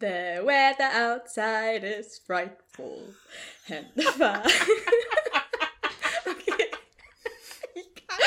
The 0.00 0.42
weather 0.44 0.88
outside 0.94 1.82
is 1.82 2.20
frightful. 2.24 3.02
And 3.68 3.86
the 3.96 4.02
fire. 4.02 4.44
okay. 6.28 6.70
Ich 7.74 7.94
kann, 8.06 8.20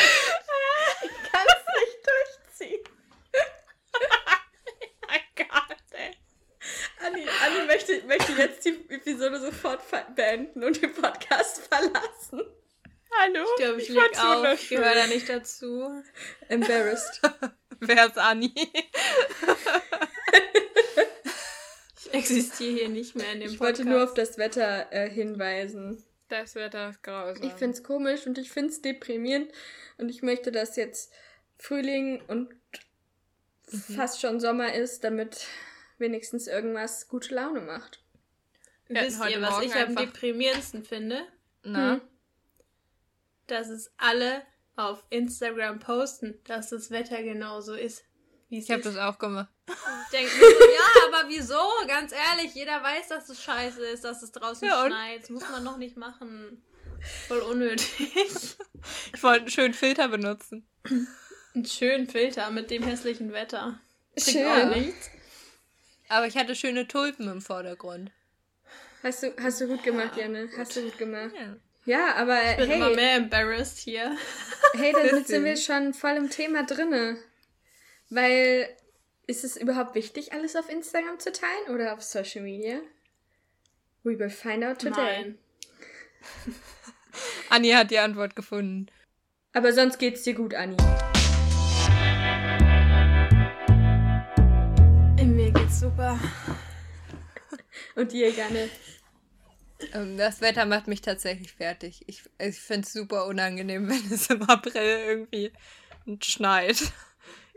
es 1.47 1.63
nicht 1.79 1.99
durchziehen. 2.59 2.83
oh 3.95 3.99
mein 5.07 5.21
Gott, 5.37 5.77
ey. 5.91 6.11
Anni, 7.05 7.25
Anni 7.41 7.65
möchte, 7.67 8.03
möchte 8.05 8.33
jetzt 8.33 8.65
die 8.65 8.85
Episode 8.89 9.39
sofort 9.39 9.81
beenden 10.13 10.65
und 10.65 10.81
den 10.81 10.93
Podcast 10.93 11.61
verlassen. 11.69 12.41
Hallo? 13.17 13.45
Ich 13.45 13.63
glaube, 13.63 13.81
ich, 13.81 13.89
ich 13.89 13.95
leg 13.95 14.19
auf. 14.21 14.61
Ich 14.61 14.67
gehöre 14.67 14.95
da 14.95 15.07
nicht 15.07 15.29
dazu. 15.29 16.03
Embarrassed. 16.49 17.21
Wer 17.79 18.07
ist 18.07 18.17
Anni? 18.17 18.53
ich 22.13 22.19
existiere 22.19 22.71
hier 22.71 22.89
nicht 22.89 23.15
mehr 23.15 23.31
in 23.33 23.39
dem 23.39 23.51
ich 23.51 23.57
Podcast. 23.57 23.79
Ich 23.79 23.85
wollte 23.85 23.89
nur 23.89 24.03
auf 24.03 24.13
das 24.13 24.37
Wetter 24.37 24.91
äh, 24.91 25.09
hinweisen. 25.09 26.03
Das 26.29 26.55
Wetter 26.55 26.89
ist 26.89 27.03
grausam. 27.03 27.43
Ich 27.45 27.53
finde 27.53 27.77
es 27.77 27.83
komisch 27.83 28.25
und 28.25 28.37
ich 28.37 28.51
finde 28.51 28.69
es 28.69 28.81
deprimierend 28.81 29.51
und 29.97 30.09
ich 30.09 30.21
möchte, 30.21 30.51
dass 30.51 30.77
jetzt 30.77 31.11
Frühling 31.57 32.21
und 32.27 32.49
mhm. 33.71 33.77
fast 33.95 34.21
schon 34.21 34.39
Sommer 34.39 34.73
ist, 34.73 35.03
damit 35.03 35.47
wenigstens 35.97 36.47
irgendwas 36.47 37.07
gute 37.07 37.35
Laune 37.35 37.61
macht. 37.61 38.03
Wisst 38.87 39.21
ihr, 39.29 39.41
was 39.41 39.61
ich 39.61 39.75
am 39.75 39.95
deprimierendsten 39.95 40.83
finde? 40.83 41.21
Na? 41.63 41.93
Hm? 41.93 42.01
Dass 43.47 43.69
es 43.69 43.91
alle 43.97 44.43
auf 44.75 45.05
Instagram 45.09 45.79
posten, 45.79 46.39
dass 46.45 46.69
das 46.69 46.91
Wetter 46.91 47.21
genauso 47.23 47.73
ist. 47.73 48.03
Ich 48.53 48.69
habe 48.69 48.81
das 48.81 48.97
auch 48.97 49.17
gemacht. 49.17 49.47
Denkt 50.11 50.33
mir 50.37 50.45
so, 50.45 50.65
ja, 50.65 51.07
aber 51.07 51.29
wieso? 51.29 51.87
Ganz 51.87 52.11
ehrlich, 52.11 52.53
jeder 52.53 52.83
weiß, 52.83 53.07
dass 53.07 53.29
es 53.29 53.41
scheiße 53.41 53.81
ist, 53.85 54.03
dass 54.03 54.21
es 54.21 54.33
draußen 54.33 54.67
ja, 54.67 54.87
schneit. 54.87 55.21
Das 55.21 55.29
muss 55.29 55.49
man 55.49 55.63
noch 55.63 55.77
nicht 55.77 55.95
machen. 55.95 56.61
Voll 57.27 57.39
unnötig. 57.39 58.57
Ich 59.13 59.21
wollte 59.21 59.41
einen 59.41 59.51
schönen 59.51 59.73
Filter 59.75 60.07
benutzen. 60.07 60.67
Einen 61.53 61.67
schönen 61.67 62.07
Filter 62.07 62.49
mit 62.49 62.71
dem 62.71 62.81
hässlichen 62.81 63.31
Wetter. 63.31 63.79
Schön. 64.17 64.47
Auch 64.47 64.75
nichts. 64.75 65.11
Aber 66.09 66.25
ich 66.25 66.35
hatte 66.35 66.55
schöne 66.55 66.87
Tulpen 66.87 67.27
im 67.27 67.43
Vordergrund. 67.43 68.09
Hast 69.03 69.21
du, 69.21 69.35
hast 69.39 69.61
du 69.61 69.67
gut 69.67 69.83
gemacht, 69.83 70.17
Janne. 70.17 70.49
Hast 70.57 70.75
du 70.75 70.81
gut 70.81 70.97
gemacht. 70.97 71.31
Ja. 71.39 71.57
Ja, 71.85 72.15
aber 72.15 72.41
ich 72.51 72.57
bin 72.57 72.69
hey. 72.69 72.77
immer 72.77 72.89
mehr 72.89 73.17
embarrassed 73.17 73.77
hier. 73.77 74.17
Hey, 74.73 74.93
damit 74.93 75.27
sind 75.27 75.45
wir 75.45 75.57
schon 75.57 75.93
voll 75.93 76.13
im 76.13 76.31
Thema 76.31 76.63
drinne. 76.63 77.19
Weil 78.13 78.67
ist 79.25 79.45
es 79.45 79.55
überhaupt 79.55 79.95
wichtig, 79.95 80.33
alles 80.33 80.57
auf 80.57 80.69
Instagram 80.69 81.17
zu 81.17 81.31
teilen 81.31 81.73
oder 81.73 81.93
auf 81.93 82.01
Social 82.01 82.41
Media? 82.43 82.81
We 84.03 84.19
will 84.19 84.29
find 84.29 84.65
out 84.65 84.79
today. 84.79 85.21
Nein. 85.21 85.37
Anni 87.49 87.69
hat 87.69 87.89
die 87.89 87.99
Antwort 87.99 88.35
gefunden. 88.35 88.87
Aber 89.53 89.71
sonst 89.71 89.97
geht's 89.97 90.23
dir 90.23 90.33
gut, 90.33 90.53
Anni. 90.53 90.75
In 95.17 95.33
mir 95.37 95.53
geht's 95.53 95.79
super. 95.79 96.19
Und 97.95 98.11
dir, 98.11 98.33
gerne. 98.33 98.69
Ähm, 99.93 100.17
das 100.17 100.41
Wetter 100.41 100.65
macht 100.65 100.87
mich 100.89 100.99
tatsächlich 100.99 101.53
fertig. 101.53 102.03
Ich, 102.07 102.23
ich 102.39 102.59
finde 102.59 102.85
es 102.85 102.91
super 102.91 103.25
unangenehm, 103.25 103.87
wenn 103.89 104.11
es 104.11 104.29
im 104.29 104.43
April 104.43 104.99
irgendwie 105.07 105.53
schneit. 106.19 106.91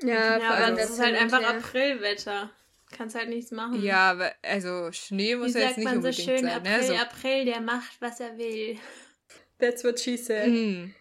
Ja, 0.03 0.39
ja 0.39 0.51
aber 0.51 0.77
das 0.77 0.91
ist 0.91 1.01
halt 1.01 1.17
einfach. 1.17 1.43
Aprilwetter. 1.43 2.51
Kannst 2.97 3.17
halt 3.17 3.29
nichts 3.29 3.51
machen. 3.51 3.83
Ja, 3.83 4.13
aber 4.13 4.33
also 4.43 4.93
Schnee 4.93 5.35
muss 5.35 5.55
Wie 5.55 5.59
ja 5.59 5.69
jetzt 5.69 5.79
nicht 5.79 5.89
unbedingt 5.89 6.15
sein. 6.15 6.37
Wie 6.37 6.41
sagt 6.43 6.65
man 6.65 6.73
so 6.73 6.73
schön, 6.73 6.79
April, 6.79 6.79
ne? 6.79 6.85
so. 6.87 6.95
April, 6.95 7.45
der 7.45 7.61
macht, 7.61 8.01
was 8.01 8.21
er 8.21 8.39
will. 8.39 8.79
That's 9.59 9.83
what 9.83 9.99
she 9.99 10.17
said. 10.17 10.49
Mm. 10.49 10.95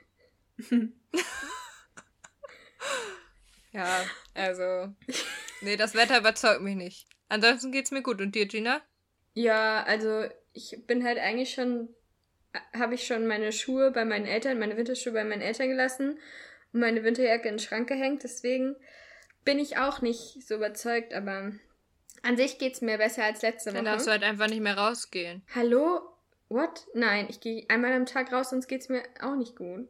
ja, 3.72 4.06
also 4.34 4.94
nee, 5.62 5.76
das 5.76 5.94
Wetter 5.94 6.20
überzeugt 6.20 6.62
mich 6.62 6.76
nicht. 6.76 7.08
Ansonsten 7.30 7.72
geht's 7.72 7.92
mir 7.92 8.02
gut. 8.02 8.22
Und 8.22 8.34
dir, 8.34 8.48
Gina? 8.48 8.82
Ja, 9.34 9.84
also 9.84 10.26
ich 10.54 10.86
bin 10.88 11.04
halt 11.04 11.18
eigentlich 11.18 11.54
schon, 11.54 11.90
habe 12.74 12.96
ich 12.96 13.06
schon 13.06 13.28
meine 13.28 13.52
Schuhe 13.52 13.92
bei 13.92 14.06
meinen 14.06 14.26
Eltern, 14.26 14.60
meine 14.60 14.78
Winterschuhe 14.78 15.14
bei 15.14 15.24
meinen 15.24 15.42
Eltern 15.42 15.70
gelassen 15.70 16.20
und 16.74 16.80
meine 16.80 17.04
Winterjacke 17.04 17.48
in 17.48 17.56
den 17.56 17.60
Schrank 17.60 17.88
gehängt. 17.88 18.24
Deswegen 18.24 18.76
bin 19.46 19.60
ich 19.60 19.78
auch 19.78 20.02
nicht 20.02 20.46
so 20.46 20.56
überzeugt, 20.56 21.14
aber 21.14 21.54
an 22.24 22.38
sich 22.38 22.58
geht's 22.58 22.82
mir 22.82 22.98
besser 22.98 23.24
als 23.24 23.42
letzte 23.42 23.72
Woche. 23.72 23.78
Dann 23.78 23.86
darfst 23.86 24.08
du 24.08 24.12
halt 24.12 24.24
einfach 24.24 24.48
nicht 24.48 24.62
mehr 24.62 24.78
rausgehen. 24.78 25.44
Hallo? 25.54 26.02
What? 26.50 26.88
Nein, 26.94 27.28
ich 27.30 27.40
gehe 27.40 27.66
einmal 27.70 27.94
am 27.94 28.06
Tag 28.06 28.32
raus, 28.32 28.50
sonst 28.50 28.68
geht's 28.68 28.90
mir 28.90 29.04
auch 29.22 29.36
nicht 29.36 29.56
gut. 29.56 29.88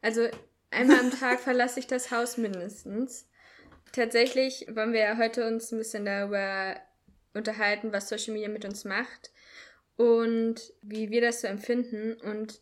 Also 0.00 0.28
einmal 0.70 1.00
am 1.00 1.10
Tag 1.10 1.40
verlasse 1.40 1.80
ich 1.80 1.86
das 1.86 2.10
Haus 2.10 2.36
mindestens. 2.36 3.28
Tatsächlich 3.92 4.66
wollen 4.70 4.92
wir 4.92 5.00
ja 5.00 5.16
heute 5.18 5.46
uns 5.46 5.70
ein 5.72 5.78
bisschen 5.78 6.04
darüber 6.04 6.76
unterhalten, 7.34 7.92
was 7.92 8.08
Social 8.08 8.34
Media 8.34 8.48
mit 8.48 8.64
uns 8.64 8.84
macht 8.84 9.30
und 9.96 10.72
wie 10.82 11.10
wir 11.10 11.20
das 11.20 11.42
so 11.42 11.46
empfinden. 11.46 12.14
Und 12.14 12.60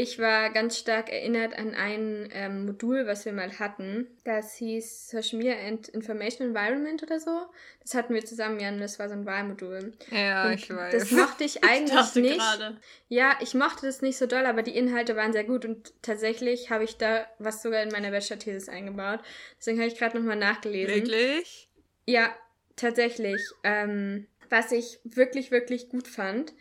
ich 0.00 0.18
war 0.18 0.48
ganz 0.48 0.78
stark 0.78 1.12
erinnert 1.12 1.58
an 1.58 1.74
ein 1.74 2.30
ähm, 2.32 2.64
Modul, 2.64 3.06
was 3.06 3.26
wir 3.26 3.34
mal 3.34 3.58
hatten. 3.58 4.06
Das 4.24 4.54
hieß 4.54 5.10
Social 5.10 5.38
Media 5.38 5.54
and 5.66 5.88
Information 5.88 6.48
Environment 6.48 7.02
oder 7.02 7.20
so. 7.20 7.46
Das 7.82 7.94
hatten 7.94 8.14
wir 8.14 8.24
zusammen, 8.24 8.58
Jan. 8.60 8.80
Das 8.80 8.98
war 8.98 9.10
so 9.10 9.14
ein 9.14 9.26
Wahlmodul. 9.26 9.92
Ja, 10.10 10.46
und 10.46 10.54
ich 10.54 10.70
weiß. 10.70 10.92
Das 10.92 11.10
mochte 11.10 11.44
ich 11.44 11.62
eigentlich 11.68 12.00
ich 12.00 12.14
nicht. 12.14 12.38
Grade. 12.38 12.78
Ja, 13.08 13.36
ich 13.40 13.52
mochte 13.52 13.84
das 13.84 14.00
nicht 14.00 14.16
so 14.16 14.24
doll, 14.26 14.46
aber 14.46 14.62
die 14.62 14.74
Inhalte 14.74 15.16
waren 15.16 15.34
sehr 15.34 15.44
gut 15.44 15.66
und 15.66 15.92
tatsächlich 16.00 16.70
habe 16.70 16.84
ich 16.84 16.96
da 16.96 17.26
was 17.38 17.60
sogar 17.60 17.82
in 17.82 17.90
meiner 17.90 18.10
Bachelor-Thesis 18.10 18.70
eingebaut. 18.70 19.20
Deswegen 19.58 19.80
habe 19.80 19.88
ich 19.88 19.98
gerade 19.98 20.18
nochmal 20.18 20.36
nachgelesen. 20.36 20.94
Wirklich? 20.94 21.68
Ja, 22.06 22.34
tatsächlich. 22.76 23.40
Ähm, 23.64 24.26
was 24.48 24.72
ich 24.72 24.98
wirklich, 25.04 25.50
wirklich 25.50 25.90
gut 25.90 26.08
fand. 26.08 26.54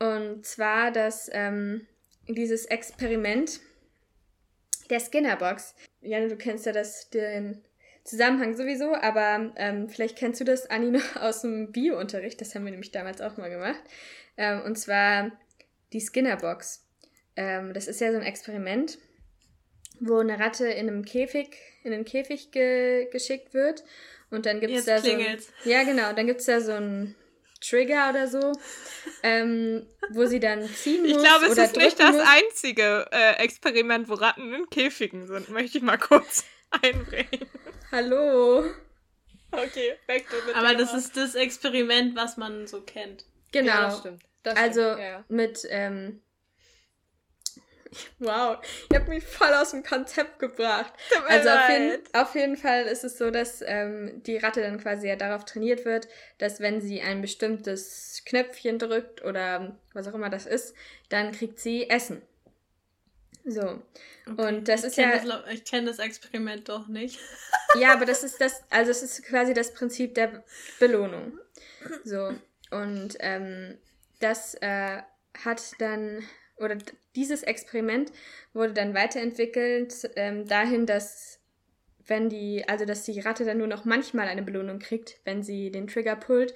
Und 0.00 0.44
zwar, 0.44 0.90
dass 0.90 1.30
ähm, 1.32 1.86
dieses 2.34 2.66
Experiment 2.66 3.60
der 4.90 5.00
Skinnerbox. 5.00 5.74
Janne, 6.00 6.28
du 6.28 6.36
kennst 6.36 6.66
ja 6.66 6.72
das, 6.72 7.10
den 7.10 7.62
Zusammenhang 8.04 8.56
sowieso, 8.56 8.94
aber 8.94 9.52
ähm, 9.56 9.88
vielleicht 9.88 10.16
kennst 10.16 10.40
du 10.40 10.44
das, 10.44 10.68
Anni, 10.68 10.90
noch 10.90 11.16
aus 11.16 11.42
dem 11.42 11.72
Biounterricht. 11.72 12.40
Das 12.40 12.54
haben 12.54 12.64
wir 12.64 12.72
nämlich 12.72 12.90
damals 12.90 13.20
auch 13.20 13.36
mal 13.36 13.50
gemacht. 13.50 13.82
Ähm, 14.36 14.62
und 14.62 14.76
zwar 14.76 15.32
die 15.92 16.00
Skinnerbox. 16.00 16.86
Ähm, 17.36 17.72
das 17.72 17.86
ist 17.86 18.00
ja 18.00 18.10
so 18.10 18.18
ein 18.18 18.24
Experiment, 18.24 18.98
wo 20.00 20.18
eine 20.18 20.38
Ratte 20.38 20.66
in 20.66 20.88
einem 20.88 21.04
Käfig, 21.04 21.56
in 21.84 21.92
einen 21.92 22.04
Käfig 22.04 22.50
ge 22.50 23.08
geschickt 23.10 23.54
wird. 23.54 23.84
Und 24.30 24.46
dann 24.46 24.60
gibt 24.60 24.72
es 24.72 24.84
da 24.84 24.98
so. 25.00 25.10
Ein, 25.10 25.38
ja, 25.64 25.82
genau. 25.82 26.12
Dann 26.12 26.26
gibt 26.26 26.40
es 26.40 26.46
da 26.46 26.60
so 26.60 26.72
ein 26.72 27.14
Trigger 27.60 28.10
oder 28.10 28.26
so, 28.26 28.52
ähm, 29.22 29.86
wo 30.10 30.26
sie 30.26 30.40
dann 30.40 30.66
ziehen 30.66 31.02
muss. 31.02 31.10
Ich 31.10 31.18
glaube, 31.18 31.46
es 31.46 31.52
oder 31.52 31.64
ist 31.64 31.76
nicht 31.76 32.00
das 32.00 32.16
muss. 32.16 32.26
einzige 32.26 33.06
äh, 33.12 33.34
Experiment, 33.42 34.08
wo 34.08 34.14
Ratten 34.14 34.52
in 34.54 34.68
Käfigen 34.70 35.26
sind. 35.26 35.50
Möchte 35.50 35.78
ich 35.78 35.84
mal 35.84 35.98
kurz 35.98 36.44
einbringen. 36.82 37.46
Hallo. 37.92 38.64
Okay, 39.52 39.94
back 40.06 40.28
to 40.28 40.36
the 40.46 40.54
Aber 40.54 40.74
das 40.74 40.94
ist 40.94 41.16
das 41.16 41.34
Experiment, 41.34 42.16
was 42.16 42.36
man 42.36 42.66
so 42.66 42.82
kennt. 42.82 43.24
Genau. 43.52 43.72
Ja, 43.72 43.82
das 43.82 43.98
stimmt. 43.98 44.22
Das 44.42 44.56
also 44.56 44.80
stimmt. 44.80 44.98
Ja, 45.00 45.08
ja. 45.08 45.24
mit 45.28 45.66
ähm, 45.68 46.22
Wow, 48.18 48.58
ihr 48.90 48.98
habt 48.98 49.08
mich 49.08 49.24
voll 49.24 49.52
aus 49.52 49.72
dem 49.72 49.82
Konzept 49.82 50.38
gebracht. 50.38 50.92
Also 51.28 51.48
auf 51.50 51.68
jeden, 51.68 52.02
auf 52.12 52.34
jeden 52.34 52.56
Fall 52.56 52.84
ist 52.84 53.04
es 53.04 53.18
so, 53.18 53.30
dass 53.30 53.62
ähm, 53.66 54.22
die 54.24 54.36
Ratte 54.36 54.62
dann 54.62 54.80
quasi 54.80 55.08
ja 55.08 55.16
darauf 55.16 55.44
trainiert 55.44 55.84
wird, 55.84 56.08
dass 56.38 56.60
wenn 56.60 56.80
sie 56.80 57.00
ein 57.00 57.20
bestimmtes 57.20 58.22
Knöpfchen 58.26 58.78
drückt 58.78 59.24
oder 59.24 59.76
was 59.92 60.06
auch 60.06 60.14
immer 60.14 60.30
das 60.30 60.46
ist, 60.46 60.74
dann 61.08 61.32
kriegt 61.32 61.58
sie 61.58 61.90
Essen. 61.90 62.22
So. 63.44 63.82
Und 64.36 64.68
das 64.68 64.80
ich 64.80 64.88
ist 64.88 64.96
ja. 64.96 65.16
Das, 65.16 65.52
ich 65.52 65.64
kenne 65.64 65.86
das 65.86 65.98
Experiment 65.98 66.68
doch 66.68 66.86
nicht. 66.88 67.18
Ja, 67.78 67.92
aber 67.92 68.04
das 68.04 68.24
ist 68.24 68.40
das, 68.40 68.64
also 68.68 68.90
es 68.90 69.00
ist 69.00 69.22
quasi 69.22 69.54
das 69.54 69.72
Prinzip 69.72 70.16
der 70.16 70.42
Belohnung. 70.80 71.38
So. 72.02 72.34
Und 72.72 73.16
ähm, 73.20 73.78
das 74.18 74.54
äh, 74.54 75.02
hat 75.44 75.62
dann, 75.78 76.24
oder 76.60 76.76
dieses 77.16 77.42
Experiment 77.42 78.12
wurde 78.52 78.72
dann 78.72 78.94
weiterentwickelt 78.94 80.10
ähm, 80.16 80.46
dahin, 80.46 80.86
dass 80.86 81.40
wenn 82.06 82.28
die, 82.28 82.64
also 82.68 82.84
dass 82.84 83.04
die 83.04 83.20
Ratte 83.20 83.44
dann 83.44 83.58
nur 83.58 83.66
noch 83.66 83.84
manchmal 83.84 84.28
eine 84.28 84.42
Belohnung 84.42 84.78
kriegt, 84.78 85.20
wenn 85.24 85.42
sie 85.42 85.70
den 85.70 85.86
Trigger 85.86 86.16
pullt. 86.16 86.54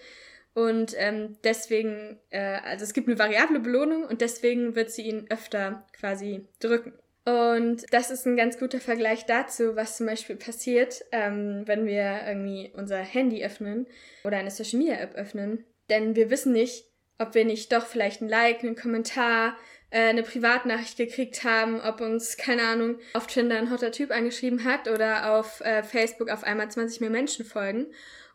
Und 0.53 0.95
ähm, 0.99 1.37
deswegen, 1.43 2.19
äh, 2.31 2.59
also 2.65 2.85
es 2.85 2.93
gibt 2.93 3.09
eine 3.09 3.19
variable 3.19 3.61
Belohnung 3.61 4.05
und 4.05 4.21
deswegen 4.21 4.77
wird 4.77 4.91
sie 4.91 5.03
ihn 5.03 5.27
öfter 5.31 5.87
quasi 5.93 6.47
drücken. 6.61 6.93
Und 7.25 7.87
das 7.91 8.11
ist 8.11 8.27
ein 8.27 8.37
ganz 8.37 8.59
guter 8.59 8.81
Vergleich 8.81 9.25
dazu, 9.25 9.77
was 9.77 9.97
zum 9.97 10.07
Beispiel 10.07 10.37
passiert, 10.37 11.05
ähm, 11.11 11.63
wenn 11.67 11.87
wir 11.87 12.21
irgendwie 12.27 12.71
unser 12.75 12.99
Handy 12.99 13.45
öffnen 13.45 13.87
oder 14.25 14.37
eine 14.37 14.51
Social 14.51 14.79
Media 14.79 14.97
App 14.97 15.15
öffnen 15.15 15.65
Denn 15.89 16.17
wir 16.17 16.31
wissen 16.31 16.53
nicht, 16.53 16.85
ob 17.19 17.35
wir 17.35 17.45
nicht 17.45 17.73
doch 17.73 17.87
vielleicht 17.87 18.21
ein 18.21 18.29
Like, 18.29 18.63
einen 18.63 18.77
Kommentar, 18.77 19.57
eine 19.99 20.23
Privatnachricht 20.23 20.97
gekriegt 20.97 21.45
haben, 21.45 21.81
ob 21.81 22.01
uns, 22.01 22.37
keine 22.37 22.63
Ahnung, 22.63 22.99
auf 23.13 23.27
Tinder 23.27 23.57
ein 23.57 23.71
hotter 23.71 23.93
Typ 23.93 24.11
angeschrieben 24.11 24.65
hat 24.65 24.89
oder 24.89 25.33
auf 25.33 25.61
äh, 25.61 25.83
Facebook 25.83 26.31
auf 26.31 26.43
einmal 26.43 26.71
20 26.71 27.01
mehr 27.01 27.11
Menschen 27.11 27.45
folgen. 27.45 27.87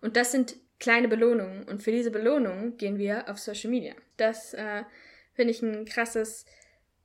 Und 0.01 0.15
das 0.15 0.31
sind 0.31 0.55
kleine 0.79 1.09
Belohnungen. 1.09 1.63
Und 1.63 1.83
für 1.83 1.91
diese 1.91 2.11
Belohnungen 2.11 2.77
gehen 2.77 2.97
wir 2.97 3.29
auf 3.29 3.39
Social 3.39 3.69
Media. 3.69 3.93
Das 4.15 4.53
äh, 4.53 4.83
finde 5.33 5.51
ich 5.51 5.61
ein 5.61 5.85
krasses, 5.85 6.45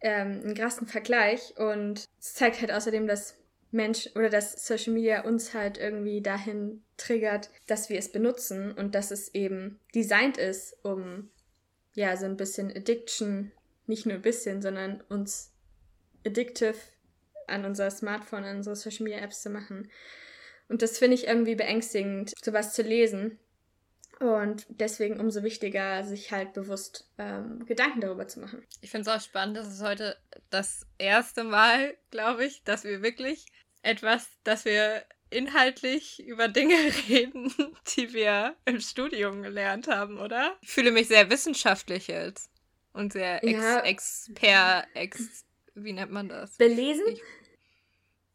ähm, 0.00 0.40
einen 0.44 0.54
krassen 0.54 0.86
Vergleich. 0.86 1.54
Und 1.56 2.04
es 2.20 2.34
zeigt 2.34 2.60
halt 2.60 2.70
außerdem, 2.70 3.08
dass 3.08 3.36
Mensch 3.72 4.08
oder 4.14 4.30
dass 4.30 4.64
Social 4.64 4.92
Media 4.92 5.24
uns 5.24 5.52
halt 5.52 5.78
irgendwie 5.78 6.22
dahin 6.22 6.84
triggert, 6.96 7.50
dass 7.66 7.90
wir 7.90 7.98
es 7.98 8.12
benutzen 8.12 8.70
und 8.70 8.94
dass 8.94 9.10
es 9.10 9.34
eben 9.34 9.80
designt 9.96 10.38
ist, 10.38 10.76
um 10.84 11.28
ja 11.94 12.16
so 12.16 12.26
ein 12.26 12.36
bisschen 12.36 12.70
Addiction, 12.70 13.50
nicht 13.86 14.06
nur 14.06 14.16
ein 14.16 14.22
bisschen, 14.22 14.62
sondern 14.62 15.02
uns 15.08 15.52
addictive 16.26 16.76
an 17.46 17.64
unser 17.64 17.90
Smartphone, 17.90 18.44
an 18.44 18.56
unsere 18.56 18.76
Social 18.76 19.04
Media 19.04 19.18
Apps 19.18 19.42
zu 19.42 19.50
machen. 19.50 19.90
Und 20.68 20.82
das 20.82 20.98
finde 20.98 21.14
ich 21.14 21.26
irgendwie 21.26 21.54
beängstigend, 21.54 22.32
sowas 22.42 22.72
zu 22.72 22.82
lesen. 22.82 23.38
Und 24.20 24.64
deswegen 24.68 25.20
umso 25.20 25.42
wichtiger, 25.42 26.04
sich 26.04 26.30
halt 26.30 26.52
bewusst 26.52 27.10
ähm, 27.18 27.66
Gedanken 27.66 28.00
darüber 28.00 28.28
zu 28.28 28.40
machen. 28.40 28.64
Ich 28.80 28.90
finde 28.90 29.10
es 29.10 29.16
auch 29.16 29.24
spannend, 29.24 29.56
dass 29.56 29.66
es 29.66 29.82
heute 29.82 30.16
das 30.50 30.86
erste 30.98 31.44
Mal, 31.44 31.94
glaube 32.10 32.44
ich, 32.44 32.62
dass 32.62 32.84
wir 32.84 33.02
wirklich 33.02 33.46
etwas, 33.82 34.28
dass 34.44 34.64
wir 34.64 35.02
inhaltlich 35.30 36.24
über 36.24 36.48
Dinge 36.48 36.74
reden, 37.08 37.52
die 37.96 38.12
wir 38.12 38.56
im 38.64 38.80
Studium 38.80 39.42
gelernt 39.42 39.88
haben, 39.88 40.18
oder? 40.18 40.56
Ich 40.62 40.70
fühle 40.70 40.92
mich 40.92 41.08
sehr 41.08 41.28
wissenschaftlich 41.28 42.06
jetzt. 42.06 42.50
Und 42.94 43.12
sehr 43.12 43.44
ex, 43.44 43.60
ja. 43.60 43.80
expert, 43.80 44.86
ex, 44.94 45.44
wie 45.74 45.92
nennt 45.92 46.12
man 46.12 46.28
das? 46.28 46.56
Belesen? 46.56 47.04
Ich, 47.08 47.22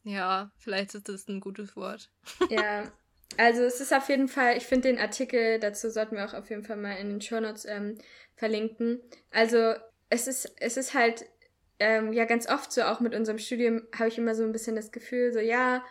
ja, 0.04 0.52
vielleicht 0.58 0.94
ist 0.94 1.10
das 1.10 1.28
ein 1.28 1.40
gutes 1.40 1.76
Wort. 1.76 2.12
Ja, 2.50 2.92
also 3.38 3.64
es 3.64 3.80
ist 3.80 3.94
auf 3.94 4.10
jeden 4.10 4.28
Fall, 4.28 4.58
ich 4.58 4.66
finde 4.66 4.90
den 4.90 5.00
Artikel, 5.00 5.60
dazu 5.60 5.90
sollten 5.90 6.16
wir 6.16 6.26
auch 6.26 6.34
auf 6.34 6.50
jeden 6.50 6.64
Fall 6.64 6.78
mal 6.78 6.96
in 6.96 7.10
den 7.10 7.22
Show 7.22 7.40
Notes 7.40 7.66
ähm, 7.66 7.98
verlinken. 8.36 9.02
Also 9.32 9.76
es 10.10 10.28
ist, 10.28 10.54
es 10.60 10.78
ist 10.78 10.94
halt 10.94 11.26
ähm, 11.80 12.12
ja 12.12 12.26
ganz 12.26 12.50
oft 12.50 12.72
so, 12.72 12.82
auch 12.82 13.00
mit 13.00 13.16
unserem 13.16 13.40
Studium 13.40 13.88
habe 13.98 14.10
ich 14.10 14.18
immer 14.18 14.36
so 14.36 14.44
ein 14.44 14.52
bisschen 14.52 14.76
das 14.76 14.92
Gefühl, 14.92 15.32
so 15.32 15.40
ja, 15.40 15.86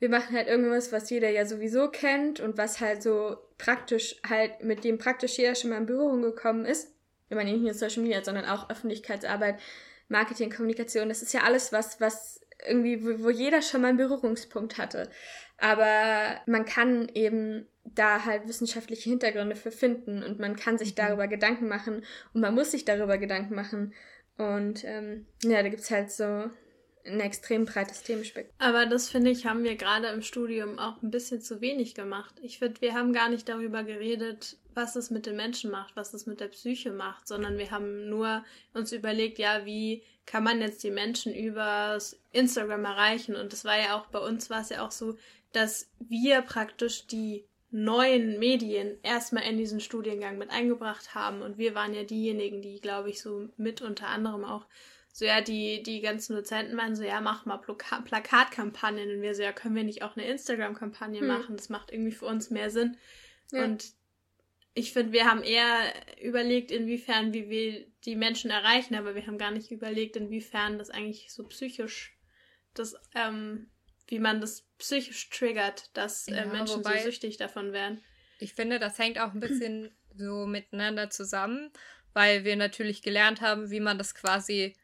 wir 0.00 0.08
machen 0.08 0.34
halt 0.34 0.48
irgendwas, 0.48 0.92
was 0.92 1.10
jeder 1.10 1.30
ja 1.30 1.44
sowieso 1.44 1.88
kennt 1.88 2.40
und 2.40 2.58
was 2.58 2.80
halt 2.80 3.02
so 3.02 3.36
praktisch 3.58 4.16
halt, 4.28 4.62
mit 4.62 4.82
dem 4.82 4.98
praktisch 4.98 5.38
jeder 5.38 5.54
schon 5.54 5.70
mal 5.70 5.78
in 5.78 5.86
Berührung 5.86 6.22
gekommen 6.22 6.64
ist. 6.64 6.94
Wenn 7.28 7.38
man 7.38 7.46
nicht 7.46 7.60
nur 7.60 7.74
Social 7.74 8.02
Media, 8.02 8.24
sondern 8.24 8.44
auch 8.44 8.70
Öffentlichkeitsarbeit, 8.70 9.58
Marketing, 10.08 10.50
Kommunikation, 10.50 11.08
das 11.08 11.22
ist 11.22 11.34
ja 11.34 11.42
alles 11.42 11.72
was, 11.72 12.00
was 12.00 12.40
irgendwie, 12.66 13.04
wo, 13.04 13.24
wo 13.24 13.30
jeder 13.30 13.62
schon 13.62 13.82
mal 13.82 13.88
einen 13.88 13.98
Berührungspunkt 13.98 14.78
hatte. 14.78 15.10
Aber 15.58 16.40
man 16.46 16.64
kann 16.64 17.08
eben 17.14 17.66
da 17.84 18.24
halt 18.24 18.46
wissenschaftliche 18.46 19.10
Hintergründe 19.10 19.56
für 19.56 19.70
finden 19.70 20.22
und 20.22 20.38
man 20.38 20.56
kann 20.56 20.78
sich 20.78 20.92
mhm. 20.92 20.96
darüber 20.96 21.26
Gedanken 21.26 21.68
machen 21.68 22.04
und 22.32 22.40
man 22.40 22.54
muss 22.54 22.70
sich 22.70 22.84
darüber 22.84 23.18
Gedanken 23.18 23.54
machen. 23.54 23.94
Und 24.36 24.84
ähm, 24.84 25.26
ja, 25.42 25.62
da 25.62 25.68
gibt's 25.68 25.90
halt 25.90 26.12
so 26.12 26.50
ein 27.04 27.20
extrem 27.20 27.64
breites 27.64 28.02
Themenspektrum. 28.02 28.54
Aber 28.58 28.86
das 28.86 29.08
finde 29.08 29.30
ich, 29.30 29.46
haben 29.46 29.64
wir 29.64 29.76
gerade 29.76 30.08
im 30.08 30.22
Studium 30.22 30.78
auch 30.78 31.02
ein 31.02 31.10
bisschen 31.10 31.40
zu 31.40 31.60
wenig 31.60 31.94
gemacht. 31.94 32.34
Ich 32.42 32.58
finde, 32.58 32.80
wir 32.80 32.94
haben 32.94 33.12
gar 33.12 33.28
nicht 33.28 33.48
darüber 33.48 33.82
geredet, 33.82 34.58
was 34.78 34.96
es 34.96 35.10
mit 35.10 35.26
den 35.26 35.36
Menschen 35.36 35.70
macht, 35.70 35.96
was 35.96 36.14
es 36.14 36.24
mit 36.24 36.40
der 36.40 36.48
Psyche 36.48 36.92
macht, 36.92 37.26
sondern 37.28 37.58
wir 37.58 37.70
haben 37.70 38.08
nur 38.08 38.44
uns 38.72 38.92
überlegt, 38.92 39.38
ja, 39.38 39.66
wie 39.66 40.02
kann 40.24 40.44
man 40.44 40.60
jetzt 40.60 40.84
die 40.84 40.92
Menschen 40.92 41.34
über 41.34 41.98
Instagram 42.32 42.84
erreichen? 42.84 43.34
Und 43.34 43.52
das 43.52 43.64
war 43.64 43.76
ja 43.76 43.98
auch 43.98 44.06
bei 44.06 44.20
uns 44.20 44.48
war 44.48 44.60
es 44.60 44.68
ja 44.70 44.86
auch 44.86 44.92
so, 44.92 45.18
dass 45.52 45.90
wir 45.98 46.42
praktisch 46.42 47.06
die 47.06 47.44
neuen 47.70 48.38
Medien 48.38 48.96
erstmal 49.02 49.42
in 49.42 49.58
diesen 49.58 49.80
Studiengang 49.80 50.38
mit 50.38 50.50
eingebracht 50.50 51.14
haben. 51.14 51.42
Und 51.42 51.58
wir 51.58 51.74
waren 51.74 51.92
ja 51.92 52.04
diejenigen, 52.04 52.62
die, 52.62 52.80
glaube 52.80 53.10
ich, 53.10 53.20
so 53.20 53.48
mit 53.56 53.82
unter 53.82 54.06
anderem 54.06 54.44
auch 54.44 54.64
so 55.12 55.24
ja, 55.24 55.40
die, 55.40 55.82
die 55.82 56.00
ganzen 56.00 56.36
Dozenten 56.36 56.76
meinen 56.76 56.94
so, 56.94 57.02
ja, 57.02 57.20
mach 57.20 57.44
mal 57.44 57.56
Plaka 57.56 58.00
Plakatkampagnen. 58.02 59.16
Und 59.16 59.22
wir 59.22 59.34
so, 59.34 59.42
ja, 59.42 59.52
können 59.52 59.74
wir 59.74 59.82
nicht 59.82 60.02
auch 60.02 60.16
eine 60.16 60.26
Instagram-Kampagne 60.26 61.20
hm. 61.20 61.26
machen? 61.26 61.56
Das 61.56 61.68
macht 61.68 61.90
irgendwie 61.90 62.12
für 62.12 62.26
uns 62.26 62.50
mehr 62.50 62.70
Sinn. 62.70 62.96
Ja. 63.50 63.64
Und 63.64 63.97
ich 64.78 64.92
finde, 64.92 65.12
wir 65.12 65.24
haben 65.24 65.42
eher 65.42 65.92
überlegt, 66.22 66.70
inwiefern, 66.70 67.32
wie 67.32 67.50
wir 67.50 67.86
die 68.04 68.14
Menschen 68.14 68.50
erreichen, 68.50 68.94
aber 68.94 69.14
wir 69.16 69.26
haben 69.26 69.36
gar 69.36 69.50
nicht 69.50 69.72
überlegt, 69.72 70.16
inwiefern 70.16 70.78
das 70.78 70.88
eigentlich 70.88 71.32
so 71.32 71.44
psychisch, 71.48 72.16
das, 72.74 72.94
ähm, 73.14 73.70
wie 74.06 74.20
man 74.20 74.40
das 74.40 74.62
psychisch 74.78 75.30
triggert, 75.30 75.90
dass 75.96 76.28
äh, 76.28 76.36
ja, 76.36 76.46
Menschen 76.46 76.84
so 76.84 76.90
süchtig 77.02 77.38
davon 77.38 77.72
werden. 77.72 78.00
Ich 78.38 78.54
finde, 78.54 78.78
das 78.78 78.98
hängt 78.98 79.18
auch 79.18 79.34
ein 79.34 79.40
bisschen 79.40 79.90
so 80.16 80.46
miteinander 80.46 81.10
zusammen, 81.10 81.72
weil 82.12 82.44
wir 82.44 82.54
natürlich 82.54 83.02
gelernt 83.02 83.40
haben, 83.40 83.70
wie 83.70 83.80
man 83.80 83.98
das 83.98 84.14
quasi 84.14 84.76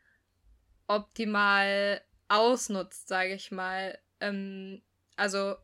optimal 0.88 2.00
ausnutzt, 2.26 3.06
sage 3.06 3.34
ich 3.34 3.52
mal. 3.52 3.96
Ähm, 4.20 4.82
also 5.14 5.54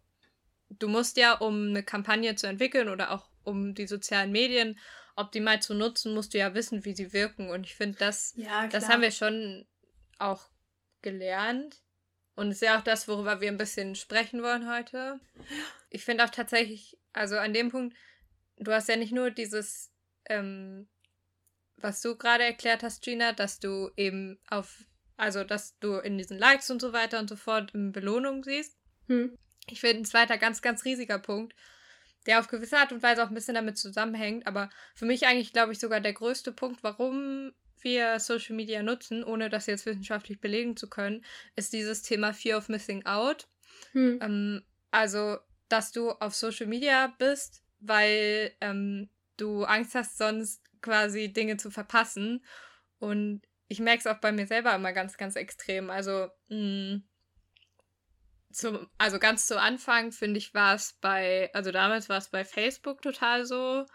du 0.69 0.87
musst 0.87 1.17
ja, 1.17 1.35
um 1.35 1.71
eine 1.71 1.83
Kampagne 1.83 2.37
zu 2.37 2.47
entwickeln 2.47 2.89
oder 2.89 3.11
auch 3.11 3.30
um 3.45 3.75
die 3.75 3.87
sozialen 3.87 4.33
Medien 4.33 4.79
optimal 5.17 5.61
zu 5.61 5.75
nutzen, 5.75 6.15
musst 6.15 6.35
du 6.35 6.39
ja 6.39 6.55
wissen, 6.55 6.85
wie 6.85 6.95
sie 6.95 7.13
wirken. 7.13 7.51
Und 7.51 7.67
ich 7.67 7.75
finde, 7.75 7.99
das, 7.99 8.33
ja, 8.37 8.69
das 8.69 8.89
haben 8.89 9.03
wir 9.03 9.11
schon 9.11 9.67
auch 10.19 10.49
gelernt. 11.03 11.83
Und 12.37 12.51
ist 12.53 12.63
ja 12.63 12.79
auch 12.79 12.83
das, 12.83 13.07
worüber 13.07 13.41
wir 13.41 13.49
ein 13.49 13.59
bisschen 13.59 13.95
sprechen 13.95 14.43
wollen 14.43 14.71
heute. 14.71 15.21
Ich 15.91 16.05
finde 16.05 16.25
auch 16.25 16.31
tatsächlich, 16.31 16.97
also 17.13 17.37
an 17.37 17.53
dem 17.53 17.71
Punkt, 17.71 17.97
du 18.57 18.73
hast 18.73 18.89
ja 18.89 18.97
nicht 18.97 19.13
nur 19.13 19.31
dieses, 19.31 19.93
ähm, 20.27 20.89
was 21.77 22.01
du 22.01 22.17
gerade 22.17 22.45
erklärt 22.45 22.83
hast, 22.83 23.03
Gina, 23.03 23.33
dass 23.33 23.59
du 23.59 23.91
eben 23.97 24.39
auf 24.49 24.85
also, 25.21 25.45
dass 25.45 25.79
du 25.81 25.99
in 25.99 26.17
diesen 26.17 26.39
Likes 26.39 26.71
und 26.71 26.81
so 26.81 26.95
weiter 26.95 27.19
und 27.19 27.29
so 27.29 27.37
fort 27.37 27.73
Belohnung 27.75 28.43
siehst. 28.43 28.79
Hm. 29.07 29.37
Ich 29.69 29.81
finde, 29.81 30.01
ein 30.01 30.05
zweiter 30.07 30.39
ganz, 30.39 30.63
ganz 30.63 30.87
riesiger 30.87 31.19
Punkt, 31.19 31.55
der 32.27 32.39
auf 32.39 32.49
gewisse 32.49 32.79
Art 32.79 32.93
und 32.93 33.03
Weise 33.03 33.23
auch 33.23 33.29
ein 33.29 33.35
bisschen 33.35 33.55
damit 33.55 33.79
zusammenhängt, 33.79 34.47
aber 34.47 34.71
für 34.95 35.07
mich 35.07 35.27
eigentlich, 35.27 35.53
glaube 35.53 35.73
ich, 35.73 35.79
sogar 35.79 36.01
der 36.01 36.13
größte 36.13 36.53
Punkt, 36.53 36.83
warum 36.83 37.53
wir 37.83 38.21
Social 38.21 38.57
Media 38.57 38.83
nutzen, 38.83 39.25
ohne 39.25 39.49
das 39.49 39.67
jetzt 39.67 39.87
wissenschaftlich 39.87 40.41
belegen 40.41 40.77
zu 40.77 40.89
können, 40.89 41.25
ist 41.57 41.73
dieses 41.73 42.03
Thema 42.03 42.33
Fear 42.33 42.59
of 42.59 42.69
Missing 42.69 43.07
Out. 43.07 43.49
Hm. 43.93 44.19
Ähm, 44.21 44.63
also, 44.91 45.39
dass 45.69 45.93
du 45.93 46.11
auf 46.11 46.35
Social 46.35 46.67
Media 46.67 47.15
bist, 47.19 47.63
weil 47.81 48.53
ähm, 48.61 49.09
du 49.37 49.65
Angst 49.65 49.95
hast, 49.95 50.19
sonst 50.19 50.63
quasi 50.83 51.33
Dinge 51.33 51.57
zu 51.57 51.71
verpassen. 51.71 52.45
Und 52.99 53.43
ich 53.69 53.81
merke 53.81 54.01
es 54.01 54.07
auch 54.07 54.21
bei 54.21 54.33
mir 54.33 54.47
selber 54.47 54.75
immer 54.75 54.93
ganz, 54.93 55.17
ganz 55.17 55.37
extrem. 55.37 55.91
Also, 55.91 56.29
mh, 56.49 56.57
mm, 56.57 57.03
zum, 58.53 58.89
also 58.99 59.19
ganz 59.19 59.47
zu 59.47 59.61
Anfang, 59.61 60.13
finde 60.13 60.39
ich, 60.39 60.55
war 60.55 60.75
es 60.75 60.95
bei, 61.01 61.51
also 61.55 61.71
damals 61.71 62.09
war 62.09 62.19
es 62.19 62.29
bei 62.29 62.45
Facebook 62.45 63.03
total 63.03 63.47
so, 63.47 63.87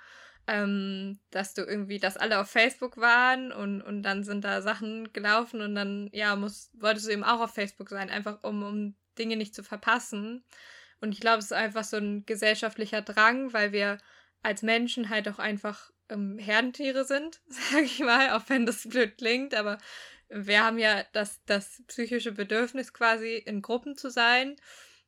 ähm, 0.48 1.20
dass 1.32 1.54
du 1.54 1.64
irgendwie, 1.64 2.00
dass 2.00 2.18
alle 2.18 2.40
auf 2.40 2.50
Facebook 2.50 2.98
waren 2.98 3.52
und, 3.52 3.82
und 3.82 4.04
dann 4.04 4.24
sind 4.24 4.44
da 4.44 4.62
Sachen 4.62 5.12
gelaufen 5.12 5.62
und 5.62 5.76
dann, 5.76 6.10
ja, 6.14 6.36
muss, 6.36 6.70
wolltest 6.74 7.08
du 7.08 7.12
eben 7.12 7.24
auch 7.24 7.42
auf 7.42 7.54
Facebook 7.54 7.90
sein, 7.90 8.10
einfach 8.10 8.44
um, 8.44 8.64
um 8.64 8.96
Dinge 9.18 9.38
nicht 9.38 9.56
zu 9.56 9.64
verpassen. 9.64 10.44
Und 11.02 11.12
ich 11.12 11.20
glaube, 11.20 11.40
es 11.40 11.46
ist 11.46 11.54
einfach 11.54 11.84
so 11.84 11.98
ein 11.98 12.26
gesellschaftlicher 12.26 13.02
Drang, 13.02 13.54
weil 13.54 13.72
wir 13.72 13.98
als 14.44 14.62
Menschen 14.62 15.10
halt 15.10 15.28
auch 15.28 15.40
einfach 15.40 15.90
ähm, 16.10 16.38
Herdentiere 16.38 17.06
sind, 17.06 17.42
sage 17.48 17.86
ich 17.86 18.00
mal, 18.00 18.32
auch 18.32 18.44
wenn 18.48 18.66
das 18.66 18.88
blöd 18.88 19.18
klingt, 19.18 19.56
aber 19.56 19.78
wir 20.30 20.64
haben 20.64 20.78
ja 20.78 21.04
das, 21.14 21.44
das 21.46 21.84
psychische 21.88 22.32
Bedürfnis 22.32 22.94
quasi 22.94 23.36
in 23.36 23.62
Gruppen 23.62 23.96
zu 23.96 24.10
sein. 24.10 24.56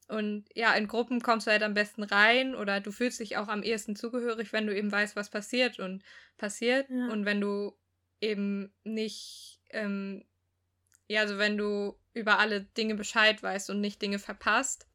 Und 0.08 0.46
ja, 0.56 0.74
in 0.74 0.88
Gruppen 0.88 1.22
kommst 1.22 1.48
du 1.48 1.52
halt 1.52 1.64
am 1.64 1.74
besten 1.74 2.04
rein 2.04 2.56
oder 2.56 2.80
du 2.80 2.92
fühlst 2.92 3.20
dich 3.20 3.36
auch 3.38 3.50
am 3.50 3.64
ehesten 3.64 3.96
zugehörig, 3.96 4.54
wenn 4.54 4.68
du 4.68 4.76
eben 4.76 4.92
weißt, 4.92 5.16
was 5.16 5.30
passiert 5.30 5.80
und 5.80 6.04
passiert. 6.38 6.90
Ja. 6.90 7.10
Und 7.10 7.26
wenn 7.26 7.42
du 7.42 7.78
eben 8.22 8.74
nicht, 8.84 9.60
ähm, 9.72 10.24
ja, 11.08 11.22
also 11.22 11.38
wenn 11.38 11.58
du 11.58 11.98
über 12.14 12.40
alle 12.40 12.62
Dinge 12.62 12.96
Bescheid 12.96 13.42
weißt 13.42 13.70
und 13.70 13.82
nicht 13.82 14.02
Dinge 14.02 14.20
verpasst. 14.20 14.88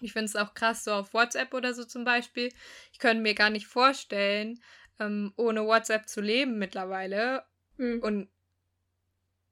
Ich 0.00 0.12
finde 0.12 0.26
es 0.26 0.36
auch 0.36 0.54
krass, 0.54 0.84
so 0.84 0.92
auf 0.92 1.14
WhatsApp 1.14 1.54
oder 1.54 1.74
so 1.74 1.84
zum 1.84 2.04
Beispiel. 2.04 2.52
Ich 2.92 2.98
könnte 2.98 3.22
mir 3.22 3.34
gar 3.34 3.50
nicht 3.50 3.66
vorstellen, 3.66 4.60
ähm, 5.00 5.32
ohne 5.36 5.64
WhatsApp 5.64 6.08
zu 6.08 6.20
leben 6.20 6.58
mittlerweile 6.58 7.44
mhm. 7.76 8.00
und 8.00 8.28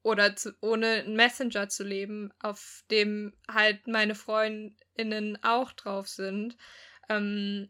oder 0.06 0.36
zu, 0.36 0.54
ohne 0.60 0.86
einen 1.04 1.16
Messenger 1.16 1.68
zu 1.68 1.82
leben, 1.82 2.30
auf 2.40 2.84
dem 2.90 3.34
halt 3.50 3.88
meine 3.88 4.14
Freundinnen 4.14 5.38
auch 5.42 5.72
drauf 5.72 6.08
sind. 6.08 6.56
Ähm, 7.08 7.68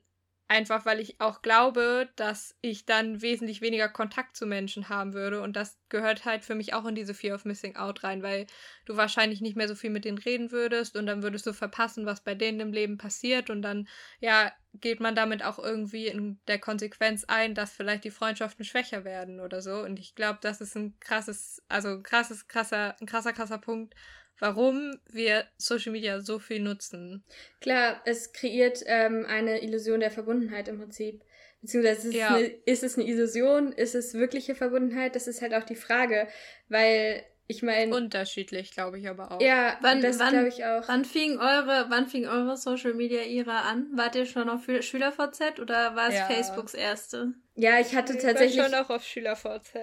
Einfach 0.49 0.87
weil 0.87 1.00
ich 1.00 1.21
auch 1.21 1.43
glaube, 1.43 2.09
dass 2.14 2.57
ich 2.61 2.87
dann 2.87 3.21
wesentlich 3.21 3.62
weniger 3.62 3.88
Kontakt 3.88 4.37
zu 4.37 4.47
Menschen 4.47 4.88
haben 4.88 5.12
würde. 5.12 5.43
Und 5.43 5.57
das 5.57 5.76
gehört 5.88 6.25
halt 6.25 6.45
für 6.45 6.55
mich 6.55 6.73
auch 6.73 6.85
in 6.85 6.95
diese 6.95 7.14
Fear 7.14 7.35
of 7.35 7.45
Missing 7.45 7.75
Out 7.75 8.05
rein, 8.05 8.23
weil 8.23 8.47
du 8.85 8.97
wahrscheinlich 8.97 9.40
nicht 9.40 9.57
mehr 9.57 9.66
so 9.66 9.75
viel 9.75 9.90
mit 9.90 10.05
denen 10.05 10.19
reden 10.19 10.52
würdest 10.52 10.97
und 10.97 11.07
dann 11.07 11.25
würdest 11.25 11.47
du 11.47 11.52
verpassen, 11.52 12.07
was 12.07 12.23
bei 12.23 12.37
denen 12.37 12.61
im 12.61 12.73
Leben 12.73 12.97
passiert. 12.97 13.50
Und 13.50 13.62
dann, 13.62 13.88
ja, 14.21 14.52
geht 14.80 15.00
man 15.00 15.14
damit 15.14 15.45
auch 15.45 15.59
irgendwie 15.59 16.06
in 16.06 16.38
der 16.49 16.59
Konsequenz 16.59 17.25
ein, 17.26 17.54
dass 17.54 17.73
vielleicht 17.73 18.04
die 18.04 18.11
Freundschaften 18.11 18.64
schwächer 18.64 19.04
werden 19.04 19.40
oder 19.40 19.61
so. 19.62 19.80
Und 19.80 19.99
ich 19.99 20.14
glaube, 20.14 20.38
das 20.42 20.61
ist 20.61 20.76
ein 20.76 20.95
krasses, 21.00 21.62
also 21.68 21.88
ein 21.88 22.02
krasses, 22.02 22.49
krasser, 22.49 22.97
ein 23.00 23.06
krasser, 23.06 23.33
krasser 23.33 23.59
Punkt, 23.59 23.95
warum 24.38 24.99
wir 25.11 25.45
Social 25.56 25.92
Media 25.92 26.21
so 26.21 26.38
viel 26.38 26.61
nutzen. 26.61 27.25
Klar, 27.61 28.00
es 28.04 28.33
kreiert 28.33 28.83
ähm, 28.87 29.26
eine 29.26 29.62
Illusion 29.62 30.00
der 30.00 30.11
Verbundenheit 30.11 30.68
im 30.68 30.78
Prinzip. 30.78 31.23
Beziehungsweise 31.62 32.09
ist, 32.09 32.14
ja. 32.14 32.28
es 32.28 32.35
eine, 32.35 32.47
ist 32.47 32.83
es 32.83 32.99
eine 32.99 33.09
Illusion, 33.09 33.73
ist 33.73 33.95
es 33.95 34.14
wirkliche 34.14 34.54
Verbundenheit? 34.54 35.16
Das 35.16 35.26
ist 35.26 35.42
halt 35.42 35.54
auch 35.54 35.64
die 35.64 35.76
Frage, 35.76 36.28
weil 36.68 37.25
ich 37.49 37.62
meine. 37.62 37.95
Unterschiedlich, 37.95 38.73
glaube 38.73 38.99
ich 38.99 39.09
aber 39.09 39.31
auch. 39.31 39.41
Ja, 39.41 39.79
wann, 39.81 40.03
das 40.03 40.19
glaube 40.19 40.49
ich 40.49 40.65
auch. 40.65 40.88
Wann 40.88 41.05
fing 41.05 41.38
eure, 41.38 41.87
wann 41.88 42.09
fing 42.09 42.26
eure 42.26 42.57
Social 42.57 42.95
Media 42.95 43.21
Ära 43.21 43.61
an? 43.61 43.87
Wart 43.95 44.17
ihr 44.17 44.26
schon 44.26 44.49
auf 44.49 44.62
SchülerVZ 44.65 45.61
oder 45.61 45.95
war 45.95 46.09
es 46.09 46.15
ja. 46.15 46.26
Facebooks 46.26 46.75
erste? 46.75 47.35
Ja, 47.55 47.79
ich 47.79 47.95
hatte 47.95 48.15
ich 48.15 48.23
tatsächlich. 48.23 48.59
War 48.59 48.71
schon 48.71 48.79
auch 48.79 48.91
auf 48.91 49.05
SchülerVZ. 49.05 49.75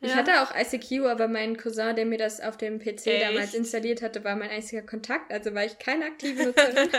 Ich 0.00 0.10
ja. 0.10 0.16
hatte 0.16 0.42
auch 0.42 0.52
ICQ, 0.54 1.06
aber 1.06 1.28
mein 1.28 1.56
Cousin, 1.56 1.94
der 1.94 2.04
mir 2.04 2.18
das 2.18 2.40
auf 2.40 2.56
dem 2.56 2.80
PC 2.80 3.06
Echt? 3.06 3.22
damals 3.22 3.54
installiert 3.54 4.02
hatte, 4.02 4.24
war 4.24 4.34
mein 4.34 4.50
einziger 4.50 4.82
Kontakt, 4.82 5.32
also 5.32 5.54
war 5.54 5.64
ich 5.64 5.78
keine 5.78 6.06
aktive 6.06 6.46
Nutzerin. 6.46 6.90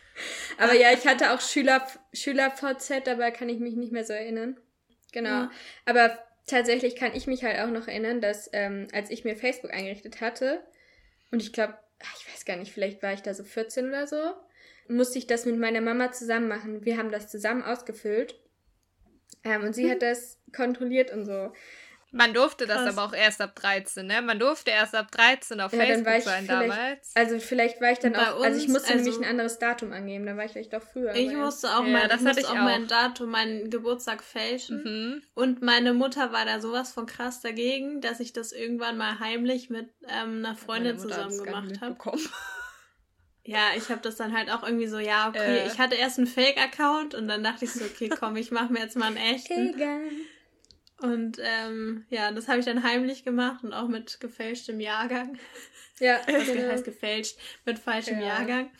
aber 0.58 0.74
ja, 0.74 0.92
ich 0.92 1.06
hatte 1.06 1.32
auch 1.32 1.40
Schüler, 1.40 1.86
SchülerVZ, 2.14 3.06
aber 3.06 3.30
kann 3.32 3.50
ich 3.50 3.58
mich 3.58 3.76
nicht 3.76 3.92
mehr 3.92 4.04
so 4.04 4.14
erinnern. 4.14 4.56
Genau. 5.12 5.28
Ja. 5.28 5.50
Aber 5.84 6.18
tatsächlich 6.46 6.96
kann 6.96 7.14
ich 7.14 7.26
mich 7.26 7.44
halt 7.44 7.58
auch 7.60 7.70
noch 7.70 7.88
erinnern, 7.88 8.20
dass 8.20 8.50
ähm, 8.52 8.88
als 8.92 9.10
ich 9.10 9.24
mir 9.24 9.36
Facebook 9.36 9.72
eingerichtet 9.72 10.20
hatte, 10.20 10.62
und 11.30 11.42
ich 11.42 11.52
glaube, 11.52 11.74
ich 12.18 12.32
weiß 12.32 12.44
gar 12.44 12.56
nicht, 12.56 12.72
vielleicht 12.72 13.02
war 13.02 13.12
ich 13.12 13.22
da 13.22 13.34
so 13.34 13.44
14 13.44 13.88
oder 13.88 14.06
so, 14.06 14.34
musste 14.88 15.18
ich 15.18 15.26
das 15.26 15.46
mit 15.46 15.58
meiner 15.58 15.80
Mama 15.80 16.12
zusammen 16.12 16.48
machen. 16.48 16.84
Wir 16.84 16.98
haben 16.98 17.10
das 17.10 17.28
zusammen 17.28 17.62
ausgefüllt. 17.62 18.38
Ähm, 19.44 19.62
und 19.62 19.74
sie 19.74 19.90
hat 19.90 20.02
das 20.02 20.38
kontrolliert 20.54 21.12
und 21.12 21.24
so. 21.24 21.52
Man 22.14 22.34
durfte 22.34 22.66
das 22.66 22.82
Krass. 22.82 22.98
aber 22.98 23.08
auch 23.08 23.14
erst 23.14 23.40
ab 23.40 23.56
13, 23.56 24.06
ne? 24.06 24.20
Man 24.20 24.38
durfte 24.38 24.70
erst 24.70 24.94
ab 24.94 25.10
13 25.10 25.62
auf 25.62 25.72
ja, 25.72 25.78
Facebook 25.78 26.20
sein 26.20 26.46
damals. 26.46 27.10
Also 27.14 27.38
vielleicht 27.38 27.80
war 27.80 27.90
ich 27.90 28.00
dann 28.00 28.12
Bei 28.12 28.30
auch, 28.30 28.36
uns, 28.36 28.44
also 28.44 28.58
ich 28.58 28.68
musste 28.68 28.92
also, 28.92 29.02
nämlich 29.02 29.18
ein 29.18 29.30
anderes 29.30 29.58
Datum 29.58 29.92
angeben, 29.94 30.26
da 30.26 30.36
war 30.36 30.44
ich 30.44 30.52
vielleicht 30.52 30.74
doch 30.74 30.82
früher. 30.82 31.14
Ich 31.14 31.32
musste 31.32 31.68
auch, 31.68 31.86
ja, 31.86 31.92
mein, 31.92 32.08
das 32.10 32.20
musste 32.20 32.46
auch, 32.48 32.50
auch 32.50 32.56
mein 32.56 32.86
Datum, 32.86 33.30
meinen 33.30 33.70
Geburtstag 33.70 34.22
fälschen. 34.22 34.82
Mhm. 34.84 35.22
Und 35.34 35.62
meine 35.62 35.94
Mutter 35.94 36.32
war 36.32 36.44
da 36.44 36.60
sowas 36.60 36.92
von 36.92 37.06
krass 37.06 37.40
dagegen, 37.40 38.02
dass 38.02 38.20
ich 38.20 38.34
das 38.34 38.52
irgendwann 38.52 38.98
mal 38.98 39.18
heimlich 39.18 39.70
mit 39.70 39.88
ähm, 40.06 40.44
einer 40.44 40.54
Freundin 40.54 40.98
zusammen 40.98 41.42
gemacht 41.42 41.80
habe. 41.80 41.96
Ja, 43.44 43.70
ich 43.76 43.88
habe 43.90 44.00
das 44.00 44.14
dann 44.14 44.36
halt 44.36 44.52
auch 44.52 44.62
irgendwie 44.62 44.86
so, 44.86 45.00
ja, 45.00 45.28
okay, 45.28 45.58
äh. 45.58 45.66
ich 45.66 45.80
hatte 45.80 45.96
erst 45.96 46.18
einen 46.18 46.28
Fake-Account 46.28 47.16
und 47.16 47.26
dann 47.26 47.42
dachte 47.42 47.64
ich 47.64 47.72
so, 47.72 47.84
okay, 47.84 48.08
komm, 48.08 48.36
ich 48.36 48.52
mache 48.52 48.72
mir 48.72 48.78
jetzt 48.78 48.96
mal 48.96 49.06
einen 49.06 49.16
echten. 49.34 49.74
Egal. 49.74 50.00
Und 51.02 51.38
ähm, 51.40 52.04
ja, 52.10 52.30
das 52.32 52.48
habe 52.48 52.60
ich 52.60 52.64
dann 52.64 52.82
heimlich 52.82 53.24
gemacht 53.24 53.64
und 53.64 53.72
auch 53.72 53.88
mit 53.88 54.20
gefälschtem 54.20 54.80
Jahrgang. 54.80 55.38
Ja, 55.98 56.20
was 56.26 56.46
genau. 56.46 56.68
heißt 56.68 56.84
gefälscht, 56.84 57.38
mit 57.64 57.78
falschem 57.78 58.20
ja. 58.20 58.26
Jahrgang. 58.26 58.70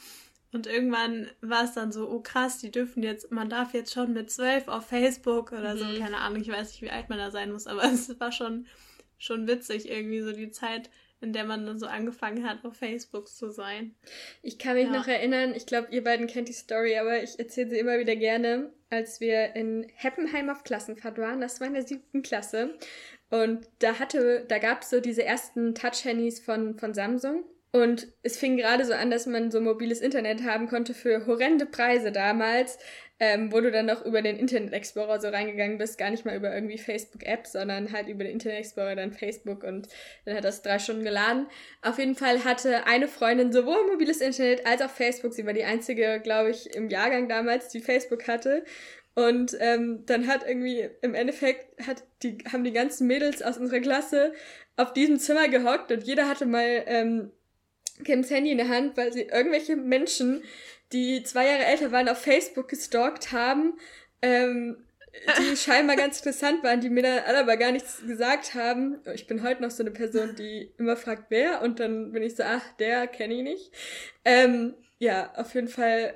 Und 0.53 0.67
irgendwann 0.67 1.31
war 1.41 1.65
es 1.65 1.73
dann 1.73 1.93
so, 1.93 2.11
oh 2.11 2.21
krass, 2.21 2.59
die 2.59 2.71
dürfen 2.71 3.03
jetzt, 3.03 3.33
man 3.33 3.49
darf 3.49 3.73
jetzt 3.73 3.93
schon 3.93 4.13
mit 4.13 4.31
zwölf 4.31 4.69
auf 4.69 4.87
Facebook 4.87 5.51
oder 5.53 5.75
mhm. 5.75 5.79
so, 5.79 5.99
keine 5.99 6.19
Ahnung, 6.19 6.43
ich 6.43 6.49
weiß 6.49 6.73
nicht, 6.73 6.83
wie 6.83 6.91
alt 6.91 7.09
man 7.09 7.19
da 7.19 7.31
sein 7.31 7.53
muss, 7.53 7.67
aber 7.67 7.85
es 7.93 8.21
war 8.21 8.33
schon, 8.33 8.67
schon 9.19 9.49
witzig 9.49 9.89
irgendwie 9.89 10.21
so 10.21 10.33
die 10.33 10.51
Zeit, 10.51 10.91
in 11.23 11.33
der 11.33 11.45
man 11.45 11.65
dann 11.65 11.79
so 11.79 11.87
angefangen 11.87 12.47
hat, 12.47 12.65
auf 12.65 12.77
Facebook 12.77 13.29
zu 13.29 13.51
sein. 13.51 13.95
Ich 14.43 14.59
kann 14.59 14.75
mich 14.75 14.87
ja. 14.87 14.93
noch 14.93 15.07
erinnern, 15.07 15.55
ich 15.55 15.65
glaube, 15.65 15.89
ihr 15.91 16.05
beiden 16.05 16.27
kennt 16.27 16.49
die 16.49 16.53
Story, 16.53 16.99
aber 16.99 17.23
ich 17.23 17.39
erzähle 17.39 17.71
sie 17.71 17.79
immer 17.79 17.99
wieder 17.99 18.17
gerne, 18.17 18.71
als 18.93 19.21
wir 19.21 19.57
in 19.57 19.87
Heppenheim 19.95 20.51
auf 20.51 20.65
Klassenfahrt 20.65 21.17
waren, 21.19 21.41
das 21.41 21.61
war 21.61 21.67
in 21.67 21.75
der 21.75 21.87
siebten 21.87 22.23
Klasse. 22.23 22.75
Und 23.31 23.67
da 23.79 23.99
hatte, 23.99 24.45
da 24.47 24.59
gab 24.59 24.83
es 24.83 24.91
so 24.91 25.01
diese 25.01 25.25
ersten 25.25 25.75
Touch-Handys 25.75 26.41
von, 26.41 26.79
von 26.79 26.93
Samsung. 26.93 27.45
Und 27.73 28.09
es 28.23 28.39
fing 28.39 28.59
gerade 28.59 28.85
so 28.85 28.93
an, 28.93 29.11
dass 29.11 29.27
man 29.27 29.51
so 29.51 29.61
mobiles 29.61 30.01
Internet 30.01 30.43
haben 30.43 30.69
konnte 30.69 30.93
für 30.93 31.27
horrende 31.27 31.65
Preise 31.65 32.13
damals 32.13 32.79
ähm, 33.23 33.53
wo 33.53 33.61
du 33.61 33.71
dann 33.71 33.87
noch 33.87 34.05
über 34.05 34.21
den 34.21 34.37
Internet 34.37 34.73
Explorer 34.73 35.21
so 35.21 35.29
reingegangen 35.29 35.79
bist, 35.79 35.97
gar 35.97 36.11
nicht 36.11 36.25
mal 36.25 36.35
über 36.35 36.53
irgendwie 36.53 36.77
Facebook-App, 36.77 37.47
sondern 37.47 37.93
halt 37.93 38.09
über 38.09 38.25
den 38.25 38.33
Internet 38.33 38.59
Explorer 38.59 38.97
dann 38.97 39.13
Facebook 39.13 39.63
und 39.63 39.87
dann 40.25 40.35
hat 40.35 40.43
das 40.43 40.63
drei 40.63 40.81
Stunden 40.81 41.05
geladen. 41.05 41.47
Auf 41.83 42.01
jeden 42.01 42.17
Fall 42.17 42.43
hatte 42.43 42.85
eine 42.89 43.07
Freundin 43.07 43.53
sowohl 43.53 43.87
mobiles 43.89 44.21
Internet 44.21 44.67
als 44.67 44.83
auch 44.83 44.91
Facebook. 44.91 45.35
Sie 45.35 45.47
war 45.47 45.53
die 45.53 45.63
einzige, 45.63 46.19
glaube 46.21 46.51
ich, 46.51 46.75
im 46.75 46.89
Jahrgang 46.89 47.29
damals, 47.29 47.69
die 47.69 47.79
Facebook 47.79 48.27
hatte. 48.27 48.65
Und 49.15 49.57
ähm, 49.61 50.03
dann 50.07 50.27
hat 50.27 50.45
irgendwie 50.45 50.89
im 51.01 51.15
Endeffekt 51.15 51.81
hat 51.87 52.03
die, 52.25 52.39
haben 52.53 52.65
die 52.65 52.73
ganzen 52.73 53.07
Mädels 53.07 53.41
aus 53.41 53.57
unserer 53.57 53.79
Klasse 53.79 54.33
auf 54.77 54.95
diesem 54.95 55.21
Zimmer 55.21 55.47
gehockt 55.47 55.93
und 55.93 56.03
jeder 56.03 56.29
hatte 56.29 56.45
mal 56.45 56.83
ähm, 56.87 57.31
Kims 58.05 58.31
Handy 58.31 58.51
in 58.51 58.59
der 58.59 58.69
Hand, 58.69 58.97
weil 58.97 59.13
sie 59.13 59.23
irgendwelche 59.23 59.77
Menschen 59.77 60.43
die 60.93 61.23
zwei 61.23 61.47
Jahre 61.47 61.65
älter 61.65 61.93
waren, 61.93 62.09
auf 62.09 62.21
Facebook 62.21 62.69
gestalkt 62.69 63.33
haben, 63.33 63.79
ähm, 64.21 64.77
die 65.39 65.57
scheinbar 65.57 65.97
ganz 65.97 66.19
interessant 66.19 66.63
waren, 66.63 66.81
die 66.81 66.91
mir 66.91 67.03
dann 67.03 67.37
aber 67.37 67.57
gar 67.57 67.73
nichts 67.73 68.03
gesagt 68.07 68.55
haben. 68.55 69.01
Ich 69.15 69.27
bin 69.27 69.43
heute 69.43 69.63
noch 69.63 69.71
so 69.71 69.83
eine 69.83 69.91
Person, 69.91 70.35
die 70.37 70.73
immer 70.79 70.97
fragt, 70.97 71.27
wer, 71.31 71.63
und 71.63 71.81
dann 71.81 72.13
bin 72.13 72.23
ich 72.23 72.37
so, 72.37 72.43
ach, 72.45 72.63
der 72.79 73.07
kenne 73.07 73.35
ich 73.35 73.43
nicht. 73.43 73.73
Ähm, 74.25 74.75
ja, 74.99 75.33
auf 75.35 75.55
jeden 75.55 75.69
Fall, 75.69 76.15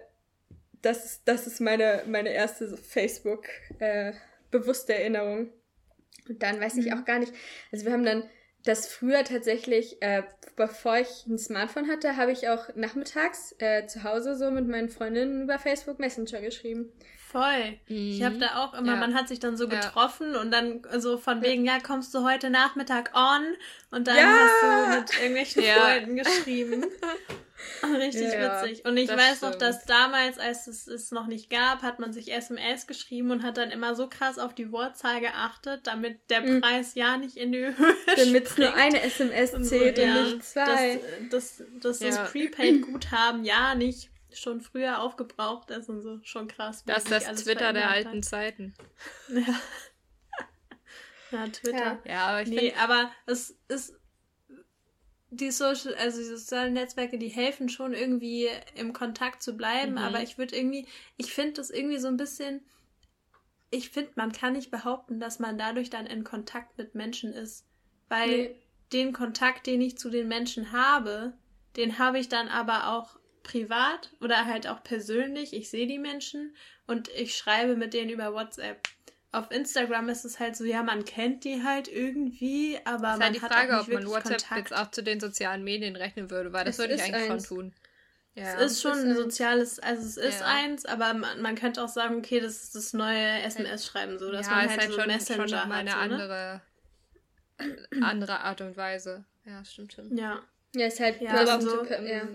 das 0.83 1.05
ist, 1.05 1.23
das 1.27 1.47
ist 1.47 1.61
meine, 1.61 2.03
meine 2.07 2.31
erste 2.31 2.77
Facebook 2.77 3.47
äh, 3.79 4.13
bewusste 4.51 4.95
Erinnerung. 4.95 5.51
Und 6.29 6.43
dann 6.43 6.61
weiß 6.61 6.77
ich 6.77 6.87
mhm. 6.87 6.99
auch 6.99 7.05
gar 7.05 7.19
nicht, 7.19 7.33
also 7.71 7.85
wir 7.85 7.93
haben 7.93 8.05
dann 8.05 8.25
das 8.67 8.89
früher 8.89 9.25
tatsächlich, 9.25 10.03
äh, 10.03 10.23
bevor 10.57 10.99
ich 10.99 11.27
ein 11.27 11.39
Smartphone 11.39 11.89
hatte, 11.89 12.17
habe 12.17 12.33
ich 12.33 12.49
auch 12.49 12.69
nachmittags 12.75 13.55
äh, 13.59 13.87
zu 13.87 14.03
Hause 14.03 14.37
so 14.37 14.51
mit 14.51 14.67
meinen 14.69 14.89
Freundinnen 14.89 15.43
über 15.43 15.59
Facebook 15.59 15.99
Messenger 15.99 16.41
geschrieben. 16.41 16.93
Voll. 17.31 17.79
Mhm. 17.89 17.97
Ich 17.97 18.23
habe 18.23 18.39
da 18.39 18.65
auch 18.65 18.75
immer, 18.75 18.95
ja. 18.95 18.99
man 18.99 19.15
hat 19.15 19.29
sich 19.29 19.39
dann 19.39 19.57
so 19.57 19.69
getroffen 19.69 20.33
ja. 20.35 20.41
und 20.41 20.51
dann 20.51 20.83
so 20.99 21.19
von 21.19 21.43
wegen, 21.43 21.65
ja, 21.65 21.79
kommst 21.81 22.15
du 22.15 22.25
heute 22.25 22.51
Nachmittag 22.51 23.13
on? 23.15 23.45
Und 23.91 24.09
dann 24.09 24.17
ja. 24.17 24.33
hast 24.33 24.63
du 24.63 25.01
mit 25.01 25.23
irgendwelchen 25.23 25.63
Freunden 25.63 26.17
geschrieben. 26.17 26.85
Richtig 27.99 28.33
ja, 28.33 28.63
witzig. 28.63 28.85
Und 28.85 28.97
ich 28.97 29.09
weiß 29.09 29.39
stimmt. 29.39 29.53
noch, 29.53 29.59
dass 29.59 29.85
damals, 29.85 30.39
als 30.39 30.67
es 30.67 30.87
es 30.87 31.11
noch 31.11 31.27
nicht 31.27 31.51
gab, 31.51 31.83
hat 31.83 31.99
man 31.99 32.13
sich 32.13 32.33
SMS 32.33 32.87
geschrieben 32.87 33.31
und 33.31 33.43
hat 33.43 33.57
dann 33.57 33.71
immer 33.71 33.95
so 33.95 34.09
krass 34.09 34.39
auf 34.39 34.55
die 34.55 34.73
Wortzahl 34.73 35.21
geachtet, 35.21 35.87
damit 35.87 36.19
der 36.31 36.43
mhm. 36.43 36.61
Preis 36.61 36.95
ja 36.95 37.17
nicht 37.17 37.37
in 37.37 37.53
die 37.53 37.59
Höhe 37.59 37.75
Damit 38.17 38.47
es 38.47 38.59
nur 38.59 38.75
eine 38.75 39.03
SMS 39.03 39.51
zählt 39.69 39.99
und, 39.99 40.05
so, 40.05 40.19
und 40.19 40.35
nicht 40.35 40.45
zwei. 40.45 41.01
Dass, 41.31 41.63
dass 41.81 42.01
ja. 42.01 42.09
das 42.09 42.31
Prepaid-Guthaben 42.31 43.45
ja 43.45 43.75
nicht 43.75 44.11
schon 44.33 44.61
früher 44.61 45.01
aufgebraucht 45.01 45.71
ist 45.71 45.89
und 45.89 46.03
so. 46.03 46.21
Schon 46.23 46.49
krass. 46.49 46.85
Das 46.87 47.05
ist 47.05 47.13
das 47.13 47.45
Twitter 47.45 47.73
der 47.73 47.91
alten 47.91 48.23
Zeiten. 48.23 48.75
Ja. 49.29 49.61
Ja, 51.33 51.49
Twitter. 51.49 51.99
Ja, 52.05 52.27
aber 52.27 52.43
ich 52.43 52.49
nee, 52.49 52.75
aber 52.79 53.11
es 53.27 53.57
ist 53.67 53.95
die 55.31 55.51
Social, 55.51 55.95
also 55.95 56.19
die 56.19 56.25
sozialen 56.25 56.75
Netzwerke, 56.75 57.19
die 57.19 57.29
helfen 57.29 57.69
schon 57.69 57.93
irgendwie 57.93 58.49
im 58.75 58.93
Kontakt 58.93 59.43
zu 59.43 59.57
bleiben, 59.57 59.93
mhm. 59.93 59.99
aber 59.99 60.23
ich 60.23 60.39
würde 60.39 60.57
irgendwie, 60.57 60.87
ich 61.17 61.33
finde 61.33 61.55
das 61.55 61.71
irgendwie 61.71 61.99
so 61.99 62.09
ein 62.09 62.17
bisschen, 62.17 62.65
ich 63.71 63.91
finde, 63.91 64.13
man 64.15 64.33
kann 64.33 64.53
nicht 64.53 64.71
behaupten, 64.71 65.19
dass 65.19 65.39
man 65.39 65.59
dadurch 65.59 65.91
dann 65.91 66.07
in 66.07 66.25
Kontakt 66.25 66.79
mit 66.79 66.95
Menschen 66.95 67.33
ist, 67.33 67.67
weil 68.09 68.29
nee. 68.29 68.63
den 68.93 69.13
Kontakt, 69.13 69.67
den 69.67 69.81
ich 69.81 69.99
zu 69.99 70.11
den 70.11 70.29
Menschen 70.29 70.73
habe, 70.73 71.33
den 71.77 71.99
habe 71.99 72.19
ich 72.19 72.29
dann 72.29 72.49
aber 72.49 72.93
auch 72.97 73.19
privat 73.43 74.11
oder 74.21 74.47
halt 74.47 74.67
auch 74.67 74.83
persönlich. 74.83 75.53
Ich 75.53 75.71
sehe 75.71 75.87
die 75.87 75.99
Menschen 75.99 76.55
und 76.87 77.09
ich 77.09 77.37
schreibe 77.37 77.77
mit 77.77 77.95
denen 77.95 78.11
über 78.11 78.33
WhatsApp 78.33 78.89
auf 79.33 79.51
Instagram 79.51 80.09
ist 80.09 80.25
es 80.25 80.39
halt 80.41 80.57
so, 80.57 80.65
ja, 80.65 80.83
man 80.83 81.05
kennt 81.05 81.45
die 81.45 81.63
halt 81.63 81.89
irgendwie, 81.89 82.79
aber 82.85 83.13
ist 83.13 83.19
man 83.19 83.23
halt 83.23 83.35
die 83.35 83.41
Frage, 83.41 83.73
hat 83.73 83.85
auch 83.85 83.89
nicht 83.89 83.97
ob 83.97 84.05
man 84.05 84.13
WhatsApp 84.13 84.39
Kontakt. 84.39 84.71
jetzt 84.71 84.75
auch 84.75 84.91
zu 84.91 85.03
den 85.03 85.21
sozialen 85.21 85.65
Medien 85.65 85.97
rechnen 85.97 86.31
würde, 86.31 86.53
weil 86.53 86.65
das 86.65 86.77
es 86.77 86.79
würde 86.79 86.95
ich 86.95 87.03
eigentlich 87.03 87.31
eins. 87.31 87.47
schon 87.47 87.57
tun. 87.57 87.75
Ja, 88.35 88.55
es 88.61 88.73
ist 88.73 88.83
schon 88.83 88.99
ist 88.99 89.05
ein 89.05 89.17
soziales, 89.17 89.79
also 89.79 90.03
es 90.03 90.17
ist 90.19 90.41
ja. 90.41 90.47
eins, 90.47 90.85
aber 90.85 91.15
man, 91.15 91.41
man, 91.41 91.55
könnte 91.55 91.83
auch 91.83 91.89
sagen, 91.89 92.17
okay, 92.17 92.39
das 92.39 92.65
ist 92.65 92.75
das 92.75 92.93
neue 92.93 93.41
SMS-Schreiben, 93.43 94.19
so 94.19 94.31
dass 94.31 94.47
ja, 94.47 94.53
man 94.53 94.69
halt, 94.69 94.81
halt 94.81 94.91
so 94.91 95.01
schon, 95.01 95.07
Messenger 95.07 95.49
schon 95.49 95.69
mal 95.69 95.77
eine 95.77 95.91
so, 95.91 95.97
andere, 95.97 96.61
ne? 97.59 98.03
andere 98.03 98.41
Art 98.41 98.61
und 98.61 98.77
Weise. 98.77 99.25
Ja, 99.47 99.65
stimmt 99.65 99.95
schon. 99.95 100.15
Ja. 100.17 100.43
Ja, 100.75 100.87
ist 100.87 101.01
halt 101.01 101.21
ja, 101.23 101.33
also 101.33 101.71
so, 101.71 101.85
ja. 101.87 102.29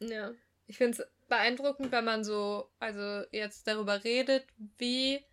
ja. 0.00 0.32
Ich 0.66 0.78
finde 0.78 0.98
es 1.00 1.06
beeindruckend, 1.28 1.92
wenn 1.92 2.04
man 2.04 2.24
so, 2.24 2.68
also 2.80 3.24
jetzt 3.30 3.68
darüber 3.68 4.02
redet, 4.02 4.44
wie 4.78 5.24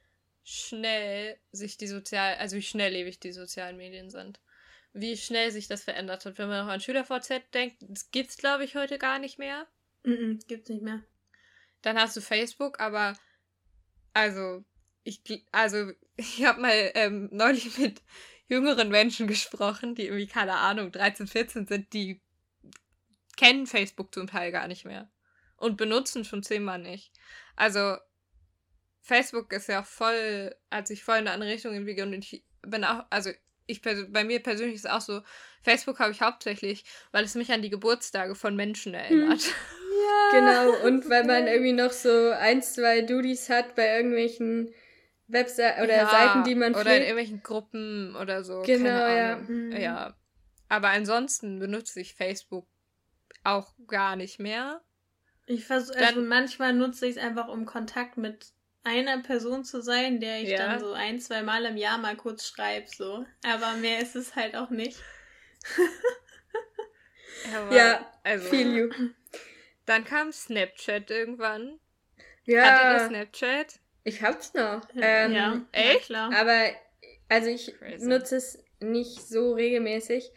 schnell 0.43 1.37
sich 1.51 1.77
die 1.77 1.87
sozial, 1.87 2.35
also 2.35 2.57
wie 2.57 2.61
schnelllebig 2.61 3.19
die 3.19 3.31
sozialen 3.31 3.77
Medien 3.77 4.09
sind. 4.09 4.39
Wie 4.93 5.15
schnell 5.15 5.51
sich 5.51 5.67
das 5.67 5.83
verändert 5.83 6.25
hat. 6.25 6.37
Wenn 6.37 6.49
man 6.49 6.65
noch 6.65 6.73
an 6.73 6.81
SchülerVZ 6.81 7.53
denkt, 7.53 7.77
das 7.81 8.11
gibt's 8.11 8.37
glaube 8.37 8.65
ich 8.65 8.75
heute 8.75 8.97
gar 8.97 9.19
nicht 9.19 9.37
mehr. 9.37 9.67
Mhm, 10.03 10.39
gibt's 10.47 10.69
nicht 10.69 10.81
mehr. 10.81 11.03
Dann 11.81 11.97
hast 11.97 12.15
du 12.17 12.21
Facebook, 12.21 12.79
aber 12.79 13.17
also 14.13 14.63
ich 15.03 15.21
also 15.51 15.91
ich 16.17 16.43
habe 16.43 16.61
mal 16.61 16.91
ähm, 16.95 17.29
neulich 17.31 17.77
mit 17.77 18.01
jüngeren 18.47 18.89
Menschen 18.89 19.27
gesprochen, 19.27 19.95
die 19.95 20.07
irgendwie 20.07 20.27
keine 20.27 20.55
Ahnung 20.55 20.91
13, 20.91 21.27
14 21.27 21.67
sind, 21.67 21.93
die 21.93 22.21
kennen 23.37 23.65
Facebook 23.65 24.13
zum 24.13 24.27
Teil 24.27 24.51
gar 24.51 24.67
nicht 24.67 24.83
mehr 24.83 25.09
und 25.55 25.77
benutzen 25.77 26.25
schon 26.25 26.43
zehnmal 26.43 26.79
nicht. 26.79 27.13
Also 27.55 27.97
Facebook 29.01 29.51
ist 29.53 29.67
ja 29.67 29.83
voll, 29.83 30.55
hat 30.69 30.87
sich 30.87 31.03
voll 31.03 31.17
in 31.17 31.27
eine 31.27 31.31
andere 31.31 31.51
Richtung 31.51 31.73
entwickelt 31.73 32.07
und 32.07 32.13
ich 32.13 32.43
bin 32.61 32.83
auch, 32.83 33.05
also 33.09 33.31
ich 33.65 33.81
bei 33.81 34.23
mir 34.23 34.41
persönlich 34.41 34.75
ist 34.75 34.85
es 34.85 34.91
auch 34.91 35.01
so, 35.01 35.21
Facebook 35.61 35.99
habe 35.99 36.11
ich 36.11 36.21
hauptsächlich, 36.21 36.83
weil 37.11 37.23
es 37.23 37.35
mich 37.35 37.51
an 37.51 37.61
die 37.61 37.69
Geburtstage 37.69 38.35
von 38.35 38.55
Menschen 38.55 38.93
erinnert. 38.93 39.41
Hm. 39.41 39.53
Ja. 39.91 40.39
Genau, 40.39 40.87
und 40.87 41.09
weil 41.09 41.25
man 41.25 41.47
irgendwie 41.47 41.73
noch 41.73 41.91
so 41.91 42.31
ein, 42.31 42.63
zwei 42.63 43.01
Duties 43.01 43.49
hat 43.49 43.75
bei 43.75 43.97
irgendwelchen 43.97 44.73
Webseiten 45.27 45.83
oder 45.83 45.95
ja, 45.95 46.09
Seiten, 46.09 46.43
die 46.43 46.55
man 46.55 46.73
pflegt. 46.73 46.87
Oder 46.87 46.95
in 46.95 47.01
irgendwelchen 47.03 47.43
Gruppen 47.43 48.15
oder 48.15 48.43
so. 48.43 48.61
Genau, 48.61 48.87
ja. 49.07 49.35
Mhm. 49.35 49.73
Ja. 49.73 50.15
Aber 50.69 50.89
ansonsten 50.89 51.59
benutze 51.59 51.99
ich 51.99 52.15
Facebook 52.15 52.67
auch 53.43 53.73
gar 53.87 54.15
nicht 54.15 54.39
mehr. 54.39 54.81
Ich 55.45 55.65
versuche, 55.65 55.97
also 55.97 56.21
manchmal 56.21 56.73
nutze 56.73 57.07
ich 57.07 57.17
es 57.17 57.21
einfach, 57.21 57.47
um 57.49 57.65
Kontakt 57.65 58.17
mit 58.17 58.53
einer 58.83 59.21
Person 59.21 59.63
zu 59.63 59.81
sein, 59.81 60.19
der 60.19 60.41
ich 60.41 60.49
ja. 60.49 60.57
dann 60.57 60.79
so 60.79 60.93
ein, 60.93 61.19
zwei 61.19 61.43
Mal 61.43 61.65
im 61.65 61.77
Jahr 61.77 61.97
mal 61.97 62.15
kurz 62.15 62.47
schreibe, 62.47 62.87
so. 62.87 63.25
Aber 63.45 63.73
mehr 63.73 63.99
ist 63.99 64.15
es 64.15 64.35
halt 64.35 64.55
auch 64.55 64.69
nicht. 64.69 64.97
Aber, 67.55 67.75
ja, 67.75 68.11
also. 68.23 68.49
Feel 68.49 68.75
you. 68.75 68.89
Dann 69.85 70.05
kam 70.05 70.31
Snapchat 70.31 71.09
irgendwann. 71.09 71.79
Ja. 72.45 72.63
Hattet 72.63 73.01
ihr 73.01 73.07
Snapchat? 73.07 73.79
Ich 74.03 74.21
hab's 74.21 74.53
noch. 74.53 74.81
Ähm, 74.95 75.33
ja, 75.33 75.61
echt? 75.71 76.09
Ja, 76.09 76.27
klar. 76.27 76.33
Aber, 76.35 76.69
also 77.29 77.49
ich 77.49 77.75
Crazy. 77.77 78.07
nutze 78.07 78.37
es 78.37 78.63
nicht 78.79 79.27
so 79.27 79.53
regelmäßig. 79.53 80.31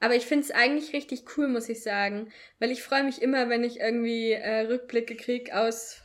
Aber 0.00 0.14
ich 0.14 0.26
finde 0.26 0.44
es 0.44 0.50
eigentlich 0.52 0.92
richtig 0.92 1.24
cool, 1.36 1.48
muss 1.48 1.68
ich 1.68 1.82
sagen. 1.82 2.32
Weil 2.58 2.70
ich 2.70 2.82
freue 2.82 3.02
mich 3.02 3.22
immer, 3.22 3.48
wenn 3.48 3.64
ich 3.64 3.80
irgendwie 3.80 4.32
äh, 4.32 4.60
Rückblicke 4.60 5.16
kriege 5.16 5.56
aus 5.56 6.02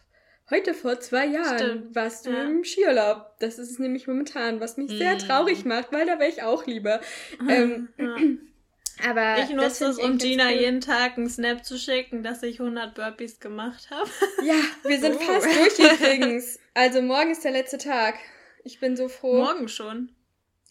heute 0.50 0.74
vor 0.74 1.00
zwei 1.00 1.26
Jahren 1.26 1.58
Stimmt. 1.58 1.96
warst 1.96 2.26
du 2.26 2.32
ja. 2.32 2.44
im 2.44 2.64
Skiurlaub. 2.64 3.38
Das 3.40 3.60
ist 3.60 3.72
es 3.72 3.80
nämlich 3.80 4.08
momentan, 4.08 4.60
was 4.60 4.78
mich 4.78 4.92
sehr 4.92 5.18
traurig 5.18 5.66
macht, 5.66 5.92
weil 5.92 6.06
da 6.06 6.20
wäre 6.20 6.30
ich 6.30 6.44
auch 6.44 6.66
lieber. 6.66 7.02
ähm, 7.50 7.90
ja. 7.98 8.16
Aber 9.10 9.40
ich 9.42 9.50
nutze 9.50 9.88
es, 9.88 9.98
um 9.98 10.20
Gina 10.20 10.46
cool. 10.46 10.52
jeden 10.52 10.80
Tag 10.80 11.18
einen 11.18 11.28
Snap 11.28 11.66
zu 11.66 11.80
schicken, 11.80 12.22
dass 12.22 12.44
ich 12.44 12.60
100 12.60 12.94
Burpees 12.94 13.40
gemacht 13.40 13.90
habe. 13.90 14.10
Ja, 14.44 14.56
wir 14.84 15.00
sind 15.00 15.16
oh. 15.16 15.20
fast 15.20 15.48
durch 15.48 15.80
übrigens. 15.80 16.60
Also 16.74 17.02
morgen 17.02 17.32
ist 17.32 17.44
der 17.44 17.52
letzte 17.52 17.78
Tag. 17.78 18.16
Ich 18.64 18.80
bin 18.80 18.96
so 18.96 19.08
froh. 19.08 19.38
Morgen 19.38 19.68
schon. 19.68 20.14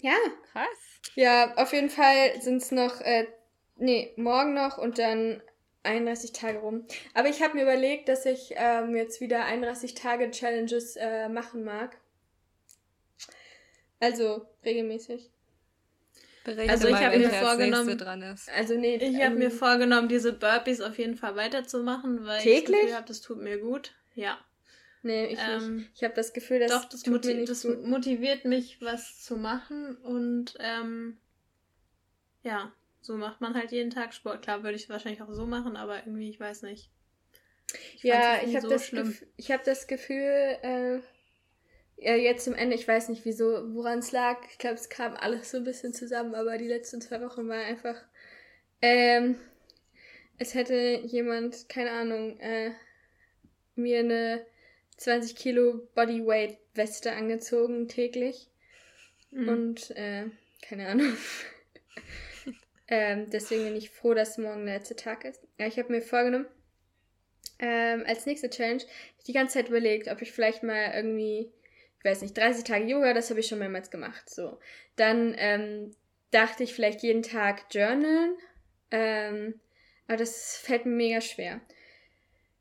Ja. 0.00 0.14
Krass. 0.52 0.66
Ja, 1.14 1.54
auf 1.56 1.72
jeden 1.72 1.90
Fall 1.90 2.40
sind 2.40 2.62
es 2.62 2.70
noch, 2.70 3.00
äh, 3.00 3.26
nee, 3.76 4.12
morgen 4.16 4.54
noch 4.54 4.78
und 4.78 4.98
dann 4.98 5.42
31 5.82 6.32
Tage 6.32 6.58
rum. 6.58 6.84
Aber 7.14 7.28
ich 7.28 7.42
habe 7.42 7.54
mir 7.54 7.62
überlegt, 7.62 8.08
dass 8.08 8.26
ich 8.26 8.54
ähm, 8.56 8.94
jetzt 8.94 9.20
wieder 9.20 9.44
31 9.44 9.94
Tage 9.94 10.30
Challenges 10.30 10.96
äh, 10.96 11.28
machen 11.28 11.64
mag. 11.64 11.96
Also 14.00 14.46
regelmäßig. 14.64 15.30
Berichte 16.44 16.72
also 16.72 16.88
ich 16.88 16.94
habe 16.94 17.18
mir 17.18 17.30
vorgenommen, 17.30 18.00
also 18.56 18.74
nee, 18.74 18.96
ich 18.96 19.14
habe 19.14 19.34
ähm, 19.34 19.38
mir 19.38 19.50
vorgenommen, 19.52 20.08
diese 20.08 20.32
Burpees 20.32 20.80
auf 20.80 20.98
jeden 20.98 21.14
Fall 21.14 21.36
weiterzumachen, 21.36 22.26
weil 22.26 22.40
täglich? 22.40 22.58
ich 22.58 22.64
das 22.64 22.80
Gefühl 22.80 22.96
habe, 22.96 23.06
das 23.06 23.20
tut 23.20 23.38
mir 23.38 23.58
gut. 23.58 23.92
Ja. 24.16 24.38
Nee, 25.02 25.26
ich 25.26 25.38
ähm, 25.38 25.76
nicht. 25.76 25.90
Ich 25.94 26.04
habe 26.04 26.14
das 26.14 26.32
Gefühl, 26.32 26.58
dass 26.58 26.70
doch, 26.72 26.88
das, 26.88 27.06
motiv 27.06 27.44
das 27.46 27.64
motiviert 27.64 28.44
mich, 28.44 28.80
was 28.80 29.20
zu 29.20 29.36
machen 29.36 29.96
und 29.98 30.54
ähm, 30.58 31.16
ja, 32.42 32.72
so 33.02 33.16
macht 33.16 33.40
man 33.40 33.54
halt 33.54 33.72
jeden 33.72 33.90
Tag 33.90 34.14
Sport. 34.14 34.42
Klar 34.42 34.62
würde 34.62 34.76
ich 34.76 34.84
es 34.84 34.88
wahrscheinlich 34.88 35.20
auch 35.20 35.32
so 35.32 35.44
machen, 35.44 35.76
aber 35.76 35.98
irgendwie, 35.98 36.30
ich 36.30 36.40
weiß 36.40 36.62
nicht. 36.62 36.88
Ich 37.96 38.02
ja, 38.02 38.40
ich 38.42 38.54
habe 38.54 38.62
so 38.62 38.68
das, 38.68 38.90
Gef 38.90 39.26
ich 39.36 39.50
hab 39.50 39.64
das 39.64 39.86
Gefühl, 39.86 40.58
äh, 40.62 41.00
ja, 41.96 42.14
jetzt 42.16 42.44
zum 42.44 42.54
Ende, 42.54 42.74
ich 42.74 42.86
weiß 42.86 43.08
nicht 43.08 43.24
wieso, 43.24 43.74
woran 43.74 43.98
es 43.98 44.12
lag. 44.12 44.38
Ich 44.50 44.58
glaube, 44.58 44.76
es 44.76 44.88
kam 44.88 45.14
alles 45.14 45.50
so 45.50 45.58
ein 45.58 45.64
bisschen 45.64 45.92
zusammen, 45.92 46.34
aber 46.34 46.58
die 46.58 46.68
letzten 46.68 47.00
zwei 47.00 47.20
Wochen 47.20 47.48
war 47.48 47.58
einfach, 47.58 47.96
ähm, 48.80 49.36
es 50.38 50.54
hätte 50.54 51.00
jemand, 51.04 51.68
keine 51.68 51.90
Ahnung, 51.90 52.38
äh, 52.40 52.72
mir 53.74 54.00
eine 54.00 54.46
20 54.96 55.36
Kilo 55.36 55.88
Bodyweight 55.94 56.58
Weste 56.74 57.12
angezogen 57.12 57.88
täglich. 57.88 58.48
Mhm. 59.30 59.48
Und, 59.48 59.90
äh, 59.92 60.26
keine 60.62 60.88
Ahnung. 60.88 61.16
ähm, 62.88 63.30
deswegen 63.30 63.64
bin 63.64 63.76
ich 63.76 63.90
froh, 63.90 64.14
dass 64.14 64.38
morgen 64.38 64.66
der 64.66 64.76
letzte 64.76 64.96
Tag 64.96 65.24
ist. 65.24 65.42
Ja, 65.58 65.66
ich 65.66 65.78
habe 65.78 65.92
mir 65.92 66.02
vorgenommen, 66.02 66.46
ähm, 67.58 68.04
als 68.06 68.26
nächste 68.26 68.50
Challenge, 68.50 68.82
ich 69.18 69.24
die 69.24 69.32
ganze 69.32 69.54
Zeit 69.54 69.68
überlegt, 69.68 70.08
ob 70.08 70.20
ich 70.22 70.32
vielleicht 70.32 70.62
mal 70.62 70.92
irgendwie 70.94 71.52
ich 72.02 72.10
weiß 72.10 72.22
nicht, 72.22 72.36
30 72.36 72.64
Tage 72.64 72.84
Yoga, 72.84 73.14
das 73.14 73.30
habe 73.30 73.38
ich 73.38 73.46
schon 73.46 73.60
mehrmals 73.60 73.88
gemacht. 73.88 74.28
So. 74.28 74.58
Dann 74.96 75.36
ähm, 75.38 75.92
dachte 76.32 76.64
ich 76.64 76.74
vielleicht 76.74 77.04
jeden 77.04 77.22
Tag 77.22 77.66
journalen. 77.70 78.34
Ähm, 78.90 79.60
aber 80.08 80.16
das 80.16 80.56
fällt 80.56 80.84
mir 80.84 80.96
mega 80.96 81.20
schwer. 81.20 81.60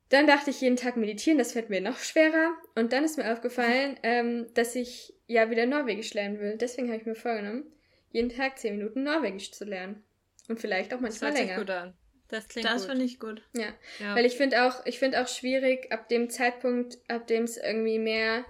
Dann 0.10 0.27
dachte 0.27 0.51
ich 0.51 0.62
jeden 0.62 0.75
Tag 0.75 0.95
meditieren, 0.95 1.39
das 1.39 1.53
fällt 1.53 1.71
mir 1.71 1.81
noch 1.81 1.97
schwerer. 1.97 2.53
Und 2.75 2.93
dann 2.93 3.03
ist 3.03 3.17
mir 3.17 3.34
aufgefallen, 3.34 3.97
ähm, 4.03 4.45
dass 4.53 4.75
ich 4.75 5.15
ja 5.25 5.49
wieder 5.49 5.65
Norwegisch 5.65 6.13
lernen 6.13 6.39
will. 6.39 6.57
Deswegen 6.57 6.89
habe 6.89 6.99
ich 6.99 7.07
mir 7.07 7.15
vorgenommen, 7.15 7.63
jeden 8.12 8.29
Tag 8.29 8.60
10 8.60 8.77
Minuten 8.77 9.01
Norwegisch 9.01 9.51
zu 9.51 9.65
lernen. 9.65 10.03
Und 10.51 10.59
vielleicht 10.59 10.93
auch 10.93 10.99
manchmal 10.99 11.31
das 11.31 11.39
länger. 11.39 11.55
Gut 11.57 11.69
an. 11.69 11.93
Das 12.27 12.47
klingt 12.47 12.67
Das 12.67 12.85
finde 12.85 13.05
ich 13.05 13.19
gut. 13.19 13.41
Ja. 13.53 13.73
ja. 13.99 14.15
Weil 14.15 14.25
ich 14.25 14.37
finde 14.37 14.65
auch, 14.65 14.85
ich 14.85 14.99
finde 14.99 15.21
auch 15.21 15.27
schwierig, 15.27 15.91
ab 15.91 16.09
dem 16.09 16.29
Zeitpunkt, 16.29 16.97
ab 17.09 17.27
dem 17.27 17.43
es 17.43 17.57
irgendwie 17.57 17.99
mehr 17.99 18.45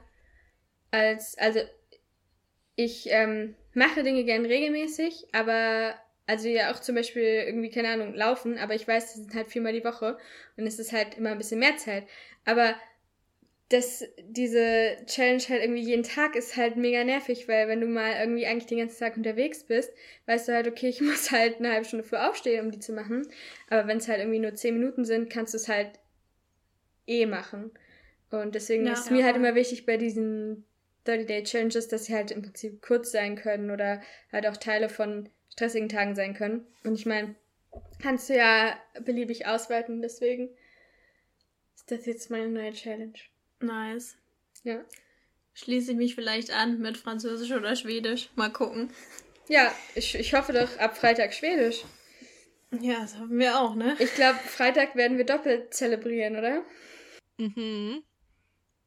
als, 0.91 1.37
also 1.37 1.59
ich 2.75 3.07
ähm, 3.09 3.55
mache 3.73 4.03
Dinge 4.03 4.23
gern 4.23 4.45
regelmäßig, 4.45 5.27
aber 5.31 5.95
also 6.27 6.47
ja 6.47 6.71
auch 6.71 6.79
zum 6.79 6.95
Beispiel 6.95 7.23
irgendwie, 7.23 7.69
keine 7.69 7.89
Ahnung, 7.89 8.13
laufen, 8.13 8.57
aber 8.57 8.75
ich 8.75 8.87
weiß, 8.87 9.13
das 9.13 9.15
sind 9.15 9.35
halt 9.35 9.47
viermal 9.47 9.73
die 9.73 9.83
Woche 9.83 10.17
und 10.57 10.65
es 10.65 10.79
ist 10.79 10.91
halt 10.91 11.17
immer 11.17 11.31
ein 11.31 11.37
bisschen 11.37 11.59
mehr 11.59 11.77
Zeit. 11.77 12.05
Aber 12.45 12.75
dass 13.71 14.03
diese 14.17 14.97
Challenge 15.05 15.41
halt 15.47 15.61
irgendwie 15.61 15.81
jeden 15.81 16.03
Tag 16.03 16.35
ist 16.35 16.57
halt 16.57 16.75
mega 16.75 17.05
nervig, 17.05 17.47
weil 17.47 17.69
wenn 17.69 17.79
du 17.79 17.87
mal 17.87 18.19
irgendwie 18.19 18.45
eigentlich 18.45 18.65
den 18.65 18.79
ganzen 18.79 18.99
Tag 18.99 19.15
unterwegs 19.15 19.63
bist, 19.63 19.93
weißt 20.25 20.49
du 20.49 20.53
halt, 20.53 20.67
okay, 20.67 20.89
ich 20.89 20.99
muss 21.01 21.31
halt 21.31 21.57
eine 21.57 21.71
halbe 21.71 21.85
Stunde 21.85 22.03
früh 22.03 22.17
aufstehen, 22.17 22.65
um 22.65 22.71
die 22.71 22.79
zu 22.79 22.91
machen. 22.91 23.27
Aber 23.69 23.87
wenn 23.87 23.97
es 23.97 24.09
halt 24.09 24.19
irgendwie 24.19 24.39
nur 24.39 24.55
zehn 24.55 24.73
Minuten 24.73 25.05
sind, 25.05 25.29
kannst 25.29 25.53
du 25.53 25.57
es 25.57 25.69
halt 25.69 25.99
eh 27.07 27.25
machen. 27.25 27.71
Und 28.29 28.55
deswegen 28.55 28.85
ja, 28.85 28.93
ist 28.93 29.07
ja, 29.07 29.13
mir 29.13 29.25
halt 29.25 29.37
immer 29.37 29.55
wichtig 29.55 29.85
bei 29.85 29.95
diesen 29.95 30.65
30-Day-Challenges, 31.05 31.87
dass 31.87 32.05
sie 32.05 32.15
halt 32.15 32.31
im 32.31 32.41
Prinzip 32.41 32.81
kurz 32.81 33.11
sein 33.11 33.35
können 33.35 33.71
oder 33.71 34.01
halt 34.33 34.47
auch 34.47 34.57
Teile 34.57 34.89
von 34.89 35.29
stressigen 35.49 35.89
Tagen 35.89 36.15
sein 36.15 36.33
können. 36.33 36.67
Und 36.83 36.95
ich 36.95 37.05
meine, 37.05 37.35
kannst 38.01 38.29
du 38.29 38.35
ja 38.35 38.77
beliebig 39.05 39.47
ausweiten, 39.47 40.01
deswegen 40.01 40.49
ist 41.75 41.89
das 41.89 42.05
jetzt 42.05 42.29
meine 42.29 42.49
neue 42.49 42.73
Challenge. 42.73 43.13
Nice. 43.61 44.17
Ja. 44.63 44.83
Schließe 45.53 45.91
ich 45.91 45.97
mich 45.97 46.15
vielleicht 46.15 46.51
an 46.51 46.79
mit 46.79 46.97
Französisch 46.97 47.51
oder 47.51 47.75
Schwedisch. 47.75 48.29
Mal 48.35 48.51
gucken. 48.51 48.91
Ja, 49.47 49.73
ich, 49.95 50.15
ich 50.15 50.33
hoffe 50.33 50.53
doch 50.53 50.77
ab 50.79 50.97
Freitag 50.97 51.33
Schwedisch. 51.33 51.83
Ja, 52.79 53.01
das 53.01 53.15
hoffen 53.19 53.37
wir 53.37 53.59
auch, 53.59 53.75
ne? 53.75 53.97
Ich 53.99 54.13
glaube, 54.15 54.39
Freitag 54.39 54.95
werden 54.95 55.17
wir 55.17 55.25
doppelt 55.25 55.73
zelebrieren, 55.73 56.37
oder? 56.37 56.63
Mhm. 57.37 58.03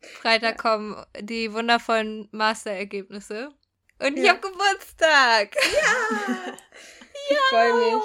Freitag 0.00 0.58
kommen 0.58 0.96
die 1.20 1.52
wundervollen 1.52 2.28
Masterergebnisse. 2.32 3.50
Und 3.98 4.16
ja. 4.16 4.22
ich 4.22 4.28
habe 4.30 4.40
Geburtstag. 4.40 5.54
Ja. 5.54 6.54
ich 7.30 7.38
freue 7.50 7.74
mich. 7.74 8.04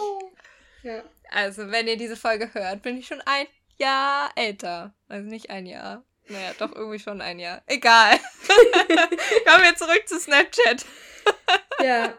Ja. 0.84 1.04
Also, 1.32 1.72
wenn 1.72 1.88
ihr 1.88 1.98
diese 1.98 2.18
Folge 2.18 2.54
hört, 2.54 2.82
bin 2.82 2.98
ich 2.98 3.08
schon 3.08 3.22
ein 3.26 3.48
Jahr 3.78 4.32
älter. 4.36 4.94
Also 5.08 5.30
nicht 5.30 5.50
ein 5.50 5.66
Jahr. 5.66 6.04
Naja, 6.30 6.52
doch 6.58 6.76
irgendwie 6.76 7.00
schon 7.00 7.22
ein 7.22 7.40
Jahr. 7.40 7.62
Egal. 7.66 8.18
Kommen 9.46 9.64
wir 9.64 9.76
zurück 9.76 10.04
zu 10.06 10.20
Snapchat. 10.20 10.86
ja. 11.84 12.14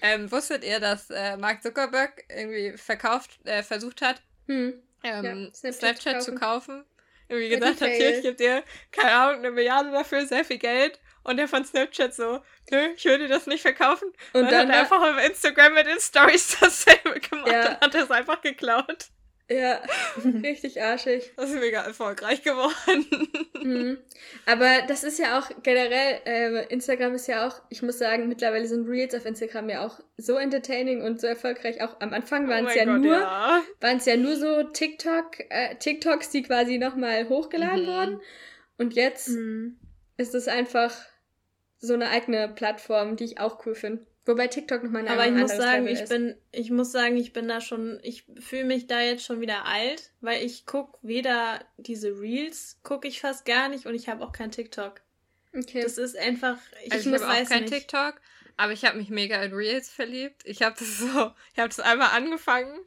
Ähm, 0.00 0.30
wusstet 0.30 0.64
ihr, 0.64 0.78
dass 0.78 1.10
äh, 1.10 1.36
Mark 1.36 1.62
Zuckerberg 1.62 2.24
irgendwie 2.28 2.78
verkauft, 2.78 3.38
äh, 3.44 3.64
versucht 3.64 4.00
hat, 4.00 4.22
hm. 4.46 4.80
ähm, 5.02 5.24
ja, 5.24 5.54
Snapchat, 5.54 5.74
Snapchat 5.74 6.22
zu 6.22 6.34
kaufen. 6.36 6.84
Irgendwie 7.28 7.50
gesagt 7.50 7.80
hat, 7.80 7.90
hier, 7.90 8.16
ich 8.16 8.22
gebe 8.22 8.36
dir, 8.36 8.62
keine 8.90 9.12
Ahnung, 9.12 9.38
eine 9.40 9.50
Milliarde 9.50 9.90
dafür, 9.90 10.24
sehr 10.26 10.44
viel 10.44 10.58
Geld. 10.58 10.98
Und 11.24 11.36
der 11.36 11.48
von 11.48 11.64
Snapchat 11.64 12.14
so, 12.14 12.40
nö, 12.70 12.88
ich 12.96 13.04
würde 13.04 13.28
das 13.28 13.46
nicht 13.46 13.60
verkaufen. 13.60 14.08
Und, 14.32 14.44
und 14.44 14.52
dann, 14.52 14.68
dann 14.68 14.68
hat 14.68 14.74
er 14.74 14.80
einfach 14.80 15.02
auf 15.02 15.26
Instagram 15.26 15.74
mit 15.74 15.86
den 15.86 16.00
Stories 16.00 16.56
dasselbe 16.60 17.20
gemacht 17.20 17.52
ja. 17.52 17.68
und 17.68 17.80
hat 17.80 17.94
das 17.94 18.10
einfach 18.10 18.40
geklaut. 18.40 19.08
Ja, 19.50 19.80
richtig 20.42 20.82
arschig. 20.82 21.32
Das 21.36 21.50
ist 21.50 21.58
mega 21.58 21.80
erfolgreich 21.80 22.42
geworden. 22.42 23.06
Mhm. 23.62 23.98
Aber 24.44 24.82
das 24.86 25.04
ist 25.04 25.18
ja 25.18 25.38
auch 25.38 25.50
generell, 25.62 26.20
äh, 26.26 26.66
Instagram 26.66 27.14
ist 27.14 27.28
ja 27.28 27.48
auch, 27.48 27.62
ich 27.70 27.82
muss 27.82 27.98
sagen, 27.98 28.28
mittlerweile 28.28 28.66
sind 28.66 28.86
Reels 28.86 29.14
auf 29.14 29.24
Instagram 29.24 29.70
ja 29.70 29.86
auch 29.86 30.00
so 30.18 30.36
entertaining 30.36 31.02
und 31.02 31.20
so 31.20 31.26
erfolgreich. 31.26 31.82
Auch 31.82 31.98
am 32.00 32.12
Anfang 32.12 32.48
waren 32.48 32.66
es 32.66 32.74
oh 32.74 32.78
ja 32.78 32.84
Gott, 32.84 33.00
nur, 33.00 33.18
ja. 33.18 33.62
waren 33.80 33.96
es 33.96 34.04
ja 34.04 34.16
nur 34.16 34.36
so 34.36 34.64
TikTok, 34.64 35.40
äh, 35.48 35.76
TikToks, 35.76 36.28
die 36.28 36.42
quasi 36.42 36.76
nochmal 36.76 37.28
hochgeladen 37.28 37.84
mhm. 37.84 37.88
wurden. 37.88 38.20
Und 38.76 38.94
jetzt 38.94 39.28
mhm. 39.28 39.78
ist 40.18 40.34
es 40.34 40.46
einfach 40.46 40.94
so 41.78 41.94
eine 41.94 42.10
eigene 42.10 42.48
Plattform, 42.48 43.16
die 43.16 43.24
ich 43.24 43.40
auch 43.40 43.64
cool 43.64 43.74
finde. 43.74 44.06
Wobei 44.28 44.46
TikTok 44.46 44.82
nochmal 44.82 45.06
ein 45.06 45.08
Aber 45.08 45.26
ich 45.26 45.32
muss 45.32 45.56
sagen, 45.56 45.84
Level 45.84 45.94
ich 45.94 46.02
ist. 46.02 46.10
bin, 46.10 46.36
ich 46.52 46.70
muss 46.70 46.92
sagen, 46.92 47.16
ich 47.16 47.32
bin 47.32 47.48
da 47.48 47.62
schon, 47.62 47.98
ich 48.02 48.26
fühle 48.38 48.64
mich 48.64 48.86
da 48.86 49.00
jetzt 49.00 49.24
schon 49.24 49.40
wieder 49.40 49.64
alt, 49.64 50.10
weil 50.20 50.44
ich 50.44 50.66
gucke 50.66 50.98
weder 51.00 51.64
diese 51.78 52.10
Reels, 52.20 52.78
gucke 52.82 53.08
ich 53.08 53.22
fast 53.22 53.46
gar 53.46 53.70
nicht 53.70 53.86
und 53.86 53.94
ich 53.94 54.06
habe 54.06 54.22
auch 54.22 54.32
kein 54.32 54.50
TikTok. 54.50 55.00
Okay. 55.56 55.80
Das 55.80 55.96
ist 55.96 56.14
einfach, 56.14 56.58
ich, 56.84 56.92
also 56.92 57.08
ich 57.08 57.22
habe 57.22 57.42
auch 57.42 57.48
kein 57.48 57.62
nicht. 57.62 57.72
TikTok, 57.72 58.20
aber 58.58 58.72
ich 58.74 58.84
habe 58.84 58.98
mich 58.98 59.08
mega 59.08 59.42
in 59.42 59.54
Reels 59.54 59.88
verliebt. 59.88 60.42
Ich 60.44 60.60
habe 60.60 60.76
das 60.78 60.98
so, 60.98 61.06
ich 61.54 61.58
habe 61.58 61.68
das 61.70 61.80
einmal 61.80 62.10
angefangen 62.10 62.78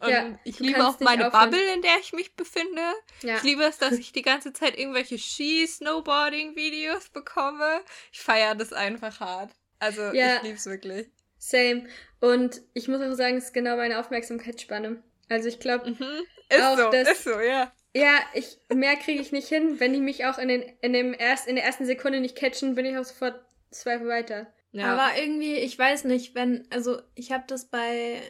und 0.00 0.10
ja, 0.10 0.36
ich 0.42 0.58
liebe 0.58 0.84
auch 0.84 0.98
meine 0.98 1.28
aufhören. 1.28 1.50
Bubble, 1.50 1.74
in 1.74 1.82
der 1.82 1.98
ich 2.00 2.12
mich 2.12 2.34
befinde. 2.34 2.82
Ja. 3.22 3.36
Ich 3.36 3.44
liebe 3.44 3.62
es, 3.62 3.78
dass 3.78 3.92
ich 3.92 4.10
die 4.10 4.22
ganze 4.22 4.52
Zeit 4.52 4.76
irgendwelche 4.76 5.16
Ski-Snowboarding-Videos 5.16 7.10
bekomme. 7.10 7.82
Ich 8.10 8.18
feiere 8.18 8.56
das 8.56 8.72
einfach 8.72 9.20
hart. 9.20 9.52
Also 9.78 10.02
ja, 10.12 10.36
ich 10.36 10.42
lieb's 10.42 10.66
wirklich. 10.66 11.08
Same. 11.38 11.86
Und 12.20 12.62
ich 12.74 12.88
muss 12.88 13.00
auch 13.00 13.14
sagen, 13.14 13.36
es 13.36 13.46
ist 13.46 13.54
genau 13.54 13.76
meine 13.76 14.00
Aufmerksamkeitsspanne. 14.00 15.02
Also 15.28 15.48
ich 15.48 15.60
glaube 15.60 15.90
mhm. 15.90 16.24
ist 16.48 16.62
auch, 16.62 16.76
so, 16.76 16.90
dass, 16.90 17.10
ist 17.10 17.24
so, 17.24 17.40
ja. 17.40 17.72
Ja, 17.94 18.20
ich 18.34 18.58
mehr 18.72 18.96
kriege 18.96 19.20
ich 19.20 19.32
nicht 19.32 19.48
hin. 19.48 19.80
Wenn 19.80 19.92
die 19.92 20.00
mich 20.00 20.24
auch 20.26 20.38
in 20.38 20.48
den 20.48 20.62
in 20.80 20.92
dem 20.92 21.14
erst 21.14 21.46
in 21.46 21.56
der 21.56 21.64
ersten 21.64 21.86
Sekunde 21.86 22.20
nicht 22.20 22.36
catchen, 22.36 22.74
bin 22.74 22.86
ich 22.86 22.96
auch 22.96 23.04
sofort 23.04 23.40
zwei 23.70 24.04
weiter. 24.06 24.52
Ja. 24.72 24.92
Aber 24.92 25.18
irgendwie, 25.20 25.54
ich 25.54 25.78
weiß 25.78 26.04
nicht, 26.04 26.34
wenn 26.34 26.66
also 26.70 27.00
ich 27.14 27.32
habe 27.32 27.44
das 27.46 27.66
bei 27.66 28.20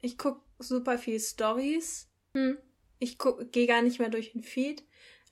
ich 0.00 0.18
guck 0.18 0.42
super 0.58 0.98
viel 0.98 1.20
Stories. 1.20 2.08
Hm. 2.34 2.58
Ich 2.98 3.18
gehe 3.52 3.66
gar 3.66 3.82
nicht 3.82 3.98
mehr 3.98 4.08
durch 4.08 4.32
den 4.32 4.42
Feed, 4.42 4.82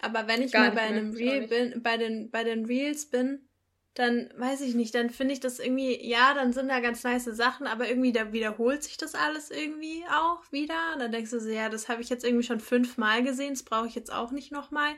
aber 0.00 0.26
wenn 0.26 0.42
ich 0.42 0.52
gar 0.52 0.68
mal 0.68 0.74
bei 0.74 0.82
einem 0.82 1.14
Reel 1.14 1.46
bin, 1.46 1.82
bei 1.82 1.96
den 1.96 2.30
bei 2.30 2.44
den 2.44 2.66
Reels 2.66 3.06
bin, 3.06 3.48
dann 3.94 4.28
weiß 4.36 4.60
ich 4.62 4.74
nicht, 4.74 4.94
dann 4.94 5.08
finde 5.08 5.34
ich 5.34 5.40
das 5.40 5.60
irgendwie, 5.60 6.04
ja, 6.04 6.34
dann 6.34 6.52
sind 6.52 6.68
da 6.68 6.80
ganz 6.80 7.04
nice 7.04 7.24
Sachen, 7.26 7.68
aber 7.68 7.88
irgendwie 7.88 8.12
da 8.12 8.32
wiederholt 8.32 8.82
sich 8.82 8.96
das 8.96 9.14
alles 9.14 9.50
irgendwie 9.50 10.04
auch 10.10 10.40
wieder. 10.50 10.96
Dann 10.98 11.12
denkst 11.12 11.30
du 11.30 11.40
so, 11.40 11.48
ja, 11.48 11.68
das 11.68 11.88
habe 11.88 12.02
ich 12.02 12.08
jetzt 12.08 12.24
irgendwie 12.24 12.44
schon 12.44 12.58
fünfmal 12.58 13.22
gesehen, 13.22 13.54
das 13.54 13.62
brauche 13.62 13.86
ich 13.86 13.94
jetzt 13.94 14.12
auch 14.12 14.32
nicht 14.32 14.50
nochmal. 14.50 14.94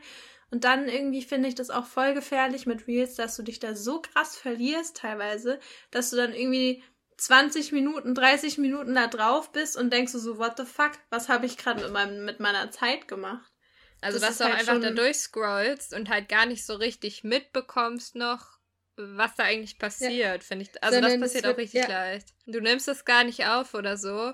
Und 0.51 0.65
dann 0.65 0.89
irgendwie 0.89 1.23
finde 1.23 1.49
ich 1.49 1.55
das 1.55 1.71
auch 1.71 1.85
voll 1.85 2.15
gefährlich 2.15 2.65
mit 2.65 2.87
Reels, 2.87 3.17
dass 3.17 3.37
du 3.37 3.43
dich 3.43 3.59
da 3.59 3.75
so 3.75 4.01
krass 4.01 4.37
verlierst 4.37 4.97
teilweise, 4.97 5.61
dass 5.91 6.11
du 6.11 6.17
dann 6.17 6.33
irgendwie 6.33 6.83
20 7.19 7.73
Minuten, 7.73 8.15
30 8.15 8.57
Minuten 8.59 8.95
da 8.95 9.09
drauf 9.09 9.53
bist 9.53 9.77
und 9.77 9.93
denkst 9.93 10.13
du 10.13 10.19
so, 10.19 10.39
what 10.39 10.55
the 10.57 10.65
fuck, 10.65 10.93
was 11.11 11.29
habe 11.29 11.45
ich 11.45 11.59
gerade 11.59 11.87
mit, 11.89 12.25
mit 12.25 12.41
meiner 12.41 12.71
Zeit 12.71 13.09
gemacht? 13.09 13.53
Also, 14.01 14.19
das 14.19 14.29
dass 14.29 14.39
du 14.39 14.45
halt 14.45 14.61
einfach 14.61 14.81
da 14.81 14.91
durchscrollst 14.91 15.95
und 15.95 16.09
halt 16.09 16.29
gar 16.29 16.47
nicht 16.47 16.65
so 16.65 16.75
richtig 16.75 17.25
mitbekommst 17.25 18.15
noch, 18.15 18.56
was 18.97 19.35
da 19.35 19.45
eigentlich 19.45 19.79
passiert, 19.79 20.13
ja. 20.13 20.39
finde 20.41 20.65
ich. 20.65 20.83
Also 20.83 20.97
Sondern 20.97 21.21
das 21.21 21.33
passiert 21.33 21.47
auch 21.47 21.59
richtig 21.59 21.83
ja. 21.83 21.89
leicht. 21.89 22.29
Du 22.47 22.61
nimmst 22.61 22.89
das 22.89 23.05
gar 23.05 23.25
nicht 23.25 23.47
auf 23.47 23.75
oder 23.75 23.97
so. 23.97 24.33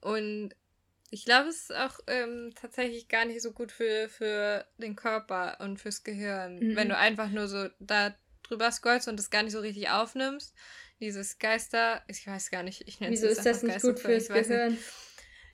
Und 0.00 0.54
ich 1.10 1.24
glaube, 1.24 1.48
es 1.48 1.62
ist 1.62 1.74
auch 1.74 1.98
ähm, 2.06 2.52
tatsächlich 2.54 3.08
gar 3.08 3.24
nicht 3.24 3.42
so 3.42 3.52
gut 3.52 3.72
für, 3.72 4.08
für 4.08 4.64
den 4.78 4.96
Körper 4.96 5.58
und 5.60 5.78
fürs 5.78 6.04
Gehirn, 6.04 6.58
mhm. 6.58 6.76
wenn 6.76 6.88
du 6.88 6.96
einfach 6.96 7.30
nur 7.30 7.48
so 7.48 7.68
da 7.78 8.14
drüber 8.42 8.70
scrollst 8.70 9.08
und 9.08 9.18
das 9.18 9.30
gar 9.30 9.42
nicht 9.42 9.52
so 9.52 9.60
richtig 9.60 9.90
aufnimmst. 9.90 10.54
Dieses 11.00 11.38
Geister, 11.38 12.02
ich 12.08 12.26
weiß 12.26 12.50
gar 12.50 12.62
nicht, 12.62 12.86
ich 12.86 13.00
nenne 13.00 13.14
es 13.14 13.22
Wieso 13.22 13.32
ist 13.32 13.46
das 13.46 13.62
nicht 13.62 13.80
gut 13.80 13.98
fürs 13.98 14.28
Gehirn? 14.28 14.78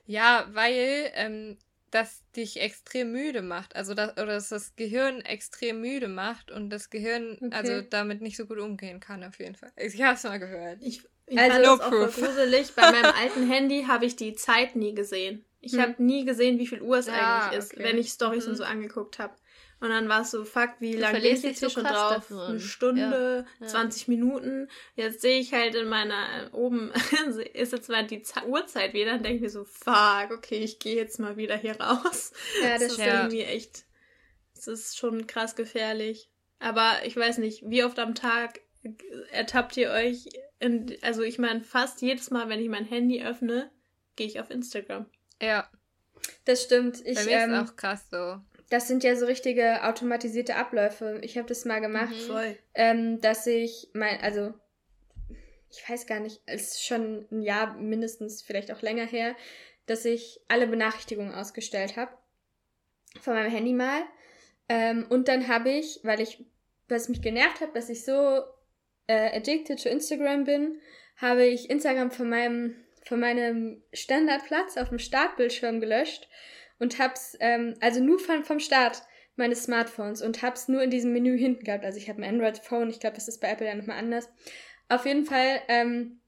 Ja, 0.07 0.49
weil 0.53 1.11
ähm, 1.15 1.59
das 1.91 2.23
dich 2.35 2.61
extrem 2.61 3.13
müde 3.13 3.43
macht. 3.43 3.77
Also 3.77 3.95
das, 3.95 4.13
oder 4.13 4.27
dass 4.27 4.49
das 4.49 4.77
Gehirn 4.77 5.21
extrem 5.21 5.81
müde 5.81 6.09
macht 6.09 6.51
und 6.51 6.71
das 6.71 6.91
Gehirn 6.91 7.39
okay. 7.41 7.51
also 7.53 7.81
damit 7.83 8.21
nicht 8.21 8.37
so 8.37 8.47
gut 8.47 8.59
umgehen 8.59 9.01
kann, 9.01 9.25
auf 9.25 9.39
jeden 9.39 9.55
Fall. 9.55 9.73
Ich 9.77 10.01
habe 10.03 10.15
es 10.15 10.25
mal 10.25 10.39
gehört. 10.39 10.79
Ich, 10.83 11.03
ich 11.27 11.39
also 11.39 11.59
no 11.59 11.77
das 11.77 11.89
proof. 11.89 12.19
auch 12.19 12.27
gruselig. 12.27 12.75
Bei 12.75 12.91
meinem 12.91 13.13
alten 13.21 13.49
Handy 13.51 13.85
habe 13.85 14.05
ich 14.05 14.17
die 14.17 14.35
Zeit 14.35 14.77
nie 14.77 14.95
gesehen. 14.95 15.45
Ich 15.61 15.73
hm. 15.73 15.81
habe 15.81 16.03
nie 16.03 16.25
gesehen, 16.25 16.59
wie 16.59 16.67
viel 16.67 16.83
Uhr 16.83 16.99
es 16.99 17.07
ja, 17.07 17.41
eigentlich 17.41 17.59
ist, 17.59 17.75
okay. 17.75 17.85
wenn 17.85 17.99
ich 17.99 18.09
Stories 18.11 18.45
hm. 18.45 18.51
und 18.51 18.57
so 18.57 18.65
angeguckt 18.65 19.19
habe. 19.19 19.35
Und 19.79 19.91
dann 19.91 20.09
war 20.09 20.23
es 20.23 20.31
so, 20.31 20.45
fuck, 20.45 20.71
wie 20.79 20.95
lange 20.95 21.21
bin 21.21 21.35
ich 21.35 21.43
jetzt 21.43 21.59
hier 21.59 21.69
so 21.69 21.75
schon 21.75 21.85
drauf? 21.85 22.15
Davon. 22.15 22.41
Eine 22.41 22.61
Stunde, 22.61 23.45
ja. 23.61 23.67
20 23.67 24.09
Minuten. 24.09 24.71
Jetzt 24.95 25.21
sehe 25.21 25.39
ich 25.39 25.53
halt 25.53 25.75
in 25.75 25.89
meiner, 25.89 26.49
oben 26.53 26.93
ist 27.53 27.73
jetzt 27.73 27.89
mal 27.91 28.07
die 28.07 28.23
Z 28.23 28.45
Uhrzeit 28.47 28.95
wieder 28.95 29.15
und 29.15 29.25
denke 29.25 29.43
mir 29.43 29.51
so, 29.51 29.65
fuck, 29.65 30.31
okay, 30.31 30.59
ich 30.59 30.79
gehe 30.79 30.97
jetzt 30.97 31.21
mal 31.21 31.37
wieder 31.37 31.57
hier 31.57 31.79
raus. 31.79 32.33
Ja, 32.63 32.71
das, 32.71 32.81
das 32.81 32.93
ist 32.93 32.99
ja. 32.99 33.23
irgendwie 33.23 33.43
echt, 33.43 33.85
es 34.55 34.67
ist 34.67 34.97
schon 34.97 35.27
krass 35.27 35.57
gefährlich. 35.57 36.31
Aber 36.59 37.05
ich 37.05 37.15
weiß 37.15 37.37
nicht, 37.39 37.69
wie 37.69 37.85
oft 37.85 37.99
am 37.99 38.15
Tag 38.15 38.61
ertappt 39.31 39.77
ihr 39.77 39.91
euch, 39.91 40.27
in, 40.59 40.97
also 41.03 41.23
ich 41.23 41.39
meine, 41.39 41.63
fast 41.63 42.01
jedes 42.01 42.31
Mal, 42.31 42.49
wenn 42.49 42.61
ich 42.61 42.71
mein 42.71 42.87
Handy 42.87 43.23
öffne, 43.23 43.71
gehe 44.17 44.27
ich 44.27 44.41
auf 44.41 44.51
Instagram. 44.51 45.05
Ja. 45.43 45.71
Das 46.47 46.63
stimmt. 46.63 47.05
Ich, 47.05 47.17
Bei 47.17 47.25
mir 47.25 47.39
ähm, 47.41 47.53
ist 47.53 47.71
auch 47.71 47.77
krass 47.77 48.07
so 48.11 48.41
das 48.71 48.89
sind 48.89 49.05
ja 49.05 49.15
so 49.17 49.27
richtige 49.27 49.85
automatisierte 49.85 50.57
Abläufe. 50.57 51.21
Ich 51.23 51.39
habe 51.39 51.49
das 51.49 51.65
mal 51.65 51.81
gemacht, 51.81 52.15
mhm. 52.29 52.57
ähm, 52.75 53.21
dass 53.21 53.47
ich 53.47 53.91
mein, 53.93 54.21
also 54.21 54.53
ich 55.71 55.89
weiß 55.89 56.07
gar 56.07 56.21
nicht, 56.21 56.41
es 56.47 56.73
ist 56.73 56.85
schon 56.85 57.27
ein 57.31 57.43
Jahr 57.43 57.77
mindestens, 57.77 58.43
vielleicht 58.43 58.73
auch 58.73 58.83
länger 58.83 59.07
her, 59.07 59.37
dass 59.87 60.05
ich 60.05 60.41
alle 60.49 60.67
Benachrichtigungen 60.67 61.35
ausgestellt 61.35 61.97
habe 61.97 62.13
von 63.21 63.35
meinem 63.35 63.51
Handy 63.51 63.73
mal. 63.73 64.03
Ähm, 64.69 65.07
und 65.09 65.29
dann 65.29 65.49
habe 65.49 65.71
ich, 65.71 66.01
weil 66.03 66.21
ich, 66.21 66.45
was 66.89 67.09
mich 67.09 67.23
genervt 67.23 67.61
hat, 67.61 67.77
dass 67.77 67.89
ich 67.89 68.05
so 68.05 68.43
äh, 69.07 69.37
addicted 69.37 69.83
to 69.83 69.89
Instagram 69.89 70.45
bin, 70.45 70.81
habe 71.17 71.45
ich 71.45 71.71
Instagram 71.71 72.11
von 72.11 72.29
meinem 72.29 72.77
von 73.05 73.21
meinem 73.21 73.85
Standardplatz 73.93 74.77
auf 74.77 74.89
dem 74.89 74.99
Startbildschirm 74.99 75.81
gelöscht 75.81 76.29
und 76.79 76.99
hab's, 76.99 77.37
ähm, 77.41 77.75
also 77.81 78.01
nur 78.03 78.19
von, 78.19 78.45
vom 78.45 78.61
Start 78.61 79.03
meines 79.37 79.65
Smartphones 79.65 80.23
und 80.23 80.43
hab's 80.43 80.69
nur 80.69 80.83
in 80.83 80.91
diesem 80.91 81.13
Menü 81.13 81.39
hinten 81.39 81.65
gehabt. 81.65 81.85
Also 81.85 81.99
ich 81.99 82.09
habe 82.09 82.23
ein 82.23 82.29
Android-Phone, 82.29 82.91
ich 82.91 83.01
glaube, 83.01 83.17
das 83.17 83.29
ist 83.29 83.41
bei 83.41 83.49
Apple 83.49 83.67
ja 83.67 83.75
nochmal 83.75 83.99
anders. 83.99 84.29
Auf 84.89 85.05
jeden 85.05 85.27
Fall 85.27 85.61
ähm, 85.69 86.21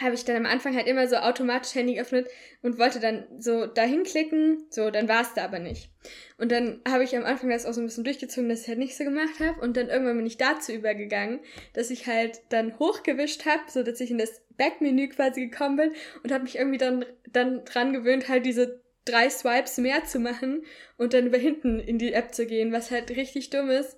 habe 0.00 0.14
ich 0.14 0.24
dann 0.24 0.36
am 0.36 0.46
Anfang 0.46 0.74
halt 0.74 0.86
immer 0.86 1.06
so 1.08 1.16
automatisch 1.16 1.74
Handy 1.74 1.94
geöffnet 1.94 2.28
und 2.62 2.78
wollte 2.78 3.00
dann 3.00 3.26
so 3.38 3.66
dahin 3.66 4.04
klicken, 4.04 4.66
so, 4.70 4.90
dann 4.90 5.08
war 5.08 5.22
es 5.22 5.34
da 5.34 5.44
aber 5.44 5.58
nicht. 5.58 5.90
Und 6.38 6.52
dann 6.52 6.80
habe 6.88 7.04
ich 7.04 7.16
am 7.16 7.24
Anfang 7.24 7.50
das 7.50 7.66
auch 7.66 7.72
so 7.72 7.80
ein 7.80 7.86
bisschen 7.86 8.04
durchgezogen, 8.04 8.48
dass 8.48 8.62
ich 8.62 8.68
halt 8.68 8.78
nicht 8.78 8.96
so 8.96 9.04
gemacht 9.04 9.40
habe 9.40 9.60
und 9.60 9.76
dann 9.76 9.88
irgendwann 9.88 10.16
bin 10.16 10.26
ich 10.26 10.38
dazu 10.38 10.72
übergegangen, 10.72 11.40
dass 11.74 11.90
ich 11.90 12.06
halt 12.06 12.40
dann 12.48 12.78
hochgewischt 12.78 13.44
habe, 13.46 13.62
so 13.68 13.82
dass 13.82 14.00
ich 14.00 14.10
in 14.10 14.18
das 14.18 14.40
Backmenü 14.56 15.08
quasi 15.08 15.46
gekommen 15.48 15.76
bin 15.76 15.92
und 16.22 16.32
habe 16.32 16.44
mich 16.44 16.56
irgendwie 16.56 16.78
dann, 16.78 17.04
dann 17.30 17.64
dran 17.64 17.92
gewöhnt, 17.92 18.28
halt 18.28 18.46
diese 18.46 18.80
drei 19.04 19.30
Swipes 19.30 19.78
mehr 19.78 20.04
zu 20.04 20.18
machen 20.18 20.64
und 20.96 21.14
dann 21.14 21.26
über 21.26 21.38
hinten 21.38 21.80
in 21.80 21.98
die 21.98 22.12
App 22.12 22.34
zu 22.34 22.46
gehen, 22.46 22.72
was 22.72 22.90
halt 22.90 23.10
richtig 23.10 23.50
dumm 23.50 23.70
ist. 23.70 23.96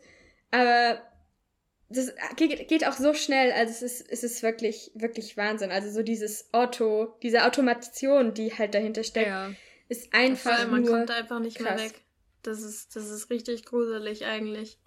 Aber 0.50 1.02
das 1.88 2.14
geht 2.36 2.86
auch 2.86 2.94
so 2.94 3.12
schnell, 3.14 3.52
also 3.52 3.70
es 3.70 3.82
ist, 3.82 4.10
es 4.10 4.24
ist 4.24 4.42
wirklich, 4.42 4.90
wirklich 4.94 5.36
Wahnsinn. 5.36 5.70
Also 5.70 5.90
so 5.90 6.02
dieses 6.02 6.52
Auto, 6.52 7.14
diese 7.22 7.44
Automation, 7.44 8.34
die 8.34 8.56
halt 8.56 8.74
dahinter 8.74 9.04
steckt, 9.04 9.28
ja. 9.28 9.52
ist 9.88 10.14
einfach. 10.14 10.52
Vor 10.52 10.60
allem, 10.60 10.70
man 10.70 10.86
kommt 10.86 11.10
einfach 11.10 11.40
nicht 11.40 11.58
krass. 11.58 11.76
mehr 11.76 11.90
weg. 11.90 12.02
Das 12.42 12.62
ist, 12.62 12.96
das 12.96 13.10
ist 13.10 13.30
richtig 13.30 13.64
gruselig 13.64 14.24
eigentlich. 14.24 14.78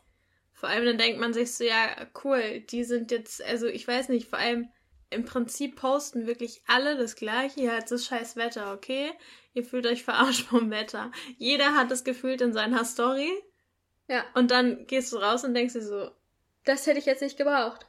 Vor 0.54 0.70
allem 0.70 0.86
dann 0.86 0.98
denkt 0.98 1.20
man 1.20 1.34
sich 1.34 1.54
so, 1.54 1.64
ja, 1.64 2.08
cool, 2.24 2.62
die 2.62 2.84
sind 2.84 3.12
jetzt, 3.12 3.44
also 3.44 3.68
ich 3.68 3.88
weiß 3.88 4.10
nicht, 4.10 4.30
vor 4.30 4.40
allem 4.40 4.70
im 5.10 5.26
Prinzip 5.26 5.76
posten 5.76 6.28
wirklich 6.28 6.62
alle 6.66 6.98
das 6.98 7.16
gleiche, 7.16 7.62
ja, 7.62 7.76
jetzt 7.78 7.92
ist 7.92 8.06
scheiß 8.06 8.36
Wetter, 8.36 8.74
okay? 8.74 9.12
Ihr 9.56 9.64
fühlt 9.64 9.88
euch 9.88 10.04
verarscht 10.04 10.48
vom 10.48 10.70
Wetter. 10.70 11.12
Jeder 11.38 11.76
hat 11.76 11.90
es 11.90 12.04
gefühlt 12.04 12.42
in 12.42 12.54
seiner 12.54 12.86
Story. 12.86 13.32
Ja. 14.08 14.24
Und 14.36 14.52
dann 14.52 14.86
gehst 14.86 15.12
du 15.12 15.18
raus 15.18 15.44
und 15.44 15.56
denkst 15.56 15.74
dir 15.74 15.82
so, 15.82 16.12
das 16.66 16.86
hätte 16.86 17.00
ich 17.00 17.06
jetzt 17.06 17.22
nicht 17.22 17.38
gebraucht. 17.38 17.88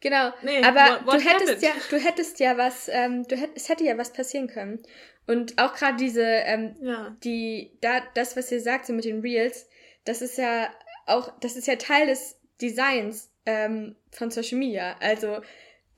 Genau, 0.00 0.32
nee, 0.42 0.60
aber 0.64 1.04
what, 1.04 1.06
what 1.06 1.14
du 1.14 1.20
hättest 1.20 1.62
ja, 1.62 1.70
du 1.90 1.96
hättest 1.96 2.40
ja 2.40 2.56
was, 2.56 2.88
ähm, 2.88 3.22
du 3.28 3.36
hätt, 3.36 3.50
es 3.54 3.68
hätte 3.68 3.84
ja 3.84 3.96
was 3.96 4.12
passieren 4.12 4.48
können. 4.48 4.82
Und 5.26 5.62
auch 5.62 5.74
gerade 5.74 5.98
diese, 5.98 6.24
ähm, 6.24 6.74
ja. 6.80 7.16
die, 7.22 7.76
da, 7.80 8.00
das, 8.14 8.36
was 8.36 8.50
ihr 8.50 8.60
sagt, 8.60 8.86
so 8.86 8.92
mit 8.92 9.04
den 9.04 9.20
Reels, 9.20 9.68
das 10.04 10.20
ist 10.20 10.36
ja 10.36 10.68
auch, 11.06 11.38
das 11.40 11.54
ist 11.56 11.68
ja 11.68 11.76
Teil 11.76 12.08
des 12.08 12.40
Designs 12.60 13.30
ähm, 13.46 13.94
von 14.10 14.30
Social 14.30 14.58
Media. 14.58 14.96
Also 15.00 15.42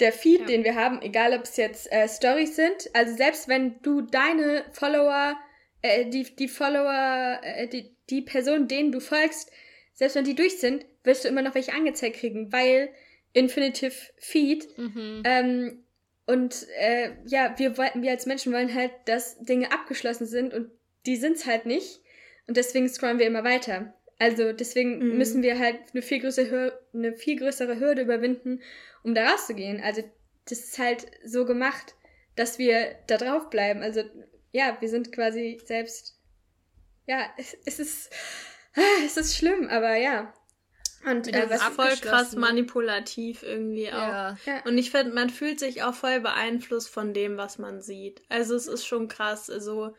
der 0.00 0.12
Feed, 0.12 0.40
ja. 0.40 0.46
den 0.46 0.64
wir 0.64 0.74
haben, 0.74 1.00
egal 1.02 1.32
ob 1.34 1.44
es 1.44 1.56
jetzt 1.56 1.90
äh, 1.92 2.08
Stories 2.08 2.56
sind, 2.56 2.90
also 2.94 3.16
selbst 3.16 3.48
wenn 3.48 3.80
du 3.82 4.00
deine 4.00 4.64
Follower, 4.72 5.36
äh, 5.82 6.06
die, 6.06 6.24
die 6.36 6.48
Follower, 6.48 7.40
äh, 7.42 7.68
die, 7.68 7.94
die 8.10 8.22
Person, 8.22 8.68
denen 8.68 8.92
du 8.92 9.00
folgst, 9.00 9.50
selbst 9.92 10.16
wenn 10.16 10.24
die 10.24 10.34
durch 10.34 10.58
sind, 10.58 10.84
wirst 11.04 11.24
du 11.24 11.28
immer 11.28 11.42
noch 11.42 11.54
welche 11.54 11.72
angezeigt 11.72 12.16
kriegen, 12.16 12.52
weil 12.52 12.88
Infinitive 13.32 13.94
Feed 14.18 14.66
mhm. 14.76 15.22
ähm, 15.24 15.84
und 16.26 16.66
äh, 16.78 17.10
ja, 17.26 17.54
wir, 17.58 17.76
wir 17.76 18.10
als 18.10 18.26
Menschen 18.26 18.52
wollen 18.52 18.74
halt, 18.74 18.92
dass 19.04 19.38
Dinge 19.40 19.72
abgeschlossen 19.72 20.26
sind 20.26 20.54
und 20.54 20.70
die 21.06 21.16
sind's 21.16 21.46
halt 21.46 21.66
nicht. 21.66 22.00
Und 22.46 22.56
deswegen 22.56 22.88
scrollen 22.88 23.18
wir 23.18 23.26
immer 23.26 23.44
weiter. 23.44 23.94
Also 24.18 24.52
deswegen 24.52 24.98
mhm. 24.98 25.18
müssen 25.18 25.42
wir 25.42 25.58
halt 25.58 25.78
eine 25.92 26.02
viel, 26.02 26.20
größere, 26.20 26.80
eine 26.92 27.14
viel 27.14 27.38
größere 27.38 27.78
Hürde 27.80 28.02
überwinden, 28.02 28.62
um 29.02 29.14
da 29.14 29.30
rauszugehen. 29.30 29.80
Also 29.80 30.02
das 30.48 30.60
ist 30.60 30.78
halt 30.78 31.06
so 31.24 31.44
gemacht, 31.44 31.94
dass 32.36 32.58
wir 32.58 32.96
da 33.06 33.16
drauf 33.16 33.50
bleiben. 33.50 33.82
Also 33.82 34.02
ja, 34.52 34.76
wir 34.80 34.88
sind 34.88 35.12
quasi 35.12 35.60
selbst. 35.64 36.18
Ja, 37.06 37.26
es, 37.36 37.56
es 37.64 37.78
ist. 37.78 38.12
Es 39.06 39.16
ist 39.16 39.36
schlimm, 39.36 39.68
aber 39.68 39.94
ja. 39.94 40.34
Und 41.06 41.32
äh, 41.32 41.48
was 41.48 41.62
voll 41.62 41.94
krass 41.96 42.34
manipulativ 42.34 43.42
irgendwie 43.42 43.88
auch. 43.92 43.98
Ja. 43.98 44.38
Ja. 44.46 44.64
Und 44.64 44.78
ich 44.78 44.90
finde, 44.90 45.14
man 45.14 45.30
fühlt 45.30 45.60
sich 45.60 45.84
auch 45.84 45.94
voll 45.94 46.20
beeinflusst 46.20 46.88
von 46.88 47.12
dem, 47.12 47.36
was 47.36 47.58
man 47.58 47.82
sieht. 47.82 48.22
Also 48.28 48.56
es 48.56 48.66
ist 48.66 48.84
schon 48.84 49.06
krass. 49.08 49.50
Also, 49.50 49.94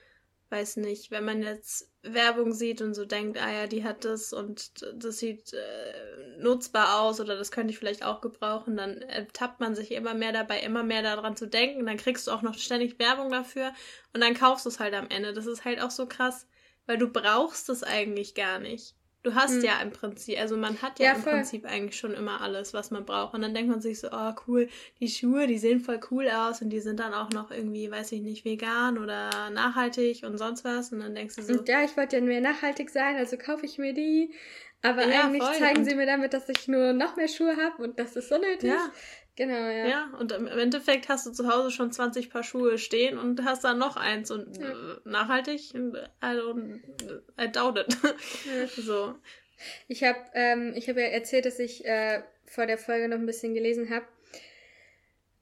weiß 0.50 0.78
nicht, 0.78 1.12
wenn 1.12 1.24
man 1.24 1.42
jetzt 1.42 1.90
Werbung 2.14 2.54
sieht 2.54 2.82
und 2.82 2.94
so 2.94 3.06
denkt, 3.06 3.42
ah 3.42 3.52
ja, 3.52 3.68
die 3.68 3.84
hat 3.84 4.06
das 4.06 4.34
und 4.34 4.86
das 4.94 5.20
sieht 5.20 5.54
äh, 5.54 6.38
nutzbar 6.40 7.02
aus 7.02 7.20
oder 7.20 7.36
das 7.38 7.52
könnte 7.52 7.72
ich 7.72 7.80
vielleicht 7.80 8.04
auch 8.04 8.22
gebrauchen, 8.22 8.78
dann 8.78 9.04
tappt 9.34 9.60
man 9.60 9.76
sich 9.76 9.92
immer 9.92 10.14
mehr 10.14 10.32
dabei, 10.32 10.60
immer 10.60 10.84
mehr 10.84 11.02
daran 11.02 11.36
zu 11.36 11.48
denken. 11.48 11.86
Dann 11.86 11.98
kriegst 11.98 12.28
du 12.28 12.32
auch 12.32 12.42
noch 12.42 12.56
ständig 12.56 13.00
Werbung 13.00 13.30
dafür 13.30 13.74
und 14.14 14.22
dann 14.22 14.34
kaufst 14.34 14.66
du 14.66 14.70
es 14.70 14.80
halt 14.80 14.94
am 14.94 15.10
Ende. 15.10 15.34
Das 15.34 15.46
ist 15.46 15.66
halt 15.66 15.82
auch 15.82 15.92
so 15.92 16.08
krass, 16.08 16.48
weil 16.86 16.98
du 16.98 17.08
brauchst 17.08 17.70
es 17.70 17.84
eigentlich 17.84 18.36
gar 18.36 18.60
nicht. 18.60 18.96
Du 19.26 19.34
hast 19.34 19.56
hm. 19.56 19.64
ja 19.64 19.82
im 19.82 19.90
Prinzip, 19.90 20.40
also 20.40 20.56
man 20.56 20.80
hat 20.84 21.00
ja, 21.00 21.08
ja 21.08 21.14
im 21.14 21.22
voll. 21.24 21.34
Prinzip 21.34 21.66
eigentlich 21.66 21.98
schon 21.98 22.14
immer 22.14 22.42
alles, 22.42 22.76
was 22.76 22.92
man 22.92 23.06
braucht. 23.06 23.34
Und 23.34 23.42
dann 23.42 23.56
denkt 23.56 23.72
man 23.72 23.82
sich 23.82 24.00
so, 24.00 24.10
oh 24.12 24.34
cool, 24.46 24.70
die 25.00 25.08
Schuhe, 25.08 25.48
die 25.48 25.58
sehen 25.58 25.80
voll 25.80 26.00
cool 26.12 26.30
aus 26.30 26.62
und 26.62 26.70
die 26.70 26.80
sind 26.80 27.00
dann 27.00 27.12
auch 27.12 27.32
noch 27.32 27.50
irgendwie, 27.50 27.90
weiß 27.90 28.12
ich 28.12 28.22
nicht, 28.22 28.46
vegan 28.46 29.00
oder 29.00 29.50
nachhaltig 29.50 30.22
und 30.24 30.38
sonst 30.38 30.64
was. 30.64 30.92
Und 30.92 31.00
dann 31.00 31.16
denkst 31.16 31.38
du 31.38 31.42
so. 31.42 31.54
Und 31.54 31.68
ja, 31.68 31.84
ich 31.84 31.98
wollte 31.98 32.18
ja 32.18 32.22
mehr 32.22 32.40
nachhaltig 32.40 32.92
sein, 32.92 33.16
also 33.16 33.36
kaufe 33.36 33.66
ich 33.66 33.80
mir 33.80 33.96
die. 33.96 34.32
Aber 34.84 35.08
ja, 35.08 35.24
eigentlich 35.24 35.42
voll. 35.42 35.56
zeigen 35.56 35.80
und 35.80 35.86
sie 35.86 35.96
mir 35.96 36.06
damit, 36.06 36.34
dass 36.34 36.48
ich 36.48 36.68
nur 36.68 36.94
noch 36.94 37.16
mehr 37.16 37.28
Schuhe 37.28 37.58
habe 37.58 37.82
und 37.82 37.98
das 37.98 38.16
ist 38.16 38.30
so 38.30 38.38
nötig. 38.38 38.70
Ja. 38.70 38.92
Genau, 39.36 39.68
ja. 39.70 39.86
Ja, 39.86 40.10
und 40.18 40.32
im 40.32 40.48
Endeffekt 40.48 41.10
hast 41.10 41.26
du 41.26 41.32
zu 41.32 41.50
Hause 41.50 41.70
schon 41.70 41.92
20 41.92 42.30
Paar 42.30 42.44
Schuhe 42.44 42.78
stehen 42.78 43.18
und 43.18 43.44
hast 43.44 43.66
dann 43.66 43.78
noch 43.78 43.98
eins 43.98 44.32
und 44.32 44.58
ja. 44.58 44.70
äh, 44.70 44.98
nachhaltig, 45.04 45.74
I, 45.74 45.78
don't, 46.22 46.80
I 47.40 47.52
doubt 47.52 47.78
it. 47.78 47.98
Ja. 48.04 48.68
so. 48.82 49.16
Ich 49.88 50.04
habe 50.04 50.20
ähm, 50.34 50.74
ich 50.76 50.88
hab 50.88 50.96
ja 50.96 51.04
erzählt, 51.04 51.46
dass 51.46 51.60
ich 51.60 51.86
äh, 51.86 52.24
vor 52.46 52.66
der 52.66 52.78
Folge 52.78 53.10
noch 53.10 53.18
ein 53.18 53.26
bisschen 53.26 53.54
gelesen 53.54 53.90
habe 53.90 54.06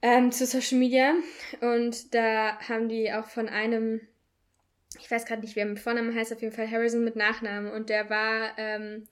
ähm, 0.04 0.32
zu 0.34 0.46
Social 0.46 0.78
Media 0.78 1.14
und 1.62 2.14
da 2.14 2.60
haben 2.68 2.90
die 2.90 3.12
auch 3.14 3.26
von 3.26 3.48
einem, 3.48 4.02
ich 5.00 5.10
weiß 5.10 5.26
gerade 5.26 5.42
nicht, 5.42 5.56
wer 5.56 5.66
mit 5.66 5.80
Vornamen 5.80 6.14
heißt, 6.14 6.34
auf 6.34 6.42
jeden 6.42 6.54
Fall 6.54 6.70
Harrison 6.70 7.06
mit 7.06 7.16
Nachnamen 7.16 7.72
und 7.72 7.90
der 7.90 8.10
war 8.10 8.52
ähm, 8.58 9.08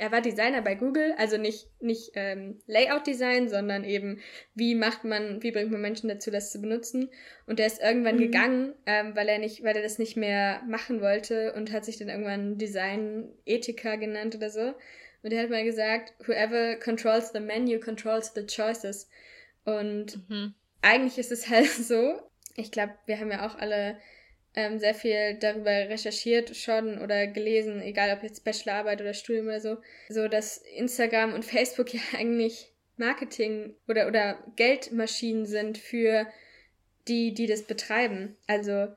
er 0.00 0.10
war 0.12 0.22
Designer 0.22 0.62
bei 0.62 0.76
Google, 0.76 1.14
also 1.18 1.36
nicht, 1.36 1.66
nicht 1.78 2.12
ähm, 2.14 2.58
Layout-Design, 2.66 3.50
sondern 3.50 3.84
eben, 3.84 4.20
wie 4.54 4.74
macht 4.74 5.04
man, 5.04 5.42
wie 5.42 5.52
bringt 5.52 5.70
man 5.70 5.82
Menschen 5.82 6.08
dazu, 6.08 6.30
das 6.30 6.50
zu 6.50 6.58
benutzen. 6.58 7.10
Und 7.46 7.58
der 7.58 7.66
ist 7.66 7.82
irgendwann 7.82 8.16
mhm. 8.16 8.20
gegangen, 8.20 8.74
ähm, 8.86 9.14
weil 9.14 9.28
er 9.28 9.38
nicht, 9.38 9.62
weil 9.62 9.76
er 9.76 9.82
das 9.82 9.98
nicht 9.98 10.16
mehr 10.16 10.62
machen 10.66 11.02
wollte 11.02 11.52
und 11.52 11.70
hat 11.70 11.84
sich 11.84 11.98
dann 11.98 12.08
irgendwann 12.08 12.56
Design-Ethiker 12.56 13.98
genannt 13.98 14.34
oder 14.34 14.48
so. 14.48 14.72
Und 15.22 15.32
er 15.34 15.42
hat 15.42 15.50
mal 15.50 15.64
gesagt, 15.64 16.14
whoever 16.26 16.76
controls 16.76 17.32
the 17.32 17.40
menu 17.40 17.78
controls 17.78 18.32
the 18.34 18.46
choices. 18.46 19.06
Und 19.64 20.26
mhm. 20.30 20.54
eigentlich 20.80 21.18
ist 21.18 21.30
es 21.30 21.46
halt 21.50 21.68
so, 21.68 22.22
ich 22.56 22.72
glaube, 22.72 22.94
wir 23.04 23.20
haben 23.20 23.30
ja 23.30 23.46
auch 23.46 23.58
alle 23.58 23.98
ähm, 24.54 24.78
sehr 24.78 24.94
viel 24.94 25.34
darüber 25.34 25.70
recherchiert 25.70 26.56
schon 26.56 26.98
oder 27.00 27.26
gelesen, 27.26 27.80
egal 27.80 28.16
ob 28.16 28.22
jetzt 28.22 28.44
Bachelorarbeit 28.44 29.00
oder 29.00 29.14
Studium 29.14 29.46
oder 29.46 29.60
so, 29.60 29.76
so 30.08 30.28
dass 30.28 30.58
Instagram 30.58 31.34
und 31.34 31.44
Facebook 31.56 31.94
ja 31.94 32.00
eigentlich 32.16 32.72
Marketing 32.96 33.74
oder, 33.88 34.08
oder 34.08 34.38
Geldmaschinen 34.56 35.46
sind 35.46 35.78
für 35.78 36.26
die, 37.08 37.32
die 37.32 37.46
das 37.46 37.62
betreiben. 37.62 38.36
Also 38.46 38.88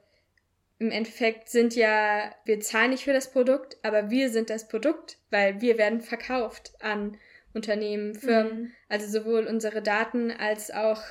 im 0.80 0.92
Endeffekt 0.92 1.50
sind 1.50 1.76
ja, 1.76 2.36
wir 2.46 2.60
zahlen 2.60 2.92
nicht 2.92 3.06
für 3.06 3.14
das 3.14 3.32
Produkt, 3.32 3.78
aber 3.84 4.10
wir 4.10 4.30
sind 4.30 4.50
das 4.50 4.68
Produkt, 4.68 5.18
weil 5.30 5.62
wir 5.62 5.78
werden 5.78 6.02
verkauft 6.02 6.74
an 6.80 7.18
Unternehmen, 7.54 8.16
Firmen, 8.16 8.62
mhm. 8.62 8.72
also 8.90 9.08
sowohl 9.08 9.46
unsere 9.46 9.82
Daten 9.82 10.32
als 10.32 10.72
auch 10.72 11.02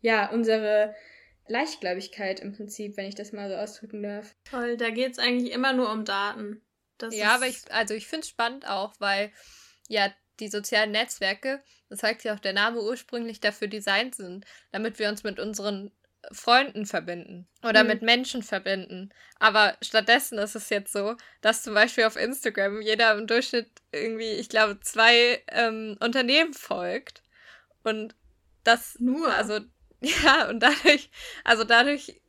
ja 0.00 0.30
unsere 0.30 0.94
Leichtgläubigkeit 1.48 2.40
im 2.40 2.52
Prinzip, 2.54 2.96
wenn 2.96 3.06
ich 3.06 3.14
das 3.14 3.32
mal 3.32 3.48
so 3.48 3.56
ausdrücken 3.56 4.02
darf. 4.02 4.34
Toll, 4.44 4.76
da 4.76 4.90
geht 4.90 5.12
es 5.12 5.18
eigentlich 5.18 5.52
immer 5.52 5.72
nur 5.72 5.90
um 5.90 6.04
Daten. 6.04 6.62
Das 6.98 7.14
ja, 7.14 7.34
aber 7.34 7.46
ich, 7.46 7.70
also 7.70 7.94
ich 7.94 8.06
finde 8.06 8.22
es 8.22 8.28
spannend 8.28 8.68
auch, 8.68 8.94
weil 8.98 9.32
ja 9.88 10.12
die 10.40 10.48
sozialen 10.48 10.90
Netzwerke, 10.90 11.62
das 11.88 12.00
sagt 12.00 12.24
ja 12.24 12.34
auch 12.34 12.40
der 12.40 12.52
Name 12.52 12.80
ursprünglich 12.80 13.40
dafür 13.40 13.68
designt 13.68 14.14
sind, 14.14 14.44
damit 14.72 14.98
wir 14.98 15.08
uns 15.08 15.24
mit 15.24 15.40
unseren 15.40 15.90
Freunden 16.32 16.84
verbinden 16.84 17.48
oder 17.62 17.82
mhm. 17.82 17.90
mit 17.90 18.02
Menschen 18.02 18.42
verbinden. 18.42 19.10
Aber 19.38 19.76
stattdessen 19.80 20.38
ist 20.38 20.56
es 20.56 20.68
jetzt 20.68 20.92
so, 20.92 21.16
dass 21.40 21.62
zum 21.62 21.74
Beispiel 21.74 22.04
auf 22.04 22.16
Instagram 22.16 22.82
jeder 22.82 23.16
im 23.16 23.26
Durchschnitt 23.26 23.70
irgendwie, 23.92 24.32
ich 24.32 24.48
glaube, 24.48 24.80
zwei 24.80 25.42
ähm, 25.48 25.96
Unternehmen 26.00 26.54
folgt. 26.54 27.22
Und 27.84 28.14
das 28.64 28.98
nur, 28.98 29.32
also 29.32 29.60
Ja, 30.22 30.48
und 30.48 30.60
dadurch, 30.60 31.10
also 31.42 31.64
dadurch 31.64 32.20